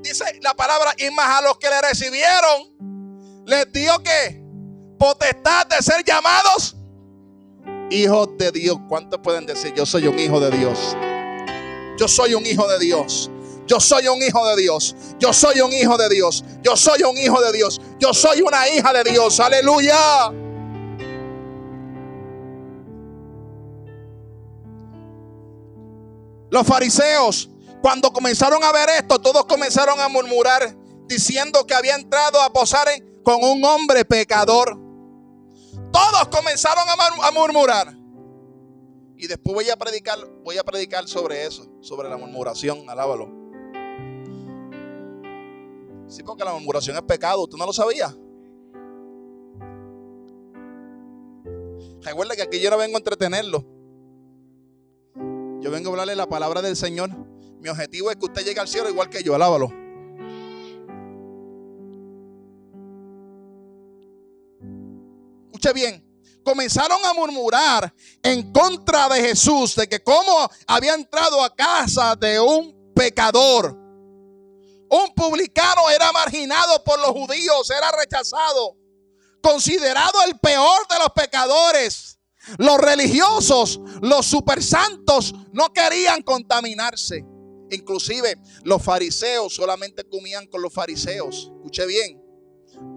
dice 0.03 0.25
la 0.43 0.55
palabra, 0.55 0.95
y 0.99 1.11
más 1.11 1.39
a 1.39 1.43
los 1.43 1.59
que 1.59 1.69
le 1.69 1.81
recibieron, 1.83 3.45
les 3.47 3.73
dio 3.73 3.99
que 4.03 4.43
potestad 4.99 5.67
de 5.67 5.77
ser 5.83 6.05
llamados 6.05 6.77
hijos 7.91 8.29
de 8.39 8.51
Dios. 8.53 8.79
¿Cuántos 8.89 9.21
pueden 9.21 9.47
decir, 9.47 9.73
yo 9.75 9.87
soy 9.87 10.07
un 10.07 10.19
hijo 10.19 10.41
de 10.41 10.51
Dios? 10.57 10.97
Yo 11.99 12.09
soy 12.09 12.35
un 12.35 12.45
hijo 12.47 12.67
de 12.69 12.79
Dios. 12.79 13.31
Yo 13.67 13.81
soy 13.81 14.09
un 14.09 14.23
hijo 14.23 14.47
de 14.47 14.63
Dios. 14.63 14.97
Yo 15.19 15.33
soy 15.33 15.61
un 15.61 15.73
hijo 15.73 15.97
de 15.99 16.09
Dios. 16.09 16.45
Yo 16.63 16.77
soy 16.77 17.03
un 17.03 17.17
hijo 17.19 17.41
de 17.41 17.53
Dios. 17.53 17.81
Yo 17.99 18.15
soy 18.15 18.41
una 18.41 18.69
hija 18.69 18.93
de 18.93 19.11
Dios. 19.11 19.41
Aleluya. 19.41 20.33
Los 26.51 26.67
fariseos 26.67 27.51
cuando 27.83 28.13
comenzaron 28.13 28.63
a 28.65 28.73
ver 28.73 28.89
esto, 28.91 29.19
todos 29.19 29.45
comenzaron 29.45 30.01
a 30.01 30.09
murmurar, 30.09 30.77
diciendo 31.07 31.67
que 31.67 31.75
había 31.75 31.95
entrado 31.95 32.41
a 32.41 32.53
posar 32.53 32.89
con 33.23 33.43
un 33.43 33.65
hombre 33.65 34.05
pecador. 34.05 34.79
Todos 35.93 36.29
comenzaron 36.31 36.85
a, 36.89 37.31
murmurar. 37.31 37.97
Y 39.17 39.27
después 39.27 39.55
voy 39.55 39.71
a 39.71 39.77
predicar, 39.77 40.19
voy 40.45 40.59
a 40.59 40.65
predicar 40.65 41.09
sobre 41.09 41.45
eso, 41.47 41.67
sobre 41.81 42.09
la 42.09 42.17
murmuración, 42.17 42.89
alábalo. 42.89 43.29
Sí, 46.09 46.23
porque 46.23 46.45
la 46.45 46.53
murmuración 46.53 46.97
es 46.97 47.03
pecado, 47.03 47.47
¿tú 47.47 47.57
no 47.57 47.67
lo 47.67 47.73
sabías? 47.73 48.15
Recuerda 52.03 52.37
que 52.37 52.43
aquí 52.43 52.61
yo 52.61 52.71
no 52.71 52.79
vengo 52.79 52.97
a 52.97 53.01
entretenerlo. 53.01 53.65
Yo 55.61 55.71
vengo 55.71 55.89
a 55.89 55.93
hablarle 55.93 56.17
la 56.17 56.29
palabra 56.29 56.63
del 56.63 56.77
Señor. 56.77 57.11
Mi 57.61 57.69
objetivo 57.69 58.11
es 58.11 58.17
que 58.17 58.27
usted 58.27 58.45
llegue 58.45 58.61
al 58.61 58.69
cielo 58.69 58.89
igual 58.89 59.11
que 59.11 59.23
yo. 59.23 59.35
Alábalo. 59.35 59.71
Escuche 65.47 65.73
bien. 65.73 66.05
Comenzaron 66.45 67.05
a 67.05 67.13
murmurar 67.13 67.93
en 68.23 68.53
contra 68.53 69.09
de 69.09 69.21
Jesús, 69.21 69.75
de 69.75 69.89
que 69.89 70.03
cómo 70.03 70.49
había 70.67 70.95
entrado 70.95 71.43
a 71.43 71.55
casa 71.55 72.15
de 72.17 72.41
un 72.41 72.93
pecador. 72.95 73.77
Un 74.91 75.15
publicano 75.15 75.91
era 75.91 76.11
marginado 76.13 76.83
por 76.85 76.99
los 77.01 77.11
judíos, 77.11 77.69
era 77.71 77.91
rechazado, 77.93 78.77
considerado 79.43 80.23
el 80.27 80.39
peor 80.39 80.87
de 80.89 80.99
los 81.01 81.09
pecadores. 81.15 82.19
Los 82.57 82.79
religiosos, 82.79 83.79
los 84.01 84.25
supersantos, 84.25 85.35
no 85.53 85.71
querían 85.71 86.23
contaminarse. 86.23 87.27
Inclusive 87.71 88.37
los 88.65 88.83
fariseos 88.83 89.55
solamente 89.55 90.05
comían 90.05 90.47
con 90.47 90.63
los 90.63 90.73
fariseos. 90.73 91.53
Escuche 91.57 91.87
bien. 91.87 92.23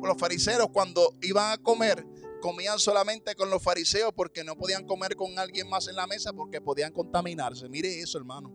Los 0.03 0.17
fariseos 0.17 0.67
cuando 0.72 1.17
iban 1.22 1.51
a 1.51 1.57
comer 1.57 2.05
comían 2.41 2.80
solamente 2.80 3.36
con 3.36 3.49
los 3.49 3.61
fariseos 3.61 4.11
porque 4.13 4.43
no 4.43 4.57
podían 4.57 4.86
comer 4.86 5.15
con 5.15 5.38
alguien 5.39 5.69
más 5.69 5.88
en 5.88 5.95
la 5.95 6.07
mesa 6.07 6.34
porque 6.34 6.59
podían 6.59 6.91
contaminarse. 6.91 7.69
Mire 7.69 7.99
eso, 7.99 8.17
hermano. 8.17 8.51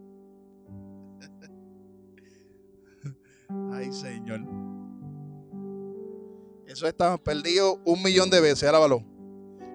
Ay, 3.73 3.93
Señor. 3.93 4.41
Eso 6.67 6.87
está 6.87 7.17
perdido 7.17 7.81
un 7.85 8.03
millón 8.03 8.29
de 8.29 8.41
veces. 8.41 8.69
Alábalo. 8.69 9.03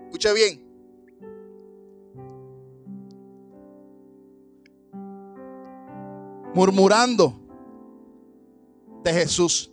Escuche 0.06 0.34
bien. 0.34 0.71
Murmurando 6.54 7.40
de 9.04 9.14
Jesús. 9.14 9.72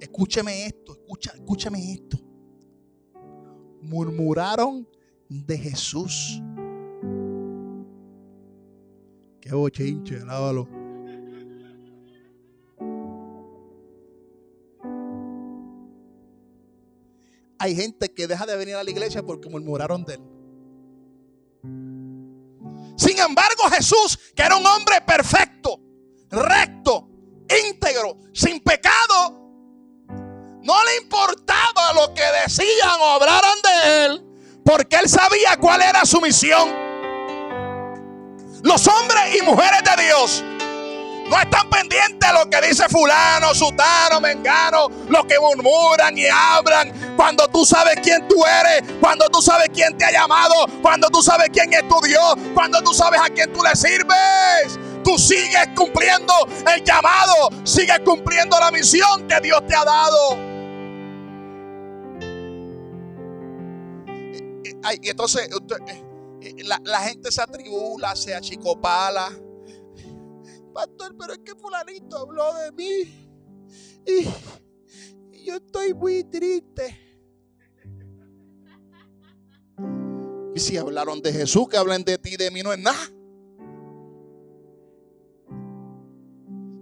Escúcheme 0.00 0.66
esto, 0.66 0.92
escucha, 0.92 1.32
escúchame 1.34 1.92
esto. 1.92 2.18
Murmuraron 3.80 4.88
de 5.28 5.58
Jesús. 5.58 6.42
Qué 9.40 9.54
bochinche, 9.54 10.20
alábalo. 10.20 10.68
hay 17.66 17.74
gente 17.74 18.08
que 18.12 18.26
deja 18.26 18.46
de 18.46 18.56
venir 18.56 18.76
a 18.76 18.84
la 18.84 18.90
iglesia 18.90 19.22
porque 19.22 19.48
murmuraron 19.48 20.04
de 20.04 20.14
él. 20.14 20.20
Sin 22.96 23.18
embargo, 23.18 23.64
Jesús, 23.70 24.18
que 24.34 24.42
era 24.42 24.56
un 24.56 24.64
hombre 24.64 25.00
perfecto, 25.00 25.55
recto, 26.36 27.08
íntegro, 27.66 28.18
sin 28.32 28.60
pecado, 28.60 29.46
no 30.62 30.84
le 30.84 30.96
importaba 31.02 31.92
lo 31.94 32.12
que 32.12 32.24
decían 32.42 33.00
o 33.00 33.10
hablaran 33.10 33.58
de 33.62 34.04
él, 34.04 34.24
porque 34.64 34.96
él 34.96 35.08
sabía 35.08 35.56
cuál 35.60 35.82
era 35.82 36.04
su 36.04 36.20
misión. 36.20 36.86
Los 38.62 38.86
hombres 38.88 39.36
y 39.38 39.42
mujeres 39.42 39.80
de 39.84 40.04
Dios 40.04 40.44
no 41.28 41.40
están 41.40 41.68
pendientes 41.70 42.28
a 42.28 42.32
lo 42.32 42.50
que 42.50 42.60
dice 42.60 42.88
fulano, 42.88 43.54
sutano, 43.54 44.20
mengano, 44.20 44.88
lo 45.08 45.24
que 45.24 45.38
murmuran 45.38 46.16
y 46.16 46.26
hablan. 46.26 47.14
Cuando 47.16 47.48
tú 47.48 47.64
sabes 47.64 47.96
quién 48.02 48.26
tú 48.28 48.44
eres, 48.44 48.82
cuando 49.00 49.26
tú 49.28 49.42
sabes 49.42 49.68
quién 49.72 49.96
te 49.96 50.04
ha 50.04 50.12
llamado, 50.12 50.66
cuando 50.82 51.08
tú 51.10 51.22
sabes 51.22 51.48
quién 51.52 51.72
es 51.72 51.86
tu 51.88 52.00
Dios, 52.00 52.34
cuando 52.54 52.82
tú 52.82 52.92
sabes 52.92 53.20
a 53.20 53.28
quién 53.28 53.52
tú 53.52 53.62
le 53.62 53.74
sirves. 53.74 54.78
Tú 55.06 55.16
sigues 55.16 55.68
cumpliendo 55.76 56.34
el 56.74 56.82
llamado, 56.82 57.50
sigues 57.64 58.00
cumpliendo 58.04 58.58
la 58.58 58.72
misión 58.72 59.28
que 59.28 59.40
Dios 59.40 59.64
te 59.68 59.76
ha 59.76 59.84
dado. 59.84 60.36
Y 65.02 65.08
entonces 65.08 65.48
eh, 66.40 66.54
la, 66.64 66.80
la 66.84 67.00
gente 67.00 67.30
se 67.30 67.42
atribula, 67.42 68.16
se 68.16 68.34
achicopala 68.34 69.30
pastor, 70.76 71.16
pero 71.18 71.32
es 71.32 71.38
que 71.38 71.54
fulanito 71.54 72.18
habló 72.18 72.54
de 72.54 72.72
mí. 72.72 73.30
Y, 74.04 74.24
yo 75.46 75.56
estoy 75.56 75.94
muy 75.94 76.24
triste. 76.24 77.00
Y 80.54 80.60
si 80.60 80.76
hablaron 80.76 81.22
de 81.22 81.32
Jesús, 81.32 81.68
que 81.68 81.76
hablen 81.76 82.04
de 82.04 82.18
ti, 82.18 82.36
de 82.36 82.50
mí 82.50 82.62
no 82.62 82.72
es 82.72 82.78
nada. 82.78 82.98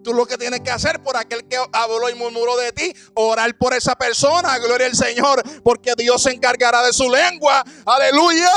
Tú 0.04 0.12
lo 0.12 0.26
que 0.26 0.36
tienes 0.36 0.60
que 0.60 0.70
hacer 0.70 1.02
por 1.02 1.16
aquel 1.16 1.48
que 1.48 1.56
habló 1.72 2.10
y 2.10 2.14
murmuró 2.14 2.58
de 2.58 2.72
ti, 2.72 2.94
orar 3.14 3.56
por 3.56 3.72
esa 3.72 3.96
persona, 3.96 4.58
gloria 4.58 4.86
al 4.86 4.94
Señor, 4.94 5.42
porque 5.62 5.94
Dios 5.96 6.22
se 6.22 6.30
encargará 6.30 6.82
de 6.82 6.92
su 6.92 7.10
lengua. 7.10 7.64
Aleluya. 7.86 8.50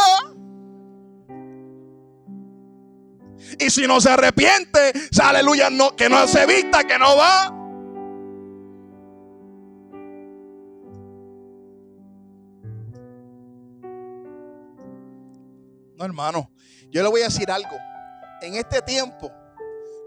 Y 3.58 3.70
si 3.70 3.88
no 3.88 4.02
se 4.02 4.10
arrepiente, 4.10 4.92
aleluya, 5.24 5.70
que 5.96 6.10
no 6.10 6.28
se 6.28 6.46
vista, 6.46 6.84
que 6.84 7.00
no 7.00 7.16
va. 7.16 7.50
No, 15.96 16.04
hermano, 16.04 16.52
yo 16.92 17.02
le 17.04 17.10
voy 17.10 17.22
a 17.22 17.26
decir 17.26 17.50
algo. 17.50 17.78
En 18.42 18.56
este 18.56 18.82
tiempo, 18.82 19.32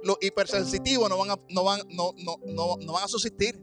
los 0.03 0.17
hipersensitivos 0.21 1.09
no 1.09 1.19
van 1.19 1.31
a, 1.31 1.41
no 1.49 1.65
van, 1.65 1.81
no, 1.91 2.15
no, 2.17 2.37
no, 2.47 2.77
no 2.79 2.93
van 2.93 3.05
a 3.05 3.09
subsistir. 3.09 3.61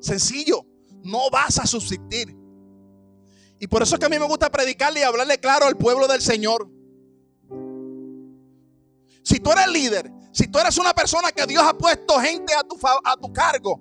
Sencillo, 0.00 0.64
no 1.02 1.30
vas 1.30 1.58
a 1.58 1.66
subsistir. 1.66 2.36
Y 3.60 3.66
por 3.66 3.82
eso 3.82 3.96
es 3.96 3.98
que 3.98 4.06
a 4.06 4.08
mí 4.08 4.18
me 4.18 4.26
gusta 4.26 4.50
predicarle 4.50 5.00
y 5.00 5.02
hablarle 5.02 5.38
claro 5.38 5.66
al 5.66 5.76
pueblo 5.76 6.06
del 6.06 6.20
Señor. 6.20 6.68
Si 9.22 9.40
tú 9.40 9.50
eres 9.50 9.68
líder, 9.68 10.10
si 10.32 10.46
tú 10.46 10.58
eres 10.58 10.78
una 10.78 10.94
persona 10.94 11.32
que 11.32 11.44
Dios 11.46 11.62
ha 11.64 11.76
puesto 11.76 12.18
gente 12.20 12.54
a 12.54 12.62
tu, 12.62 12.78
a 13.04 13.16
tu 13.16 13.32
cargo, 13.32 13.80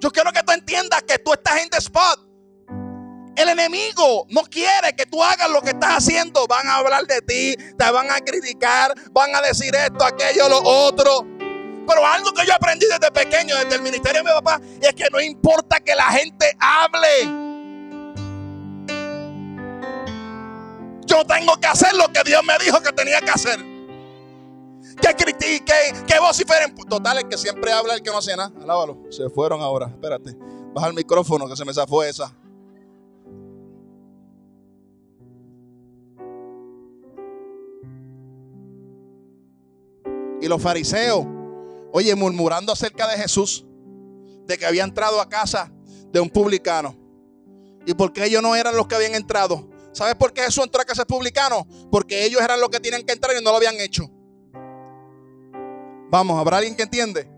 yo 0.00 0.10
quiero 0.10 0.32
que 0.32 0.42
tú 0.42 0.52
entiendas 0.52 1.02
que 1.02 1.18
tú 1.18 1.32
estás 1.32 1.60
en 1.62 1.68
spot. 1.76 2.29
El 3.40 3.48
enemigo 3.48 4.26
no 4.28 4.42
quiere 4.42 4.92
que 4.94 5.06
tú 5.06 5.24
hagas 5.24 5.48
lo 5.48 5.62
que 5.62 5.70
estás 5.70 5.96
haciendo. 5.96 6.46
Van 6.46 6.66
a 6.66 6.76
hablar 6.76 7.06
de 7.06 7.22
ti, 7.22 7.56
te 7.56 7.90
van 7.90 8.10
a 8.10 8.20
criticar, 8.20 8.92
van 9.12 9.34
a 9.34 9.40
decir 9.40 9.74
esto, 9.74 10.04
aquello, 10.04 10.46
lo 10.46 10.60
otro. 10.62 11.26
Pero 11.38 12.06
algo 12.06 12.32
que 12.32 12.44
yo 12.46 12.54
aprendí 12.54 12.84
desde 12.84 13.10
pequeño, 13.10 13.56
desde 13.56 13.76
el 13.76 13.82
ministerio 13.82 14.22
de 14.22 14.28
mi 14.28 14.34
papá, 14.34 14.60
es 14.82 14.92
que 14.92 15.06
no 15.10 15.22
importa 15.22 15.80
que 15.80 15.94
la 15.94 16.04
gente 16.12 16.54
hable. 16.60 17.08
Yo 21.06 21.24
tengo 21.24 21.56
que 21.56 21.66
hacer 21.66 21.94
lo 21.94 22.12
que 22.12 22.22
Dios 22.22 22.44
me 22.44 22.62
dijo 22.62 22.82
que 22.82 22.92
tenía 22.92 23.22
que 23.22 23.30
hacer 23.30 23.58
que 25.00 25.14
critique, 25.14 25.72
que 26.06 26.20
vociferen. 26.20 26.74
Total, 26.74 27.16
el 27.16 27.26
que 27.28 27.38
siempre 27.38 27.72
habla, 27.72 27.94
el 27.94 28.02
que 28.02 28.10
no 28.10 28.18
hace 28.18 28.36
nada. 28.36 28.52
Alábalo. 28.62 28.98
Se 29.08 29.30
fueron 29.30 29.62
ahora. 29.62 29.86
Espérate. 29.86 30.36
Baja 30.74 30.88
el 30.88 30.94
micrófono 30.94 31.48
que 31.48 31.56
se 31.56 31.64
me 31.64 31.72
zafó 31.72 32.02
esa. 32.02 32.30
Y 40.40 40.48
los 40.48 40.60
fariseos, 40.60 41.26
oye, 41.92 42.14
murmurando 42.14 42.72
acerca 42.72 43.06
de 43.08 43.16
Jesús, 43.16 43.66
de 44.46 44.58
que 44.58 44.66
había 44.66 44.84
entrado 44.84 45.20
a 45.20 45.28
casa 45.28 45.72
de 46.10 46.20
un 46.20 46.30
publicano. 46.30 46.96
¿Y 47.86 47.94
porque 47.94 48.24
ellos 48.24 48.42
no 48.42 48.54
eran 48.54 48.76
los 48.76 48.86
que 48.86 48.94
habían 48.94 49.14
entrado? 49.14 49.68
¿Sabes 49.92 50.14
por 50.14 50.32
qué 50.32 50.42
Jesús 50.42 50.64
entró 50.64 50.80
a 50.80 50.84
casa 50.84 51.02
de 51.02 51.06
publicano? 51.06 51.66
Porque 51.90 52.24
ellos 52.24 52.40
eran 52.40 52.60
los 52.60 52.68
que 52.68 52.80
tenían 52.80 53.02
que 53.02 53.12
entrar 53.12 53.36
y 53.36 53.42
no 53.42 53.50
lo 53.50 53.56
habían 53.56 53.78
hecho. 53.80 54.10
Vamos, 56.10 56.38
¿habrá 56.38 56.58
alguien 56.58 56.76
que 56.76 56.82
entiende? 56.82 57.28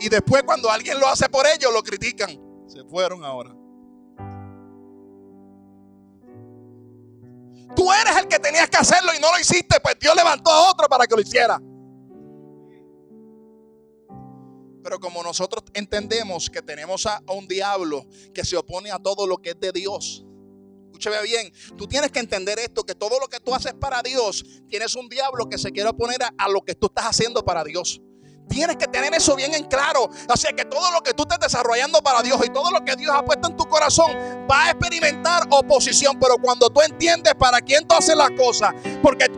Y 0.00 0.08
después 0.08 0.42
cuando 0.44 0.70
alguien 0.70 0.98
lo 0.98 1.06
hace 1.06 1.28
por 1.28 1.46
ellos, 1.46 1.72
lo 1.72 1.82
critican. 1.82 2.30
Se 2.66 2.82
fueron 2.84 3.24
ahora. 3.24 3.59
Tú 7.74 7.92
eres 7.92 8.16
el 8.16 8.28
que 8.28 8.38
tenías 8.38 8.68
que 8.68 8.76
hacerlo 8.76 9.12
y 9.16 9.20
no 9.20 9.30
lo 9.30 9.38
hiciste, 9.38 9.80
pues 9.80 9.96
Dios 9.98 10.14
levantó 10.14 10.50
a 10.50 10.70
otro 10.70 10.88
para 10.88 11.06
que 11.06 11.14
lo 11.14 11.22
hiciera. 11.22 11.60
Pero 14.82 14.98
como 14.98 15.22
nosotros 15.22 15.64
entendemos 15.74 16.48
que 16.48 16.62
tenemos 16.62 17.06
a 17.06 17.22
un 17.28 17.46
diablo 17.46 18.06
que 18.34 18.44
se 18.44 18.56
opone 18.56 18.90
a 18.90 18.98
todo 18.98 19.26
lo 19.26 19.38
que 19.38 19.50
es 19.50 19.60
de 19.60 19.72
Dios, 19.72 20.24
escúcheme 20.86 21.22
bien, 21.22 21.52
tú 21.76 21.86
tienes 21.86 22.10
que 22.10 22.18
entender 22.18 22.58
esto, 22.58 22.82
que 22.84 22.94
todo 22.94 23.20
lo 23.20 23.28
que 23.28 23.40
tú 23.40 23.54
haces 23.54 23.74
para 23.74 24.02
Dios, 24.02 24.44
tienes 24.68 24.94
un 24.96 25.08
diablo 25.08 25.48
que 25.48 25.58
se 25.58 25.70
quiere 25.70 25.90
oponer 25.90 26.22
a, 26.22 26.34
a 26.38 26.48
lo 26.48 26.62
que 26.62 26.74
tú 26.74 26.86
estás 26.86 27.06
haciendo 27.06 27.44
para 27.44 27.62
Dios. 27.62 28.00
Tienes 28.50 28.76
que 28.76 28.88
tener 28.88 29.14
eso 29.14 29.36
bien 29.36 29.54
en 29.54 29.62
claro. 29.62 30.10
Así 30.28 30.48
que 30.56 30.64
todo 30.64 30.90
lo 30.90 31.00
que 31.02 31.14
tú 31.14 31.22
estés 31.22 31.38
desarrollando 31.38 32.02
para 32.02 32.20
Dios 32.20 32.36
y 32.44 32.48
todo 32.50 32.68
lo 32.72 32.84
que 32.84 32.96
Dios 32.96 33.14
ha 33.14 33.24
puesto 33.24 33.48
en 33.48 33.56
tu 33.56 33.64
corazón 33.68 34.10
va 34.50 34.64
a 34.64 34.70
experimentar 34.70 35.44
oposición. 35.50 36.18
Pero 36.18 36.34
cuando 36.36 36.68
tú 36.68 36.80
entiendes 36.80 37.32
para 37.36 37.60
quién 37.60 37.86
tú 37.86 37.94
haces 37.94 38.16
las 38.16 38.30
cosas, 38.32 38.74
porque 39.04 39.30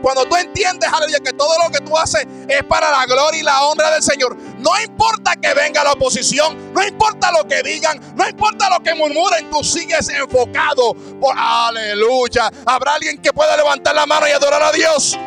cuando 0.00 0.24
tú 0.26 0.36
entiendes, 0.36 0.88
aleluya, 0.92 1.18
que 1.18 1.32
todo 1.32 1.52
lo 1.64 1.68
que 1.72 1.80
tú 1.80 1.98
haces 1.98 2.28
es 2.46 2.62
para 2.62 2.92
la 2.92 3.06
gloria 3.06 3.40
y 3.40 3.42
la 3.42 3.60
honra 3.64 3.90
del 3.90 4.04
Señor, 4.04 4.36
no 4.36 4.70
importa 4.80 5.34
que 5.34 5.52
venga 5.54 5.82
la 5.82 5.92
oposición, 5.92 6.72
no 6.72 6.86
importa 6.86 7.32
lo 7.32 7.46
que 7.48 7.60
digan, 7.64 8.00
no 8.14 8.28
importa 8.28 8.70
lo 8.70 8.78
que 8.84 8.94
murmuren, 8.94 9.50
tú 9.50 9.64
sigues 9.64 10.08
enfocado 10.10 10.94
por 11.20 11.34
aleluya. 11.36 12.52
Habrá 12.64 12.94
alguien 12.94 13.20
que 13.20 13.32
pueda 13.32 13.56
levantar 13.56 13.96
la 13.96 14.06
mano 14.06 14.28
y 14.28 14.30
adorar 14.30 14.62
a 14.62 14.70
Dios. 14.70 15.18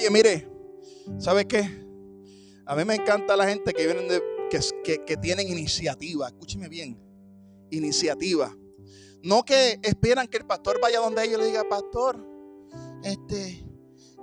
Oye, 0.00 0.08
mire, 0.08 0.48
¿sabe 1.18 1.46
qué? 1.46 1.60
A 2.64 2.74
mí 2.74 2.86
me 2.86 2.94
encanta 2.94 3.36
la 3.36 3.46
gente 3.46 3.74
que 3.74 3.84
vienen 3.84 4.08
de, 4.08 4.22
que, 4.82 5.04
que, 5.04 5.16
tienen 5.18 5.46
iniciativa. 5.46 6.28
Escúcheme 6.28 6.70
bien, 6.70 6.98
iniciativa. 7.70 8.56
No 9.22 9.44
que 9.44 9.78
esperan 9.82 10.26
que 10.26 10.38
el 10.38 10.46
pastor 10.46 10.80
vaya 10.80 11.00
donde 11.00 11.22
ellos 11.22 11.38
le 11.38 11.48
diga, 11.48 11.68
pastor, 11.68 12.16
este, 13.04 13.62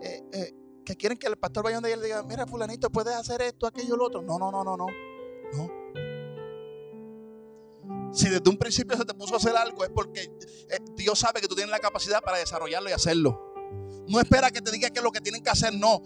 eh, 0.01 0.23
eh, 0.33 0.55
que 0.83 0.95
quieren 0.95 1.15
que 1.15 1.27
el 1.27 1.37
pastor 1.37 1.65
vaya 1.65 1.75
donde 1.75 1.89
ellos 1.89 2.01
le 2.01 2.07
diga, 2.07 2.23
mira, 2.23 2.47
fulanito, 2.47 2.89
puedes 2.89 3.13
hacer 3.13 3.43
esto, 3.43 3.67
aquello, 3.67 3.95
lo 3.95 4.05
otro. 4.05 4.23
No, 4.23 4.39
no, 4.39 4.49
no, 4.49 4.63
no, 4.63 4.75
no. 4.75 4.87
No. 5.53 5.71
Si 8.11 8.29
desde 8.29 8.49
un 8.49 8.57
principio 8.57 8.97
se 8.97 9.05
te 9.05 9.13
puso 9.13 9.35
a 9.35 9.37
hacer 9.37 9.55
algo 9.55 9.83
es 9.83 9.91
porque 9.91 10.21
eh, 10.23 10.79
Dios 10.95 11.19
sabe 11.19 11.39
que 11.39 11.47
tú 11.47 11.53
tienes 11.53 11.69
la 11.69 11.77
capacidad 11.77 12.19
para 12.23 12.39
desarrollarlo 12.39 12.89
y 12.89 12.93
hacerlo. 12.93 13.46
No 14.07 14.19
espera 14.19 14.49
que 14.51 14.61
te 14.61 14.71
diga 14.71 14.89
que 14.89 14.99
es 14.99 15.03
lo 15.03 15.11
que 15.11 15.19
tienen 15.19 15.43
que 15.43 15.49
hacer, 15.49 15.73
no. 15.73 16.01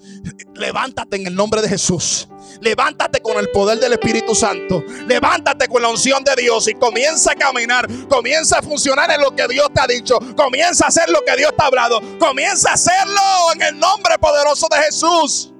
Levántate 0.56 1.18
en 1.18 1.28
el 1.28 1.36
nombre 1.36 1.62
de 1.62 1.70
Jesús. 1.70 2.28
Levántate 2.60 3.22
con 3.22 3.38
el 3.38 3.49
poder 3.49 3.80
del 3.80 3.93
Espíritu 3.93 4.34
Santo. 4.34 4.84
Levántate 5.08 5.68
con 5.68 5.82
la 5.82 5.89
unción 5.89 6.24
de 6.24 6.36
Dios 6.36 6.68
y 6.68 6.74
comienza 6.74 7.34
a 7.34 7.36
caminar. 7.36 7.88
Comienza 8.08 8.60
a 8.60 8.62
funcionar 8.62 9.12
en 9.12 9.22
lo 9.22 9.36
que 9.36 9.47
Dios 9.47 9.70
te 9.74 9.82
ha 9.82 9.88
dicho. 9.88 10.18
Comienza 10.36 10.86
a 10.86 10.88
hacer 10.88 11.10
lo 11.10 11.22
que 11.22 11.36
Dios 11.36 11.52
te 11.56 11.64
ha 11.64 11.68
hablado. 11.68 11.99
Comienza 12.20 12.72
a 12.72 12.74
hacerlo 12.74 13.22
en 13.54 13.62
el 13.62 13.80
nombre 13.80 14.18
poderoso 14.20 14.68
de 14.72 14.78
Jesús. 14.84 15.54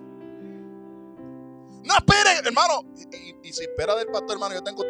No 1.84 1.96
espere, 1.96 2.40
hermano. 2.44 2.86
Y, 3.44 3.54
si 3.54 3.64
espera 3.64 3.96
del 3.96 4.08
pastor, 4.08 4.32
hermano, 4.34 4.56
yo 4.56 4.64
tengo 4.64 4.84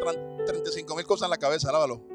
35 0.46 0.94
mil 0.94 1.04
cosas 1.04 1.26
en 1.26 1.30
la 1.30 1.38
cabeza, 1.38 1.72
lávalo. 1.72 2.11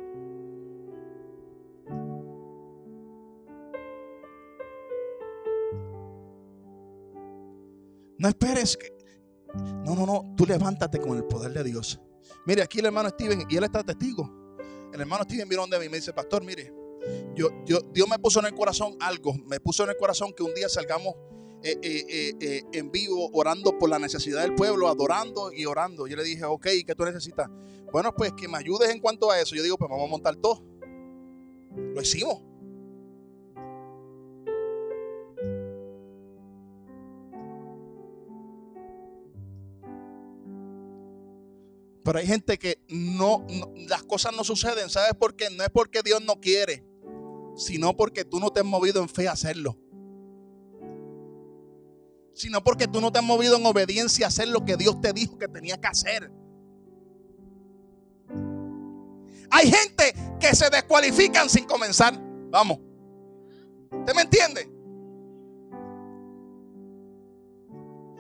No 8.20 8.28
esperes 8.28 8.78
que 8.78 8.97
no, 9.86 9.95
no, 9.95 10.05
no, 10.05 10.34
tú 10.36 10.45
levántate 10.45 10.99
con 10.99 11.18
el 11.18 11.24
poder 11.26 11.53
de 11.53 11.63
Dios. 11.63 11.99
Mire, 12.45 12.61
aquí 12.61 12.80
el 12.80 12.86
hermano 12.86 13.09
Steven, 13.09 13.45
y 13.49 13.57
él 13.57 13.63
está 13.63 13.84
testigo. 13.84 14.57
El 14.93 15.01
hermano 15.01 15.24
Steven 15.24 15.47
vino 15.47 15.61
donde 15.61 15.80
mí 15.80 15.86
y 15.86 15.89
me 15.89 15.97
dice, 15.97 16.13
pastor, 16.13 16.43
mire, 16.43 16.74
yo, 17.36 17.49
yo, 17.65 17.80
Dios 17.93 18.07
me 18.07 18.20
puso 18.20 18.39
en 18.39 18.47
el 18.47 18.53
corazón 18.53 18.97
algo, 18.99 19.34
me 19.45 19.59
puso 19.59 19.84
en 19.84 19.91
el 19.91 19.97
corazón 19.97 20.34
que 20.36 20.43
un 20.43 20.53
día 20.53 20.70
salgamos 20.70 21.15
eh, 21.63 21.80
eh, 21.82 22.34
eh, 22.39 22.63
en 22.72 22.91
vivo 22.91 23.30
orando 23.34 23.78
por 23.78 23.89
la 23.89 23.99
necesidad 23.99 24.41
del 24.41 24.55
pueblo, 24.55 24.88
adorando 24.88 25.51
y 25.51 25.65
orando. 25.65 26.07
Yo 26.07 26.15
le 26.15 26.24
dije, 26.24 26.45
ok, 26.45 26.68
¿qué 26.86 26.95
tú 26.95 27.03
necesitas? 27.05 27.49
Bueno, 27.91 28.13
pues 28.15 28.34
que 28.34 28.47
me 28.47 28.57
ayudes 28.57 28.89
en 28.89 28.99
cuanto 28.99 29.32
a 29.32 29.39
eso. 29.39 29.55
Yo 29.55 29.63
digo, 29.63 29.78
pues 29.78 29.89
vamos 29.89 30.05
a 30.07 30.09
montar 30.09 30.36
todo. 30.36 30.63
Lo 31.76 32.01
hicimos. 32.01 32.41
Pero 42.07 42.19
hay 42.19 42.25
gente 42.25 42.57
que 42.57 42.79
no, 42.87 43.45
las 43.89 44.01
cosas 44.01 44.33
no 44.33 44.45
suceden. 44.45 44.89
¿Sabes 44.89 45.13
por 45.15 45.35
qué? 45.35 45.49
No 45.49 45.61
es 45.61 45.69
porque 45.69 46.01
Dios 46.01 46.21
no 46.21 46.39
quiere, 46.39 46.85
sino 47.57 47.97
porque 47.97 48.23
tú 48.23 48.39
no 48.39 48.49
te 48.49 48.61
has 48.61 48.65
movido 48.65 49.01
en 49.01 49.09
fe 49.09 49.27
a 49.27 49.33
hacerlo. 49.33 49.77
Sino 52.33 52.63
porque 52.63 52.87
tú 52.87 53.01
no 53.01 53.11
te 53.11 53.19
has 53.19 53.25
movido 53.25 53.57
en 53.57 53.65
obediencia 53.65 54.25
a 54.25 54.29
hacer 54.29 54.47
lo 54.47 54.63
que 54.63 54.77
Dios 54.77 55.01
te 55.01 55.11
dijo 55.11 55.37
que 55.37 55.49
tenía 55.49 55.81
que 55.81 55.87
hacer. 55.87 56.31
Hay 59.51 59.69
gente 59.69 60.15
que 60.39 60.55
se 60.55 60.69
descualifican 60.69 61.49
sin 61.49 61.65
comenzar. 61.65 62.17
Vamos. 62.49 62.79
¿Usted 63.91 64.15
me 64.15 64.21
entiende? 64.21 64.76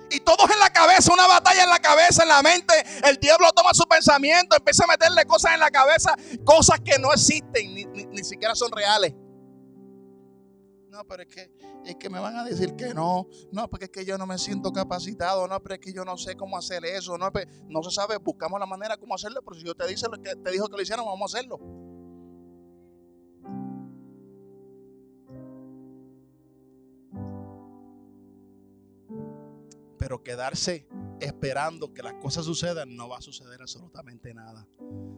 Y 0.09 0.19
todos 0.21 0.49
en 0.49 0.59
la 0.59 0.69
cabeza, 0.69 1.13
una 1.13 1.27
batalla 1.27 1.63
en 1.63 1.69
la 1.69 1.79
cabeza, 1.79 2.23
en 2.23 2.29
la 2.29 2.41
mente. 2.41 2.73
El 3.03 3.17
diablo 3.17 3.51
toma 3.51 3.73
su 3.73 3.83
pensamiento, 3.83 4.55
empieza 4.55 4.85
a 4.85 4.87
meterle 4.87 5.25
cosas 5.25 5.53
en 5.53 5.59
la 5.59 5.69
cabeza, 5.69 6.15
cosas 6.45 6.79
que 6.79 6.97
no 6.97 7.11
existen, 7.11 7.73
ni, 7.73 8.23
siquiera 8.23 8.55
son 8.55 8.71
reales. 8.71 9.13
No, 10.89 11.05
pero 11.05 11.23
es 11.23 11.29
que, 11.29 11.51
es 11.85 11.95
que 11.97 12.09
me 12.09 12.19
van 12.19 12.37
a 12.37 12.43
decir 12.43 12.75
que 12.75 12.93
no. 12.93 13.27
No, 13.51 13.69
porque 13.69 13.85
es 13.85 13.91
que 13.91 14.05
yo 14.05 14.17
no 14.17 14.25
me 14.25 14.37
siento 14.37 14.71
capacitado. 14.71 15.47
No, 15.47 15.61
pero 15.61 15.75
es 15.75 15.81
que 15.81 15.93
yo 15.93 16.03
no 16.03 16.17
sé 16.17 16.35
cómo 16.35 16.57
hacer 16.57 16.85
eso. 16.85 17.17
No, 17.17 17.29
no 17.67 17.83
se 17.83 17.91
sabe, 17.91 18.17
buscamos 18.17 18.59
la 18.59 18.65
manera 18.65 18.97
cómo 18.97 19.13
hacerlo. 19.13 19.41
Pero 19.43 19.59
si 19.59 19.65
yo 19.65 19.75
te, 19.75 19.85
dice, 19.87 20.07
que 20.23 20.35
te 20.35 20.51
dijo 20.51 20.67
que 20.67 20.77
lo 20.77 20.81
hicieron, 20.81 21.05
vamos 21.05 21.33
a 21.33 21.37
hacerlo. 21.37 21.59
Pero 30.07 30.23
quedarse 30.23 30.87
esperando 31.19 31.93
que 31.93 32.01
las 32.01 32.13
cosas 32.13 32.45
sucedan 32.45 32.95
no 32.95 33.09
va 33.09 33.17
a 33.17 33.21
suceder 33.21 33.61
absolutamente 33.61 34.33
nada. 34.33 34.65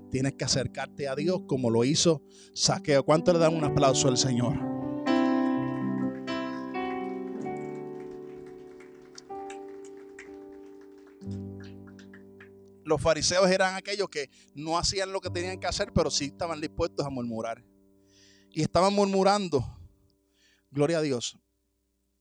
Tienes 0.10 0.34
que 0.34 0.46
acercarte 0.46 1.08
a 1.08 1.14
Dios 1.14 1.44
como 1.48 1.70
lo 1.70 1.84
hizo 1.84 2.24
Saqueo. 2.56 3.06
¿Cuánto 3.06 3.32
le 3.32 3.38
dan 3.38 3.56
un 3.56 3.64
aplauso 3.64 4.08
al 4.08 4.18
Señor? 4.18 4.58
Los 12.84 13.00
fariseos 13.00 13.48
eran 13.52 13.76
aquellos 13.76 14.10
que 14.10 14.32
no 14.56 14.80
hacían 14.80 15.14
lo 15.14 15.22
que 15.22 15.30
tenían 15.30 15.60
que 15.60 15.68
hacer, 15.68 15.94
pero 15.94 16.10
sí 16.10 16.26
estaban 16.26 16.60
dispuestos 16.60 17.06
a 17.06 17.12
murmurar. 17.12 17.64
Y 18.50 18.64
estaban 18.64 18.96
murmurando. 18.96 19.64
Gloria 20.72 20.98
a 20.98 21.02
Dios. 21.04 21.38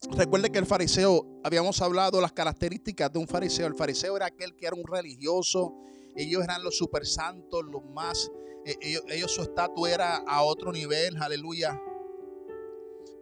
Recuerde 0.06 0.50
que 0.50 0.58
el 0.58 0.66
fariseo, 0.66 1.40
habíamos 1.42 1.82
hablado 1.82 2.20
las 2.20 2.32
características 2.32 3.12
de 3.12 3.18
un 3.18 3.26
fariseo. 3.26 3.66
El 3.66 3.74
fariseo 3.74 4.16
era 4.16 4.26
aquel 4.26 4.54
que 4.54 4.66
era 4.66 4.76
un 4.76 4.86
religioso. 4.86 5.74
Ellos 6.14 6.44
eran 6.44 6.62
los 6.62 6.76
super 6.76 7.04
santos, 7.04 7.64
los 7.64 7.84
más. 7.84 8.30
Eh, 8.64 9.00
ellos, 9.08 9.32
su 9.32 9.42
estatus 9.42 9.88
era 9.88 10.18
a 10.18 10.42
otro 10.42 10.72
nivel, 10.72 11.16
aleluya. 11.20 11.80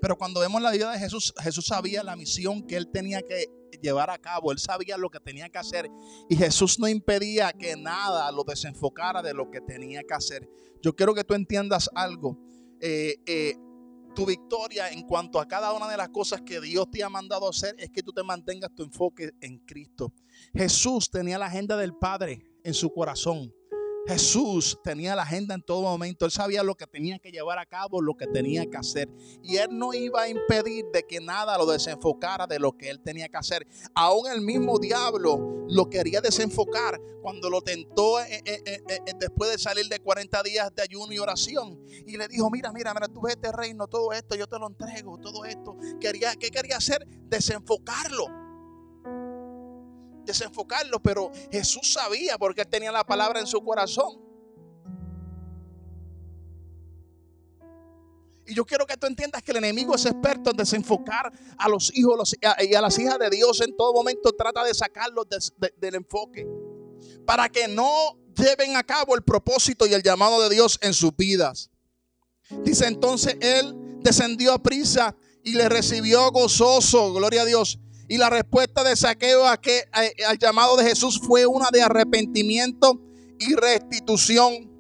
Pero 0.03 0.19
cuando 0.19 0.41
vemos 0.41 0.61
la 0.61 0.71
vida 0.71 0.93
de 0.93 0.99
Jesús, 0.99 1.33
Jesús 1.43 1.67
sabía 1.67 2.03
la 2.03 2.15
misión 2.15 2.63
que 2.67 2.77
él 2.77 2.89
tenía 2.89 3.23
que 3.23 3.47
llevar 3.81 4.11
a 4.11 4.19
cabo. 4.19 4.53
Él 4.53 4.59
sabía 4.59 4.99
lo 4.99 5.11
que 5.11 5.19
tenía 5.19 5.49
que 5.49 5.59
hacer. 5.59 5.91
Y 6.29 6.37
Jesús 6.37 6.79
no 6.79 6.89
impedía 6.89 7.53
que 7.55 7.75
nada 7.77 8.31
lo 8.33 8.45
desenfocara 8.45 9.23
de 9.23 9.33
lo 9.33 9.51
que 9.51 9.63
tenía 9.63 10.03
que 10.03 10.15
hacer. 10.15 10.47
Yo 10.83 10.95
quiero 10.95 11.15
que 11.15 11.25
tú 11.25 11.33
entiendas 11.33 11.89
algo. 11.95 12.39
Eh, 12.81 13.17
eh, 13.25 13.55
tu 14.17 14.25
victoria 14.25 14.89
en 14.89 15.03
cuanto 15.03 15.39
a 15.39 15.47
cada 15.47 15.75
una 15.75 15.89
de 15.89 15.97
las 15.99 16.09
cosas 16.09 16.41
que 16.41 16.59
Dios 16.59 16.91
te 16.91 17.05
ha 17.05 17.11
mandado 17.11 17.47
hacer 17.51 17.77
es 17.79 17.91
que 17.91 18.03
tú 18.03 18.15
te 18.15 18.23
mantengas 18.23 18.75
tu 18.75 18.83
enfoque 18.83 19.33
en 19.43 19.59
Cristo. 19.59 20.15
Jesús 20.55 21.11
tenía 21.11 21.39
la 21.39 21.47
agenda 21.47 21.77
del 21.77 21.95
Padre 21.95 22.43
en 22.65 22.73
su 22.73 22.91
corazón. 22.91 23.53
Jesús 24.07 24.79
tenía 24.85 25.17
la 25.17 25.23
agenda 25.23 25.55
en 25.55 25.63
todo 25.63 25.83
momento. 25.83 26.25
Él 26.25 26.31
sabía 26.31 26.63
lo 26.63 26.77
que 26.77 26.87
tenía 26.87 27.19
que 27.19 27.33
llevar 27.33 27.59
a 27.59 27.67
cabo, 27.67 28.01
lo 28.01 28.17
que 28.17 28.27
tenía 28.27 28.65
que 28.67 28.77
hacer. 28.77 29.09
Y 29.43 29.57
él 29.57 29.69
no 29.73 29.93
iba 29.95 30.23
a 30.23 30.29
impedir 30.29 30.85
de 30.93 31.03
que 31.05 31.21
nada 31.21 31.59
lo 31.59 31.67
desenfocara 31.67 32.47
de 32.47 32.59
lo 32.59 32.77
que 32.77 32.89
él 32.89 33.01
tenía 33.01 33.29
que 33.29 33.37
hacer. 33.37 33.67
Aún 33.95 34.31
el 34.31 34.41
mismo 34.41 34.79
diablo 34.79 35.67
lo 35.69 35.91
quería 35.91 36.21
desenfocar 36.21 37.01
cuando 37.21 37.51
lo 37.51 37.61
tentó 37.61 38.21
eh, 38.21 38.41
eh, 38.45 38.63
eh, 38.65 39.01
después 39.19 39.51
de 39.51 39.59
salir 39.59 39.89
de 39.89 39.99
40 39.99 40.43
días 40.45 40.73
de 40.75 40.83
ayuno 40.83 41.13
y 41.13 41.19
oración. 41.19 41.81
Y 42.07 42.17
le 42.17 42.29
dijo, 42.29 42.49
mira, 42.51 42.73
mira, 42.73 42.95
mira, 42.95 43.09
tú 43.09 43.23
ves 43.23 43.35
este 43.35 43.51
reino, 43.51 43.89
todo 43.89 44.13
esto, 44.13 44.37
yo 44.37 44.47
te 44.47 44.59
lo 44.59 44.69
entrego, 44.69 45.19
todo 45.19 45.45
esto. 45.45 45.77
Quería, 46.01 46.37
¿Qué 46.37 46.51
quería 46.51 46.77
hacer? 46.77 47.05
Desenfocarlo 47.25 48.46
desenfocarlo, 50.27 51.01
pero 51.01 51.31
Jesús 51.51 51.93
sabía 51.93 52.37
porque 52.37 52.63
él 52.63 52.69
tenía 52.69 52.93
la 52.93 53.05
palabra 53.05 53.41
en 53.41 53.47
su 53.47 53.63
corazón. 53.63 54.27
Y 58.47 58.55
yo 58.55 58.65
quiero 58.65 58.87
que 58.87 58.97
tú 58.97 59.07
entiendas 59.07 59.43
que 59.43 59.51
el 59.51 59.57
enemigo 59.59 59.95
es 59.95 60.07
experto 60.07 60.51
en 60.51 60.57
desenfocar 60.57 61.33
a 61.59 61.69
los 61.69 61.91
hijos 61.97 62.37
y 62.61 62.75
a 62.75 62.81
las 62.81 62.99
hijas 62.99 63.19
de 63.19 63.29
Dios. 63.29 63.61
En 63.61 63.77
todo 63.77 63.93
momento 63.93 64.33
trata 64.33 64.63
de 64.63 64.73
sacarlos 64.73 65.27
del 65.77 65.95
enfoque. 65.97 66.47
Para 67.27 67.49
que 67.49 67.67
no 67.67 68.17
lleven 68.37 68.77
a 68.77 68.85
cabo 68.85 69.17
el 69.17 69.23
propósito 69.23 69.87
y 69.87 69.95
el 69.95 70.03
llamado 70.03 70.41
de 70.43 70.55
Dios 70.55 70.79
en 70.83 70.95
sus 70.95 71.17
vidas. 71.17 71.71
Dice 72.63 72.87
entonces 72.87 73.37
él 73.41 73.75
descendió 74.01 74.53
a 74.53 74.63
prisa 74.63 75.17
y 75.43 75.55
le 75.55 75.69
recibió 75.69 76.31
gozoso. 76.31 77.13
Gloria 77.15 77.43
a 77.43 77.47
Dios. 77.47 77.81
Y 78.09 78.19
la 78.19 78.31
respuesta 78.31 78.85
de 78.85 78.95
saqueo 78.95 79.47
a 79.49 79.57
que, 79.57 79.85
al 80.27 80.39
llamado 80.39 80.77
de 80.77 80.85
Jesús 80.85 81.21
fue 81.21 81.47
una 81.47 81.71
de 81.73 81.83
arrepentimiento 81.83 83.01
y 83.39 83.55
restitución. 83.55 84.73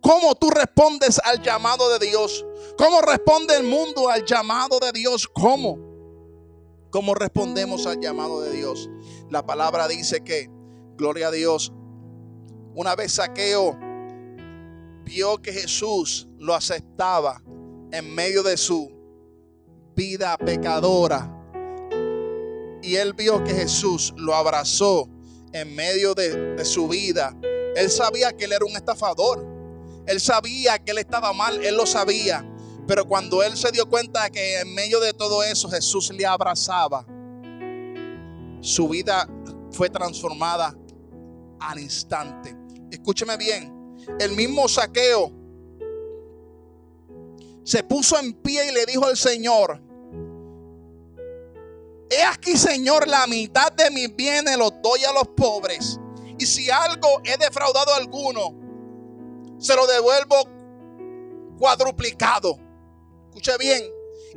¿Cómo 0.00 0.34
tú 0.34 0.50
respondes 0.50 1.20
al 1.24 1.42
llamado 1.42 1.96
de 1.96 2.06
Dios? 2.06 2.44
¿Cómo 2.76 3.02
responde 3.02 3.56
el 3.56 3.64
mundo 3.64 4.08
al 4.08 4.24
llamado 4.24 4.80
de 4.80 4.92
Dios? 4.92 5.28
¿Cómo? 5.28 5.78
¿Cómo 6.90 7.14
respondemos 7.14 7.86
al 7.86 8.00
llamado 8.00 8.40
de 8.40 8.52
Dios? 8.52 8.88
La 9.28 9.46
palabra 9.46 9.86
dice 9.86 10.22
que, 10.24 10.50
gloria 10.96 11.28
a 11.28 11.30
Dios, 11.30 11.72
una 12.74 12.96
vez 12.96 13.12
saqueo 13.12 13.78
vio 15.04 15.40
que 15.40 15.52
Jesús 15.52 16.28
lo 16.38 16.54
aceptaba 16.54 17.42
en 17.92 18.12
medio 18.14 18.42
de 18.42 18.56
su 18.56 18.90
vida 19.94 20.36
pecadora 20.38 21.39
y 22.82 22.96
él 22.96 23.14
vio 23.14 23.42
que 23.44 23.54
Jesús 23.54 24.14
lo 24.16 24.34
abrazó 24.34 25.08
en 25.52 25.74
medio 25.74 26.14
de, 26.14 26.64
su 26.64 26.88
vida. 26.88 27.36
Él 27.76 27.90
sabía 27.90 28.32
que 28.32 28.44
él 28.44 28.52
era 28.52 28.64
un 28.64 28.76
estafador. 28.76 29.46
Él 30.06 30.20
sabía 30.20 30.78
que 30.78 30.92
él 30.92 30.98
estaba 30.98 31.32
mal, 31.32 31.62
él 31.64 31.76
lo 31.76 31.86
sabía. 31.86 32.46
Pero 32.86 33.06
cuando 33.06 33.42
él 33.42 33.56
se 33.56 33.70
dio 33.70 33.88
cuenta 33.88 34.30
que 34.30 34.60
en 34.60 34.74
medio 34.74 35.00
de 35.00 35.12
todo 35.12 35.42
eso 35.42 35.68
Jesús 35.68 36.10
le 36.10 36.26
abrazaba, 36.26 37.06
su 38.60 38.88
vida 38.88 39.28
fue 39.70 39.88
transformada 39.88 40.76
al 41.60 41.78
instante. 41.78 42.56
Escúcheme 42.90 43.36
bien, 43.36 43.96
el 44.18 44.32
mismo 44.32 44.68
saqueo 44.68 45.32
se 47.62 47.84
puso 47.84 48.18
en 48.18 48.32
pie 48.32 48.70
y 48.70 48.74
le 48.74 48.86
dijo 48.86 49.06
al 49.06 49.16
Señor, 49.16 49.80
He 52.10 52.22
aquí, 52.24 52.56
Señor, 52.56 53.06
la 53.06 53.26
mitad 53.28 53.72
de 53.72 53.90
mis 53.90 54.14
bienes 54.14 54.56
los 54.56 54.72
doy 54.82 55.04
a 55.04 55.12
los 55.12 55.28
pobres. 55.28 55.98
Y 56.38 56.44
si 56.44 56.68
algo 56.68 57.20
he 57.24 57.36
defraudado 57.36 57.94
a 57.94 57.98
alguno, 57.98 59.56
se 59.58 59.76
lo 59.76 59.86
devuelvo 59.86 60.36
cuadruplicado. 61.58 62.58
Escuche 63.28 63.56
bien. 63.58 63.84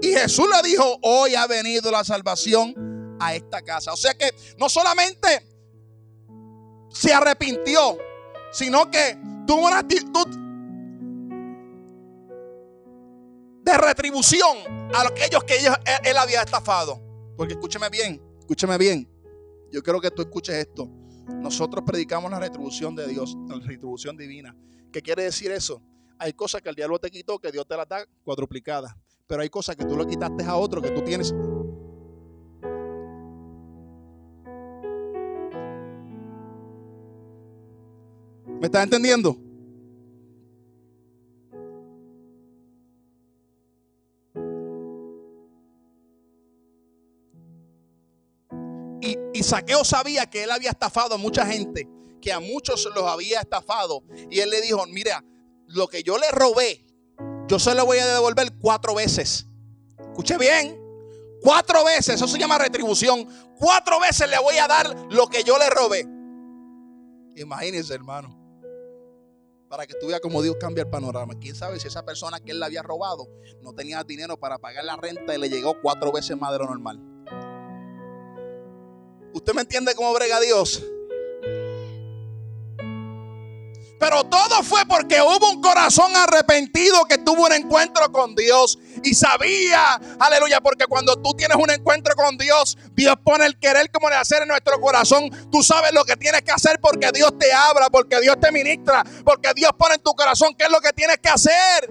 Y 0.02 0.10
Jesús 0.10 0.48
le 0.54 0.70
dijo, 0.70 1.00
hoy 1.02 1.34
ha 1.36 1.48
venido 1.48 1.90
la 1.90 2.04
salvación 2.04 3.18
a 3.20 3.34
esta 3.34 3.62
casa. 3.62 3.94
O 3.94 3.98
sea 3.98 4.14
que 4.14 4.30
no 4.58 4.70
solamente 4.70 5.48
se 6.90 7.12
arrepintió, 7.12 7.98
sino 8.52 8.92
que 8.92 9.18
tuvo 9.48 9.68
una 9.68 9.80
actitud 9.80 10.28
de 13.64 13.78
retribución 13.78 14.92
a 14.94 15.08
aquellos 15.08 15.44
que 15.44 15.58
él 16.04 16.18
había 16.18 16.42
estafado. 16.42 17.03
Porque 17.36 17.54
escúcheme 17.54 17.90
bien, 17.90 18.22
escúcheme 18.40 18.78
bien. 18.78 19.10
Yo 19.72 19.82
quiero 19.82 20.00
que 20.00 20.12
tú 20.12 20.22
escuches 20.22 20.56
esto. 20.56 20.90
Nosotros 21.28 21.84
predicamos 21.86 22.30
la 22.30 22.40
retribución 22.40 22.96
de 22.96 23.08
Dios, 23.08 23.36
la 23.48 23.56
retribución 23.56 24.18
divina. 24.18 24.56
¿Qué 24.92 25.02
quiere 25.02 25.24
decir 25.24 25.52
eso? 25.52 25.82
Hay 26.20 26.34
cosas 26.34 26.62
que 26.62 26.70
el 26.70 26.76
diablo 26.76 27.00
te 27.00 27.10
quitó, 27.10 27.40
que 27.40 27.52
Dios 27.52 27.66
te 27.68 27.76
las 27.76 27.88
da 27.88 28.06
cuadruplicadas. 28.24 28.96
Pero 29.26 29.42
hay 29.42 29.50
cosas 29.50 29.76
que 29.76 29.86
tú 29.86 29.98
le 29.98 30.06
quitaste 30.06 30.44
a 30.44 30.56
otro, 30.56 30.82
que 30.82 30.92
tú 30.92 31.02
tienes 31.02 31.34
¿Me 38.64 38.68
estás 38.68 38.86
entendiendo? 38.86 39.43
Saqueo 49.44 49.84
sabía 49.84 50.30
que 50.30 50.44
él 50.44 50.52
había 50.52 50.72
estafado 50.72 51.16
a 51.16 51.18
mucha 51.18 51.46
gente, 51.46 51.88
que 52.22 52.32
a 52.32 52.40
muchos 52.40 52.88
los 52.96 53.04
había 53.04 53.42
estafado. 53.42 54.04
Y 54.30 54.40
él 54.40 54.50
le 54.50 54.62
dijo, 54.62 54.86
mira, 54.88 55.24
lo 55.68 55.88
que 55.88 56.04
yo 56.04 56.18
le 56.18 56.30
robé, 56.32 56.86
yo 57.48 57.60
se 57.60 57.76
lo 57.76 57.86
voy 57.86 58.00
a 58.00 58.06
devolver 58.06 58.54
cuatro 58.60 58.96
veces. 58.96 59.48
Escuche 60.00 60.38
bien, 60.38 60.80
cuatro 61.42 61.84
veces, 61.84 62.16
eso 62.16 62.28
se 62.28 62.38
llama 62.38 62.58
retribución. 62.58 63.28
Cuatro 63.58 64.00
veces 64.00 64.30
le 64.30 64.40
voy 64.40 64.58
a 64.58 64.68
dar 64.68 64.96
lo 65.10 65.28
que 65.28 65.44
yo 65.44 65.58
le 65.58 65.70
robé. 65.70 66.08
Imagínense, 67.36 67.94
hermano 67.94 68.44
para 69.74 69.88
que 69.88 69.96
tú 70.00 70.06
veas 70.06 70.20
cómo 70.22 70.44
Dios 70.44 70.56
cambia 70.60 70.84
el 70.84 70.90
panorama. 70.92 71.34
Quién 71.40 71.56
sabe 71.56 71.80
si 71.80 71.88
esa 71.88 72.06
persona 72.06 72.40
que 72.40 72.52
él 72.52 72.60
le 72.60 72.66
había 72.68 72.84
robado 72.84 73.28
no 73.64 73.74
tenía 73.74 74.04
dinero 74.04 74.40
para 74.40 74.60
pagar 74.60 74.86
la 74.86 74.96
renta 74.98 75.34
y 75.34 75.40
le 75.40 75.50
llegó 75.50 75.82
cuatro 75.82 76.12
veces 76.12 76.38
más 76.38 76.52
de 76.52 76.60
lo 76.60 76.66
normal. 76.68 77.13
¿Usted 79.34 79.54
me 79.54 79.62
entiende 79.62 79.96
cómo 79.96 80.14
brega 80.14 80.40
Dios? 80.40 80.84
Pero 84.04 84.26
todo 84.26 84.62
fue 84.64 84.86
porque 84.86 85.22
hubo 85.22 85.50
un 85.50 85.62
corazón 85.62 86.14
arrepentido 86.14 87.06
que 87.06 87.20
tuvo 87.20 87.46
un 87.46 87.54
encuentro 87.54 88.12
con 88.12 88.36
Dios 88.36 88.78
y 89.02 89.14
sabía, 89.14 89.94
aleluya, 90.20 90.60
porque 90.60 90.88
cuando 90.88 91.16
tú 91.22 91.34
tienes 91.34 91.56
un 91.56 91.72
encuentro 91.72 92.14
con 92.14 92.36
Dios, 92.36 92.78
Dios 92.92 93.16
pone 93.24 93.46
el 93.46 93.58
querer 93.58 93.90
como 93.92 94.10
el 94.10 94.16
hacer 94.16 94.42
en 94.42 94.50
nuestro 94.50 94.82
corazón. 94.82 95.30
Tú 95.50 95.64
sabes 95.64 95.94
lo 95.94 96.04
que 96.04 96.18
tienes 96.18 96.42
que 96.42 96.52
hacer 96.52 96.82
porque 96.82 97.12
Dios 97.14 97.32
te 97.40 97.54
habla, 97.54 97.90
porque 97.90 98.20
Dios 98.20 98.36
te 98.42 98.52
ministra, 98.52 99.06
porque 99.24 99.54
Dios 99.56 99.72
pone 99.78 99.96
en 99.96 100.04
tu 100.04 100.14
corazón 100.14 100.54
qué 100.58 100.66
es 100.66 100.72
lo 100.72 100.82
que 100.82 100.92
tienes 100.92 101.20
que 101.20 101.30
hacer. 101.30 101.90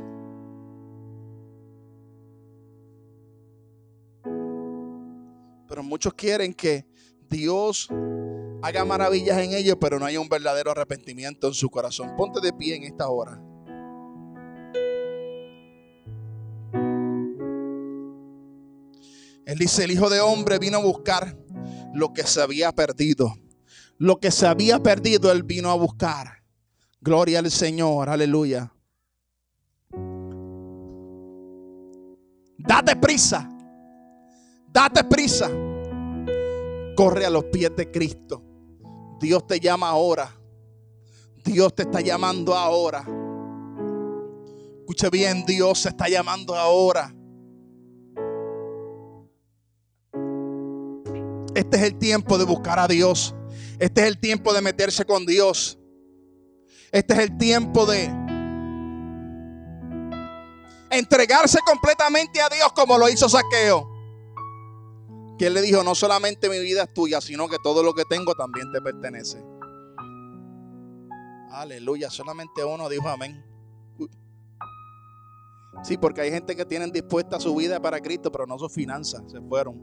Pero 5.67 5.83
muchos 5.83 6.13
quieren 6.13 6.53
que 6.53 6.92
Dios 7.33 7.89
haga 8.63 8.85
maravillas 8.85 9.39
en 9.39 9.55
ellos, 9.55 9.77
pero 9.81 9.99
no 9.99 10.05
hay 10.05 10.19
un 10.19 10.29
verdadero 10.29 10.71
arrepentimiento 10.71 11.49
en 11.49 11.55
su 11.55 11.71
corazón. 11.71 12.15
Ponte 12.17 12.41
de 12.41 12.53
pie 12.53 12.77
en 12.77 12.85
esta 12.85 13.09
hora. 13.09 13.43
Él 19.45 19.59
dice, 19.59 19.85
el 19.85 19.91
Hijo 19.91 20.09
de 20.09 20.21
Hombre 20.21 20.59
vino 20.59 20.79
a 20.79 20.83
buscar 20.83 21.37
lo 21.95 22.13
que 22.13 22.23
se 22.23 22.41
había 22.41 22.71
perdido. 22.73 23.35
Lo 23.99 24.21
que 24.21 24.31
se 24.31 24.47
había 24.47 24.81
perdido, 24.81 25.33
Él 25.33 25.43
vino 25.43 25.71
a 25.71 25.75
buscar. 25.75 26.45
Gloria 27.01 27.41
al 27.41 27.51
Señor, 27.51 28.09
aleluya. 28.09 28.73
Date 32.59 32.95
prisa, 32.97 33.49
date 34.69 35.03
prisa. 35.05 35.51
Corre 36.97 37.25
a 37.25 37.31
los 37.31 37.45
pies 37.45 37.75
de 37.77 37.91
Cristo. 37.91 38.43
Dios 39.21 39.47
te 39.47 39.61
llama 39.61 39.89
ahora. 39.89 40.35
Dios 41.45 41.75
te 41.75 41.83
está 41.83 42.01
llamando 42.01 42.55
ahora. 42.55 43.05
Escuche 44.81 45.09
bien, 45.11 45.45
Dios 45.47 45.81
se 45.81 45.89
está 45.89 46.09
llamando 46.09 46.55
ahora. 46.55 47.15
Este 51.55 51.77
es 51.77 51.83
el 51.83 51.99
tiempo 51.99 52.39
de 52.39 52.45
buscar 52.45 52.79
a 52.79 52.89
Dios. 52.89 53.35
Este 53.79 54.03
es 54.03 54.07
el 54.09 54.19
tiempo 54.19 54.53
de 54.53 54.61
meterse 54.61 55.05
con 55.05 55.25
Dios. 55.25 55.79
Este 56.91 57.15
es 57.15 57.21
el 57.21 57.39
tiempo 57.39 57.87
de 57.87 58.11
entregarse 60.91 61.59
completamente 61.65 62.41
a 62.41 62.49
Dios 62.49 62.73
como 62.75 62.99
lo 62.99 63.09
hizo 63.09 63.29
Saqueo 63.29 63.92
que 65.43 65.49
él 65.49 65.55
le 65.55 65.63
dijo, 65.63 65.83
no 65.83 65.97
solamente 65.97 66.49
mi 66.49 66.61
vida 66.61 66.85
es 66.85 66.95
tuya, 66.95 67.21
sino 67.21 67.49
que 67.49 67.57
todo 67.65 67.83
lo 67.83 67.95
que 67.95 68.05
tengo 68.05 68.33
también 68.37 68.71
te 68.71 68.81
pertenece. 68.81 69.45
Aleluya, 71.51 72.11
solamente 72.11 72.65
uno 72.65 72.89
dijo 72.89 73.09
amén. 73.09 73.45
Sí, 75.83 75.99
porque 75.99 76.21
hay 76.21 76.31
gente 76.31 76.55
que 76.55 76.65
tienen 76.65 76.93
dispuesta 76.93 77.41
su 77.41 77.57
vida 77.57 77.83
para 77.83 77.99
Cristo, 77.99 78.31
pero 78.31 78.47
no 78.47 78.57
sus 78.57 78.73
finanzas, 78.73 79.25
se 79.27 79.41
fueron. 79.41 79.81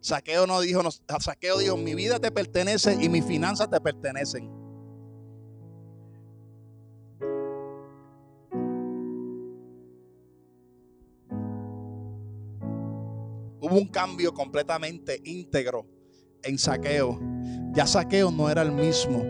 Saqueo 0.00 0.46
no 0.46 0.62
dijo, 0.62 0.82
no, 0.82 0.90
Saqueo 0.90 1.58
dijo, 1.58 1.76
mi 1.76 1.94
vida 1.94 2.18
te 2.18 2.30
pertenece 2.30 2.96
y 2.98 3.10
mis 3.10 3.26
finanzas 3.26 3.68
te 3.68 3.82
pertenecen. 3.82 4.50
Hubo 13.68 13.76
un 13.76 13.88
cambio 13.88 14.32
completamente 14.32 15.20
íntegro 15.24 15.86
en 16.42 16.58
saqueo. 16.58 17.20
Ya 17.72 17.86
saqueo 17.86 18.30
no 18.30 18.48
era 18.48 18.62
el 18.62 18.72
mismo. 18.72 19.22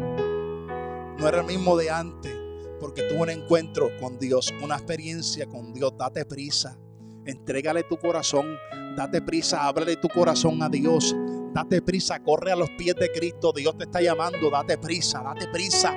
No 1.18 1.26
era 1.26 1.41
el 1.41 1.45
mismo 1.45 1.76
de 1.76 1.91
antes. 1.91 2.32
Porque 2.78 3.03
tuvo 3.03 3.22
un 3.22 3.30
encuentro 3.30 3.91
con 4.01 4.16
Dios, 4.20 4.55
una 4.62 4.76
experiencia 4.76 5.47
con 5.47 5.72
Dios. 5.72 5.93
Date 5.99 6.24
prisa. 6.24 6.78
Entrégale 7.26 7.82
tu 7.82 7.97
corazón. 7.97 8.57
Date 8.97 9.20
prisa. 9.22 9.66
Ábrele 9.66 9.97
tu 9.97 10.09
corazón 10.09 10.62
a 10.62 10.68
Dios. 10.68 11.16
Date 11.53 11.82
prisa. 11.82 12.22
Corre 12.22 12.53
a 12.53 12.57
los 12.57 12.70
pies 12.70 12.95
de 12.95 13.11
Cristo. 13.11 13.53
Dios 13.53 13.76
te 13.76 13.84
está 13.84 14.01
llamando. 14.01 14.51
Date 14.51 14.78
prisa. 14.78 15.20
Date 15.20 15.49
prisa. 15.49 15.91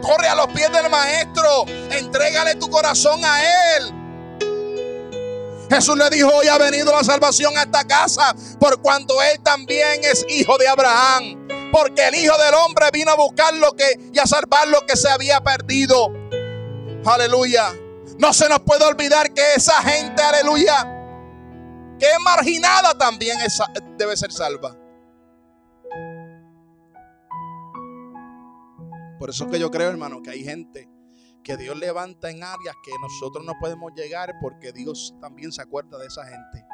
Corre 0.00 0.28
a 0.28 0.34
los 0.34 0.46
pies 0.46 0.72
del 0.72 0.90
Maestro. 0.90 1.66
Entrégale 1.90 2.54
tu 2.54 2.70
corazón 2.70 3.20
a 3.22 3.42
Él. 3.76 4.03
Jesús 5.70 5.96
le 5.96 6.10
dijo, 6.10 6.28
hoy 6.28 6.48
ha 6.48 6.58
venido 6.58 6.92
la 6.92 7.02
salvación 7.02 7.56
a 7.56 7.62
esta 7.62 7.84
casa, 7.84 8.34
por 8.60 8.80
cuanto 8.80 9.20
él 9.22 9.40
también 9.42 10.04
es 10.04 10.24
hijo 10.28 10.58
de 10.58 10.68
Abraham. 10.68 11.48
Porque 11.72 12.06
el 12.06 12.14
Hijo 12.14 12.38
del 12.38 12.54
Hombre 12.54 12.86
vino 12.92 13.10
a 13.10 13.16
buscar 13.16 13.52
lo 13.54 13.72
que 13.72 13.98
y 14.12 14.18
a 14.20 14.26
salvar 14.26 14.68
lo 14.68 14.86
que 14.86 14.96
se 14.96 15.08
había 15.08 15.40
perdido. 15.40 16.12
Aleluya. 17.04 17.72
No 18.16 18.32
se 18.32 18.48
nos 18.48 18.60
puede 18.60 18.84
olvidar 18.84 19.34
que 19.34 19.54
esa 19.54 19.82
gente, 19.82 20.22
aleluya, 20.22 20.84
que 21.98 22.06
es 22.06 22.20
marginada 22.20 22.96
también 22.96 23.38
debe 23.98 24.16
ser 24.16 24.30
salva. 24.30 24.76
Por 29.18 29.30
eso 29.30 29.44
es 29.44 29.50
que 29.50 29.58
yo 29.58 29.68
creo, 29.70 29.90
hermano, 29.90 30.22
que 30.22 30.30
hay 30.30 30.44
gente 30.44 30.93
que 31.44 31.56
Dios 31.58 31.78
levanta 31.78 32.30
en 32.30 32.42
áreas 32.42 32.74
que 32.82 32.90
nosotros 33.00 33.44
no 33.44 33.52
podemos 33.60 33.92
llegar 33.94 34.34
porque 34.40 34.72
Dios 34.72 35.14
también 35.20 35.52
se 35.52 35.62
acuerda 35.62 35.98
de 35.98 36.06
esa 36.06 36.24
gente. 36.24 36.66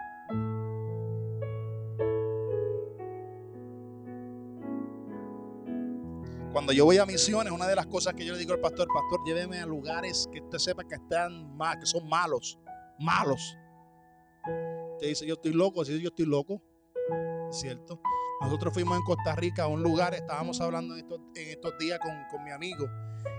Cuando 6.53 6.73
yo 6.73 6.85
voy 6.85 6.99
a 6.99 7.07
misiones, 7.07 7.53
una 7.53 7.67
de 7.69 7.77
las 7.77 7.87
cosas 7.87 8.15
que 8.15 8.25
yo 8.25 8.33
le 8.33 8.39
digo 8.39 8.53
al 8.53 8.61
pastor, 8.61 8.89
pastor, 8.93 9.21
lléveme 9.25 9.61
a 9.61 9.67
lugares 9.67 10.29
que 10.33 10.41
usted 10.41 10.59
sepa 10.59 10.85
que 10.85 10.97
están 10.97 11.57
mal, 11.57 11.79
que 11.79 11.87
son 11.87 12.09
malos, 12.09 12.59
malos. 12.99 13.57
Usted 14.95 15.09
dice, 15.09 15.27
yo 15.27 15.35
estoy 15.35 15.53
loco, 15.53 15.85
si 15.85 16.01
yo 16.01 16.09
estoy 16.09 16.27
loco, 16.27 16.61
¿cierto? 17.51 18.01
Nosotros 18.41 18.73
fuimos 18.73 18.97
en 18.97 19.05
Costa 19.05 19.37
Rica 19.37 19.65
a 19.65 19.67
un 19.67 19.83
lugar, 19.83 20.15
estábamos 20.15 20.61
hablando 20.61 20.97
en 20.97 21.05
estos, 21.37 21.79
días 21.79 21.99
con, 22.01 22.43
mi 22.43 22.51
amigo 22.51 22.87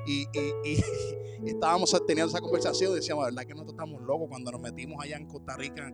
y, 0.06 0.26
estábamos 1.46 1.92
teniendo 2.06 2.30
esa 2.30 2.40
conversación 2.40 2.94
decíamos, 2.94 3.26
¿verdad 3.26 3.44
que 3.44 3.54
nosotros 3.54 3.74
estamos 3.74 4.02
locos 4.04 4.28
cuando 4.30 4.52
nos 4.52 4.62
metimos 4.62 5.04
allá 5.04 5.18
en 5.18 5.26
Costa 5.26 5.58
Rica? 5.58 5.92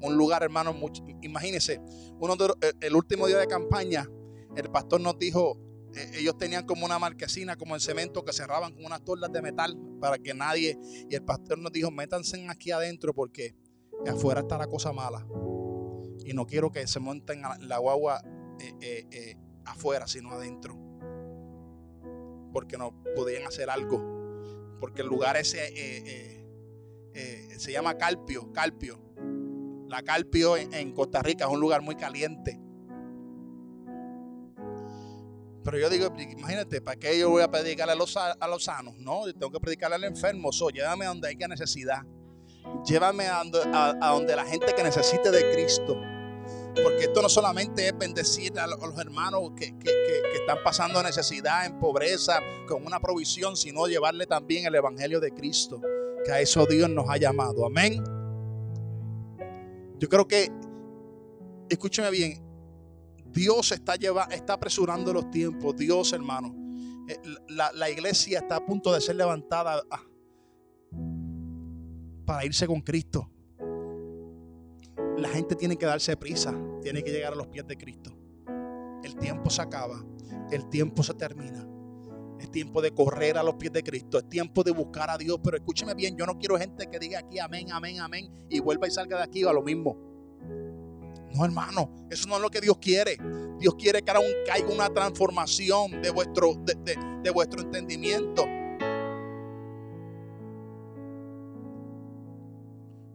Un 0.00 0.16
lugar, 0.16 0.42
hermano, 0.42 0.72
mucho, 0.72 1.04
imagínense, 1.20 1.80
uno 2.18 2.36
el 2.80 2.94
último 2.96 3.26
día 3.26 3.36
de 3.36 3.46
campaña, 3.46 4.08
el 4.56 4.70
pastor 4.70 5.02
nos 5.02 5.18
dijo, 5.18 5.58
eh, 5.94 6.12
ellos 6.20 6.38
tenían 6.38 6.64
como 6.64 6.86
una 6.86 6.98
marquesina, 6.98 7.56
como 7.56 7.74
el 7.74 7.82
cemento, 7.82 8.24
que 8.24 8.32
cerraban 8.32 8.72
con 8.72 8.86
unas 8.86 9.04
tordas 9.04 9.30
de 9.30 9.42
metal 9.42 9.76
para 10.00 10.18
que 10.18 10.32
nadie, 10.32 10.78
y 11.10 11.14
el 11.14 11.22
pastor 11.22 11.58
nos 11.58 11.72
dijo, 11.72 11.90
métanse 11.90 12.46
aquí 12.48 12.70
adentro 12.70 13.12
porque 13.12 13.54
afuera 14.06 14.40
está 14.40 14.56
la 14.56 14.68
cosa 14.68 14.92
mala. 14.92 15.26
Y 16.24 16.32
no 16.32 16.46
quiero 16.46 16.70
que 16.70 16.86
se 16.86 17.00
monten 17.00 17.42
la 17.60 17.78
guagua 17.78 18.22
eh, 18.60 19.06
eh, 19.10 19.36
afuera, 19.64 20.06
sino 20.06 20.30
adentro 20.30 20.88
porque 22.52 22.76
no 22.76 22.92
podían 23.14 23.46
hacer 23.46 23.70
algo. 23.70 24.76
Porque 24.80 25.02
el 25.02 25.08
lugar 25.08 25.36
ese 25.36 25.64
eh, 25.66 26.02
eh, 26.06 26.44
eh, 27.14 27.54
se 27.58 27.72
llama 27.72 27.96
Carpio, 27.96 28.52
Carpio. 28.52 28.98
La 29.88 30.02
Carpio 30.02 30.56
en, 30.56 30.92
Costa 30.92 31.22
Rica 31.22 31.46
es 31.46 31.50
un 31.50 31.60
lugar 31.60 31.82
muy 31.82 31.96
caliente. 31.96 32.60
Pero 35.64 35.78
yo 35.78 35.90
digo, 35.90 36.12
imagínate, 36.16 36.80
¿para 36.80 36.98
qué 36.98 37.18
yo 37.18 37.30
voy 37.30 37.42
a 37.42 37.50
predicar 37.50 37.88
a 37.90 37.94
los, 37.94 38.16
a 38.16 38.48
los 38.48 38.64
sanos? 38.64 38.96
No, 38.98 39.24
tengo 39.32 39.50
que 39.50 39.60
predicar 39.60 39.92
al 39.92 40.04
enfermo. 40.04 40.52
So, 40.52 40.70
llévame 40.70 41.04
a 41.04 41.08
donde 41.08 41.28
haya 41.28 41.48
necesidad. 41.48 42.02
Llévame 42.84 43.26
a 43.26 43.42
donde, 43.44 44.36
la 44.36 44.44
gente 44.44 44.74
que 44.74 44.82
necesite 44.82 45.30
de 45.30 45.50
Cristo. 45.52 45.96
Porque 46.74 47.04
esto 47.04 47.22
no 47.22 47.28
solamente 47.28 47.88
es 47.88 47.98
bendecir 47.98 48.58
a 48.58 48.66
los 48.66 48.98
hermanos 48.98 49.52
que, 49.56 49.74
están 50.34 50.58
pasando 50.64 51.02
necesidad, 51.02 51.66
en 51.66 51.78
pobreza, 51.78 52.40
con 52.66 52.86
una 52.86 53.00
provisión, 53.00 53.56
sino 53.56 53.86
llevarle 53.86 54.26
también 54.26 54.66
el 54.66 54.74
Evangelio 54.74 55.20
de 55.20 55.32
Cristo. 55.32 55.80
Que 56.24 56.32
a 56.32 56.40
eso 56.40 56.66
Dios 56.66 56.88
nos 56.88 57.08
ha 57.08 57.16
llamado. 57.16 57.66
Amén. 57.66 58.02
Yo 59.98 60.08
creo 60.08 60.26
que, 60.26 60.50
escúcheme 61.68 62.10
bien, 62.10 62.42
Dios 63.26 63.72
está, 63.72 63.96
lleva, 63.96 64.24
está 64.30 64.54
apresurando 64.54 65.12
los 65.12 65.30
tiempos. 65.30 65.76
Dios, 65.76 66.12
hermano. 66.12 66.54
Eh, 67.08 67.18
la, 67.48 67.72
la 67.72 67.90
iglesia 67.90 68.38
está 68.38 68.56
a 68.56 68.64
punto 68.64 68.92
de 68.92 69.00
ser 69.00 69.16
levantada. 69.16 69.82
Ah, 69.90 70.02
para 72.28 72.44
irse 72.44 72.66
con 72.66 72.82
Cristo. 72.82 73.30
La 75.18 75.28
gente 75.28 75.56
tiene 75.56 75.76
que 75.76 75.84
darse 75.84 76.16
prisa, 76.16 76.54
tiene 76.80 77.02
que 77.02 77.10
llegar 77.10 77.32
a 77.32 77.36
los 77.36 77.48
pies 77.48 77.66
de 77.66 77.76
Cristo. 77.76 78.16
El 79.02 79.16
tiempo 79.16 79.50
se 79.50 79.60
acaba, 79.60 80.04
el 80.52 80.68
tiempo 80.68 81.02
se 81.02 81.12
termina. 81.14 81.66
Es 82.38 82.52
tiempo 82.52 82.80
de 82.80 82.92
correr 82.92 83.36
a 83.36 83.42
los 83.42 83.56
pies 83.56 83.72
de 83.72 83.82
Cristo. 83.82 84.18
Es 84.18 84.28
tiempo 84.28 84.62
de 84.62 84.70
buscar 84.70 85.10
a 85.10 85.18
Dios. 85.18 85.40
Pero 85.42 85.56
escúcheme 85.56 85.94
bien, 85.94 86.16
yo 86.16 86.24
no 86.24 86.38
quiero 86.38 86.56
gente 86.56 86.86
que 86.86 87.00
diga 87.00 87.18
aquí 87.18 87.40
amén, 87.40 87.72
amén, 87.72 87.98
amén 87.98 88.46
y 88.48 88.60
vuelva 88.60 88.86
y 88.86 88.92
salga 88.92 89.16
de 89.16 89.24
aquí 89.24 89.42
a 89.42 89.52
lo 89.52 89.62
mismo. 89.62 89.96
No, 91.34 91.44
hermano, 91.44 92.06
eso 92.10 92.28
no 92.28 92.36
es 92.36 92.40
lo 92.40 92.48
que 92.48 92.60
Dios 92.60 92.78
quiere. 92.78 93.18
Dios 93.58 93.74
quiere 93.74 94.02
que 94.02 94.10
ahora 94.12 94.22
caiga 94.46 94.72
una 94.72 94.88
transformación 94.88 96.00
de 96.00 96.10
vuestro, 96.10 96.54
de 96.54 97.30
vuestro 97.30 97.62
entendimiento. 97.62 98.46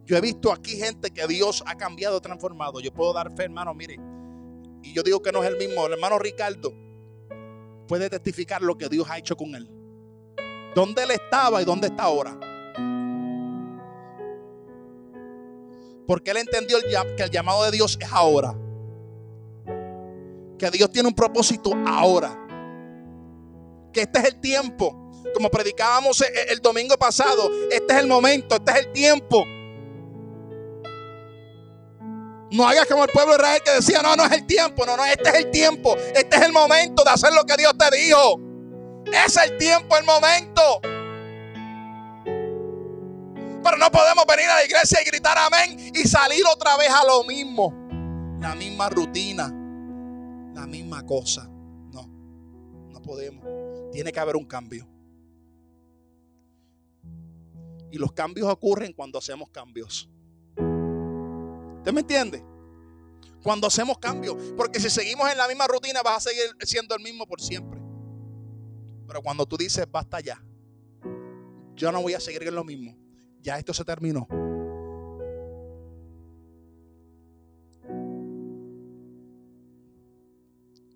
Yo 0.04 0.16
he 0.16 0.20
visto 0.20 0.52
aquí 0.52 0.76
gente 0.76 1.10
que 1.10 1.26
Dios 1.26 1.62
ha 1.66 1.76
cambiado, 1.76 2.20
transformado. 2.20 2.80
Yo 2.80 2.92
puedo 2.92 3.12
dar 3.12 3.34
fe, 3.34 3.44
hermano, 3.44 3.72
mire. 3.72 3.98
Y 4.82 4.92
yo 4.92 5.02
digo 5.02 5.22
que 5.22 5.32
no 5.32 5.42
es 5.42 5.48
el 5.48 5.56
mismo. 5.56 5.86
El 5.86 5.94
hermano 5.94 6.18
Ricardo 6.18 6.74
puede 7.88 8.10
testificar 8.10 8.60
lo 8.60 8.76
que 8.76 8.88
Dios 8.88 9.08
ha 9.08 9.18
hecho 9.18 9.34
con 9.34 9.54
él. 9.54 9.70
¿Dónde 10.74 11.04
él 11.04 11.12
estaba 11.12 11.62
y 11.62 11.64
dónde 11.64 11.86
está 11.86 12.02
ahora? 12.02 12.38
Porque 16.06 16.32
él 16.32 16.36
entendió 16.36 16.76
que 17.16 17.22
el 17.22 17.30
llamado 17.30 17.64
de 17.64 17.70
Dios 17.70 17.96
es 17.98 18.12
ahora. 18.12 18.54
Que 20.58 20.70
Dios 20.70 20.90
tiene 20.90 21.08
un 21.08 21.14
propósito 21.14 21.72
ahora. 21.86 22.38
Que 23.90 24.02
este 24.02 24.18
es 24.18 24.24
el 24.26 24.40
tiempo. 24.40 25.12
Como 25.32 25.50
predicábamos 25.50 26.22
el 26.50 26.60
domingo 26.60 26.96
pasado, 26.98 27.50
este 27.70 27.94
es 27.94 28.00
el 28.00 28.06
momento, 28.06 28.56
este 28.56 28.72
es 28.72 28.78
el 28.78 28.92
tiempo. 28.92 29.44
No 32.50 32.68
hagas 32.68 32.86
como 32.86 33.04
el 33.04 33.10
pueblo 33.10 33.32
de 33.32 33.38
Israel 33.38 33.62
que 33.64 33.70
decía, 33.72 34.02
no, 34.02 34.14
no 34.16 34.24
es 34.24 34.32
el 34.32 34.46
tiempo, 34.46 34.86
no, 34.86 34.96
no, 34.96 35.04
este 35.04 35.28
es 35.28 35.34
el 35.36 35.50
tiempo, 35.50 35.96
este 35.96 36.36
es 36.36 36.42
el 36.42 36.52
momento 36.52 37.02
de 37.02 37.10
hacer 37.10 37.32
lo 37.32 37.44
que 37.44 37.56
Dios 37.56 37.72
te 37.76 37.96
dijo. 37.96 38.40
Es 39.12 39.36
el 39.36 39.56
tiempo, 39.58 39.96
el 39.96 40.04
momento. 40.04 40.80
Pero 43.62 43.78
no 43.78 43.90
podemos 43.90 44.24
venir 44.26 44.46
a 44.50 44.56
la 44.56 44.64
iglesia 44.64 45.00
y 45.00 45.04
gritar 45.06 45.38
amén 45.38 45.92
y 45.94 46.06
salir 46.06 46.42
otra 46.52 46.76
vez 46.76 46.90
a 46.90 47.04
lo 47.04 47.24
mismo. 47.24 47.72
La 48.40 48.54
misma 48.54 48.90
rutina, 48.90 49.48
la 50.54 50.66
misma 50.66 51.04
cosa. 51.06 51.48
No, 51.48 52.06
no 52.90 53.02
podemos. 53.02 53.44
Tiene 53.90 54.12
que 54.12 54.20
haber 54.20 54.36
un 54.36 54.44
cambio. 54.44 54.86
Y 57.90 57.96
los 57.96 58.12
cambios 58.12 58.48
ocurren 58.48 58.92
cuando 58.92 59.18
hacemos 59.18 59.48
cambios. 59.50 60.10
¿Usted 61.84 61.92
me 61.92 62.00
entiende? 62.00 62.42
Cuando 63.42 63.66
hacemos 63.66 63.98
cambios. 63.98 64.36
Porque 64.56 64.80
si 64.80 64.88
seguimos 64.88 65.30
en 65.30 65.36
la 65.36 65.46
misma 65.46 65.66
rutina 65.66 66.00
vas 66.02 66.16
a 66.16 66.30
seguir 66.30 66.56
siendo 66.60 66.94
el 66.94 67.02
mismo 67.02 67.26
por 67.26 67.42
siempre. 67.42 67.78
Pero 69.06 69.20
cuando 69.20 69.44
tú 69.44 69.58
dices, 69.58 69.86
basta 69.92 70.18
ya. 70.20 70.42
Yo 71.74 71.92
no 71.92 72.00
voy 72.00 72.14
a 72.14 72.20
seguir 72.20 72.42
en 72.42 72.54
lo 72.54 72.64
mismo. 72.64 72.96
Ya 73.42 73.58
esto 73.58 73.74
se 73.74 73.84
terminó. 73.84 74.26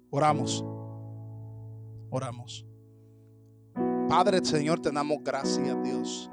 Oramos. 0.08 0.64
Oramos. 2.08 2.64
Padre, 4.08 4.42
Señor, 4.42 4.80
te 4.80 4.90
damos 4.90 5.18
gracias, 5.22 5.82
Dios. 5.82 6.30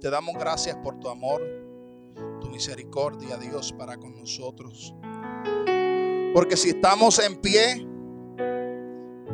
Te 0.00 0.08
damos 0.08 0.36
gracias 0.36 0.76
por 0.76 1.00
tu 1.00 1.08
amor 1.08 1.69
misericordia, 2.60 3.38
Dios, 3.38 3.72
para 3.72 3.96
con 3.96 4.14
nosotros. 4.14 4.94
Porque 6.34 6.58
si 6.58 6.68
estamos 6.68 7.18
en 7.18 7.40
pie, 7.40 7.86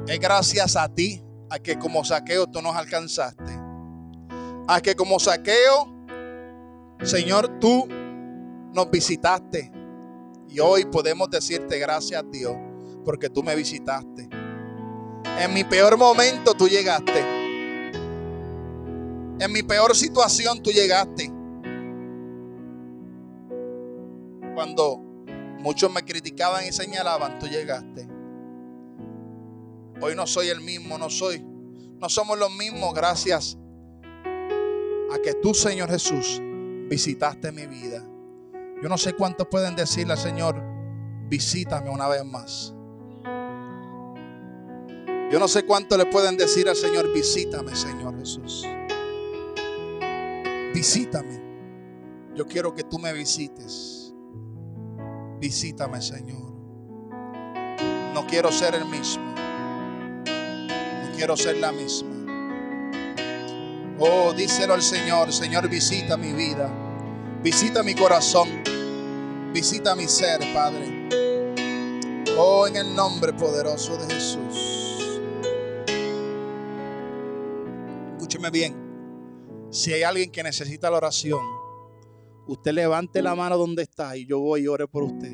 es 0.06 0.20
gracias 0.20 0.76
a 0.76 0.88
ti, 0.88 1.20
a 1.50 1.58
que 1.58 1.76
como 1.76 2.04
saqueo 2.04 2.46
tú 2.46 2.62
nos 2.62 2.76
alcanzaste. 2.76 3.52
A 4.68 4.80
que 4.80 4.94
como 4.94 5.18
saqueo, 5.18 5.92
Señor, 7.02 7.58
tú 7.58 7.88
nos 8.72 8.88
visitaste. 8.92 9.72
Y 10.48 10.60
hoy 10.60 10.84
podemos 10.84 11.28
decirte 11.28 11.80
gracias 11.80 12.22
Dios, 12.30 12.54
porque 13.04 13.28
tú 13.28 13.42
me 13.42 13.56
visitaste. 13.56 14.28
En 15.40 15.52
mi 15.52 15.64
peor 15.64 15.98
momento 15.98 16.54
tú 16.54 16.68
llegaste. 16.68 17.18
En 19.40 19.52
mi 19.52 19.64
peor 19.64 19.96
situación 19.96 20.62
tú 20.62 20.70
llegaste. 20.70 21.35
Cuando 24.56 24.96
muchos 25.58 25.92
me 25.92 26.02
criticaban 26.02 26.64
y 26.66 26.72
señalaban, 26.72 27.38
tú 27.38 27.46
llegaste. 27.46 28.08
Hoy 30.00 30.16
no 30.16 30.26
soy 30.26 30.48
el 30.48 30.62
mismo, 30.62 30.96
no 30.96 31.10
soy. 31.10 31.44
No 32.00 32.08
somos 32.08 32.38
los 32.38 32.50
mismos 32.56 32.94
gracias 32.94 33.58
a 35.12 35.18
que 35.22 35.34
tú, 35.34 35.52
Señor 35.52 35.90
Jesús, 35.90 36.40
visitaste 36.88 37.52
mi 37.52 37.66
vida. 37.66 38.02
Yo 38.82 38.88
no 38.88 38.96
sé 38.96 39.12
cuántos 39.12 39.46
pueden 39.48 39.76
decirle 39.76 40.14
al 40.14 40.18
Señor, 40.18 40.58
visítame 41.28 41.90
una 41.90 42.08
vez 42.08 42.24
más. 42.24 42.72
Yo 45.30 45.38
no 45.38 45.48
sé 45.48 45.66
cuántos 45.66 45.98
le 45.98 46.06
pueden 46.06 46.38
decir 46.38 46.66
al 46.66 46.76
Señor, 46.76 47.12
visítame, 47.12 47.76
Señor 47.76 48.18
Jesús. 48.18 48.66
Visítame. 50.72 51.42
Yo 52.34 52.46
quiero 52.46 52.74
que 52.74 52.84
tú 52.84 52.98
me 52.98 53.12
visites. 53.12 53.95
Visítame, 55.38 56.00
Señor. 56.00 56.52
No 58.14 58.26
quiero 58.26 58.50
ser 58.50 58.74
el 58.74 58.84
mismo. 58.86 59.24
No 60.24 61.16
quiero 61.16 61.36
ser 61.36 61.56
la 61.58 61.72
misma. 61.72 62.08
Oh, 63.98 64.32
díselo 64.32 64.74
al 64.74 64.82
Señor. 64.82 65.32
Señor, 65.32 65.68
visita 65.68 66.16
mi 66.16 66.32
vida. 66.32 66.70
Visita 67.42 67.82
mi 67.82 67.94
corazón. 67.94 68.48
Visita 69.52 69.94
mi 69.94 70.08
ser, 70.08 70.40
Padre. 70.52 71.08
Oh, 72.38 72.66
en 72.66 72.76
el 72.76 72.94
nombre 72.94 73.32
poderoso 73.32 73.96
de 73.96 74.14
Jesús. 74.14 75.10
Escúcheme 78.16 78.50
bien. 78.50 78.74
Si 79.70 79.92
hay 79.92 80.02
alguien 80.02 80.30
que 80.30 80.42
necesita 80.42 80.90
la 80.90 80.96
oración, 80.96 81.40
Usted 82.46 82.72
levante 82.72 83.22
la 83.22 83.34
mano 83.34 83.56
donde 83.56 83.82
está 83.82 84.16
y 84.16 84.26
yo 84.26 84.38
voy 84.38 84.62
y 84.62 84.68
ore 84.68 84.86
por 84.86 85.02
usted. 85.02 85.32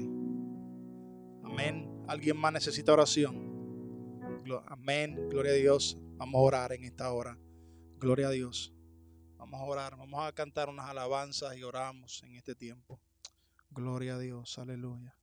Amén. 1.43 2.05
¿Alguien 2.09 2.37
más 2.37 2.53
necesita 2.53 2.93
oración? 2.93 3.53
Amén. 4.67 5.29
Gloria 5.29 5.53
a 5.53 5.57
Dios. 5.57 5.99
Vamos 6.17 6.39
a 6.39 6.43
orar 6.43 6.73
en 6.73 6.85
esta 6.85 7.13
hora. 7.13 7.39
Gloria 7.99 8.29
a 8.29 8.31
Dios. 8.31 8.75
Vamos 9.37 9.61
a 9.61 9.65
orar. 9.65 9.97
Vamos 9.97 10.27
a 10.27 10.33
cantar 10.33 10.69
unas 10.69 10.89
alabanzas 10.89 11.57
y 11.57 11.63
oramos 11.63 12.23
en 12.23 12.35
este 12.37 12.55
tiempo. 12.55 13.01
Gloria 13.71 14.17
a 14.17 14.19
Dios. 14.19 14.59
Aleluya. 14.59 15.17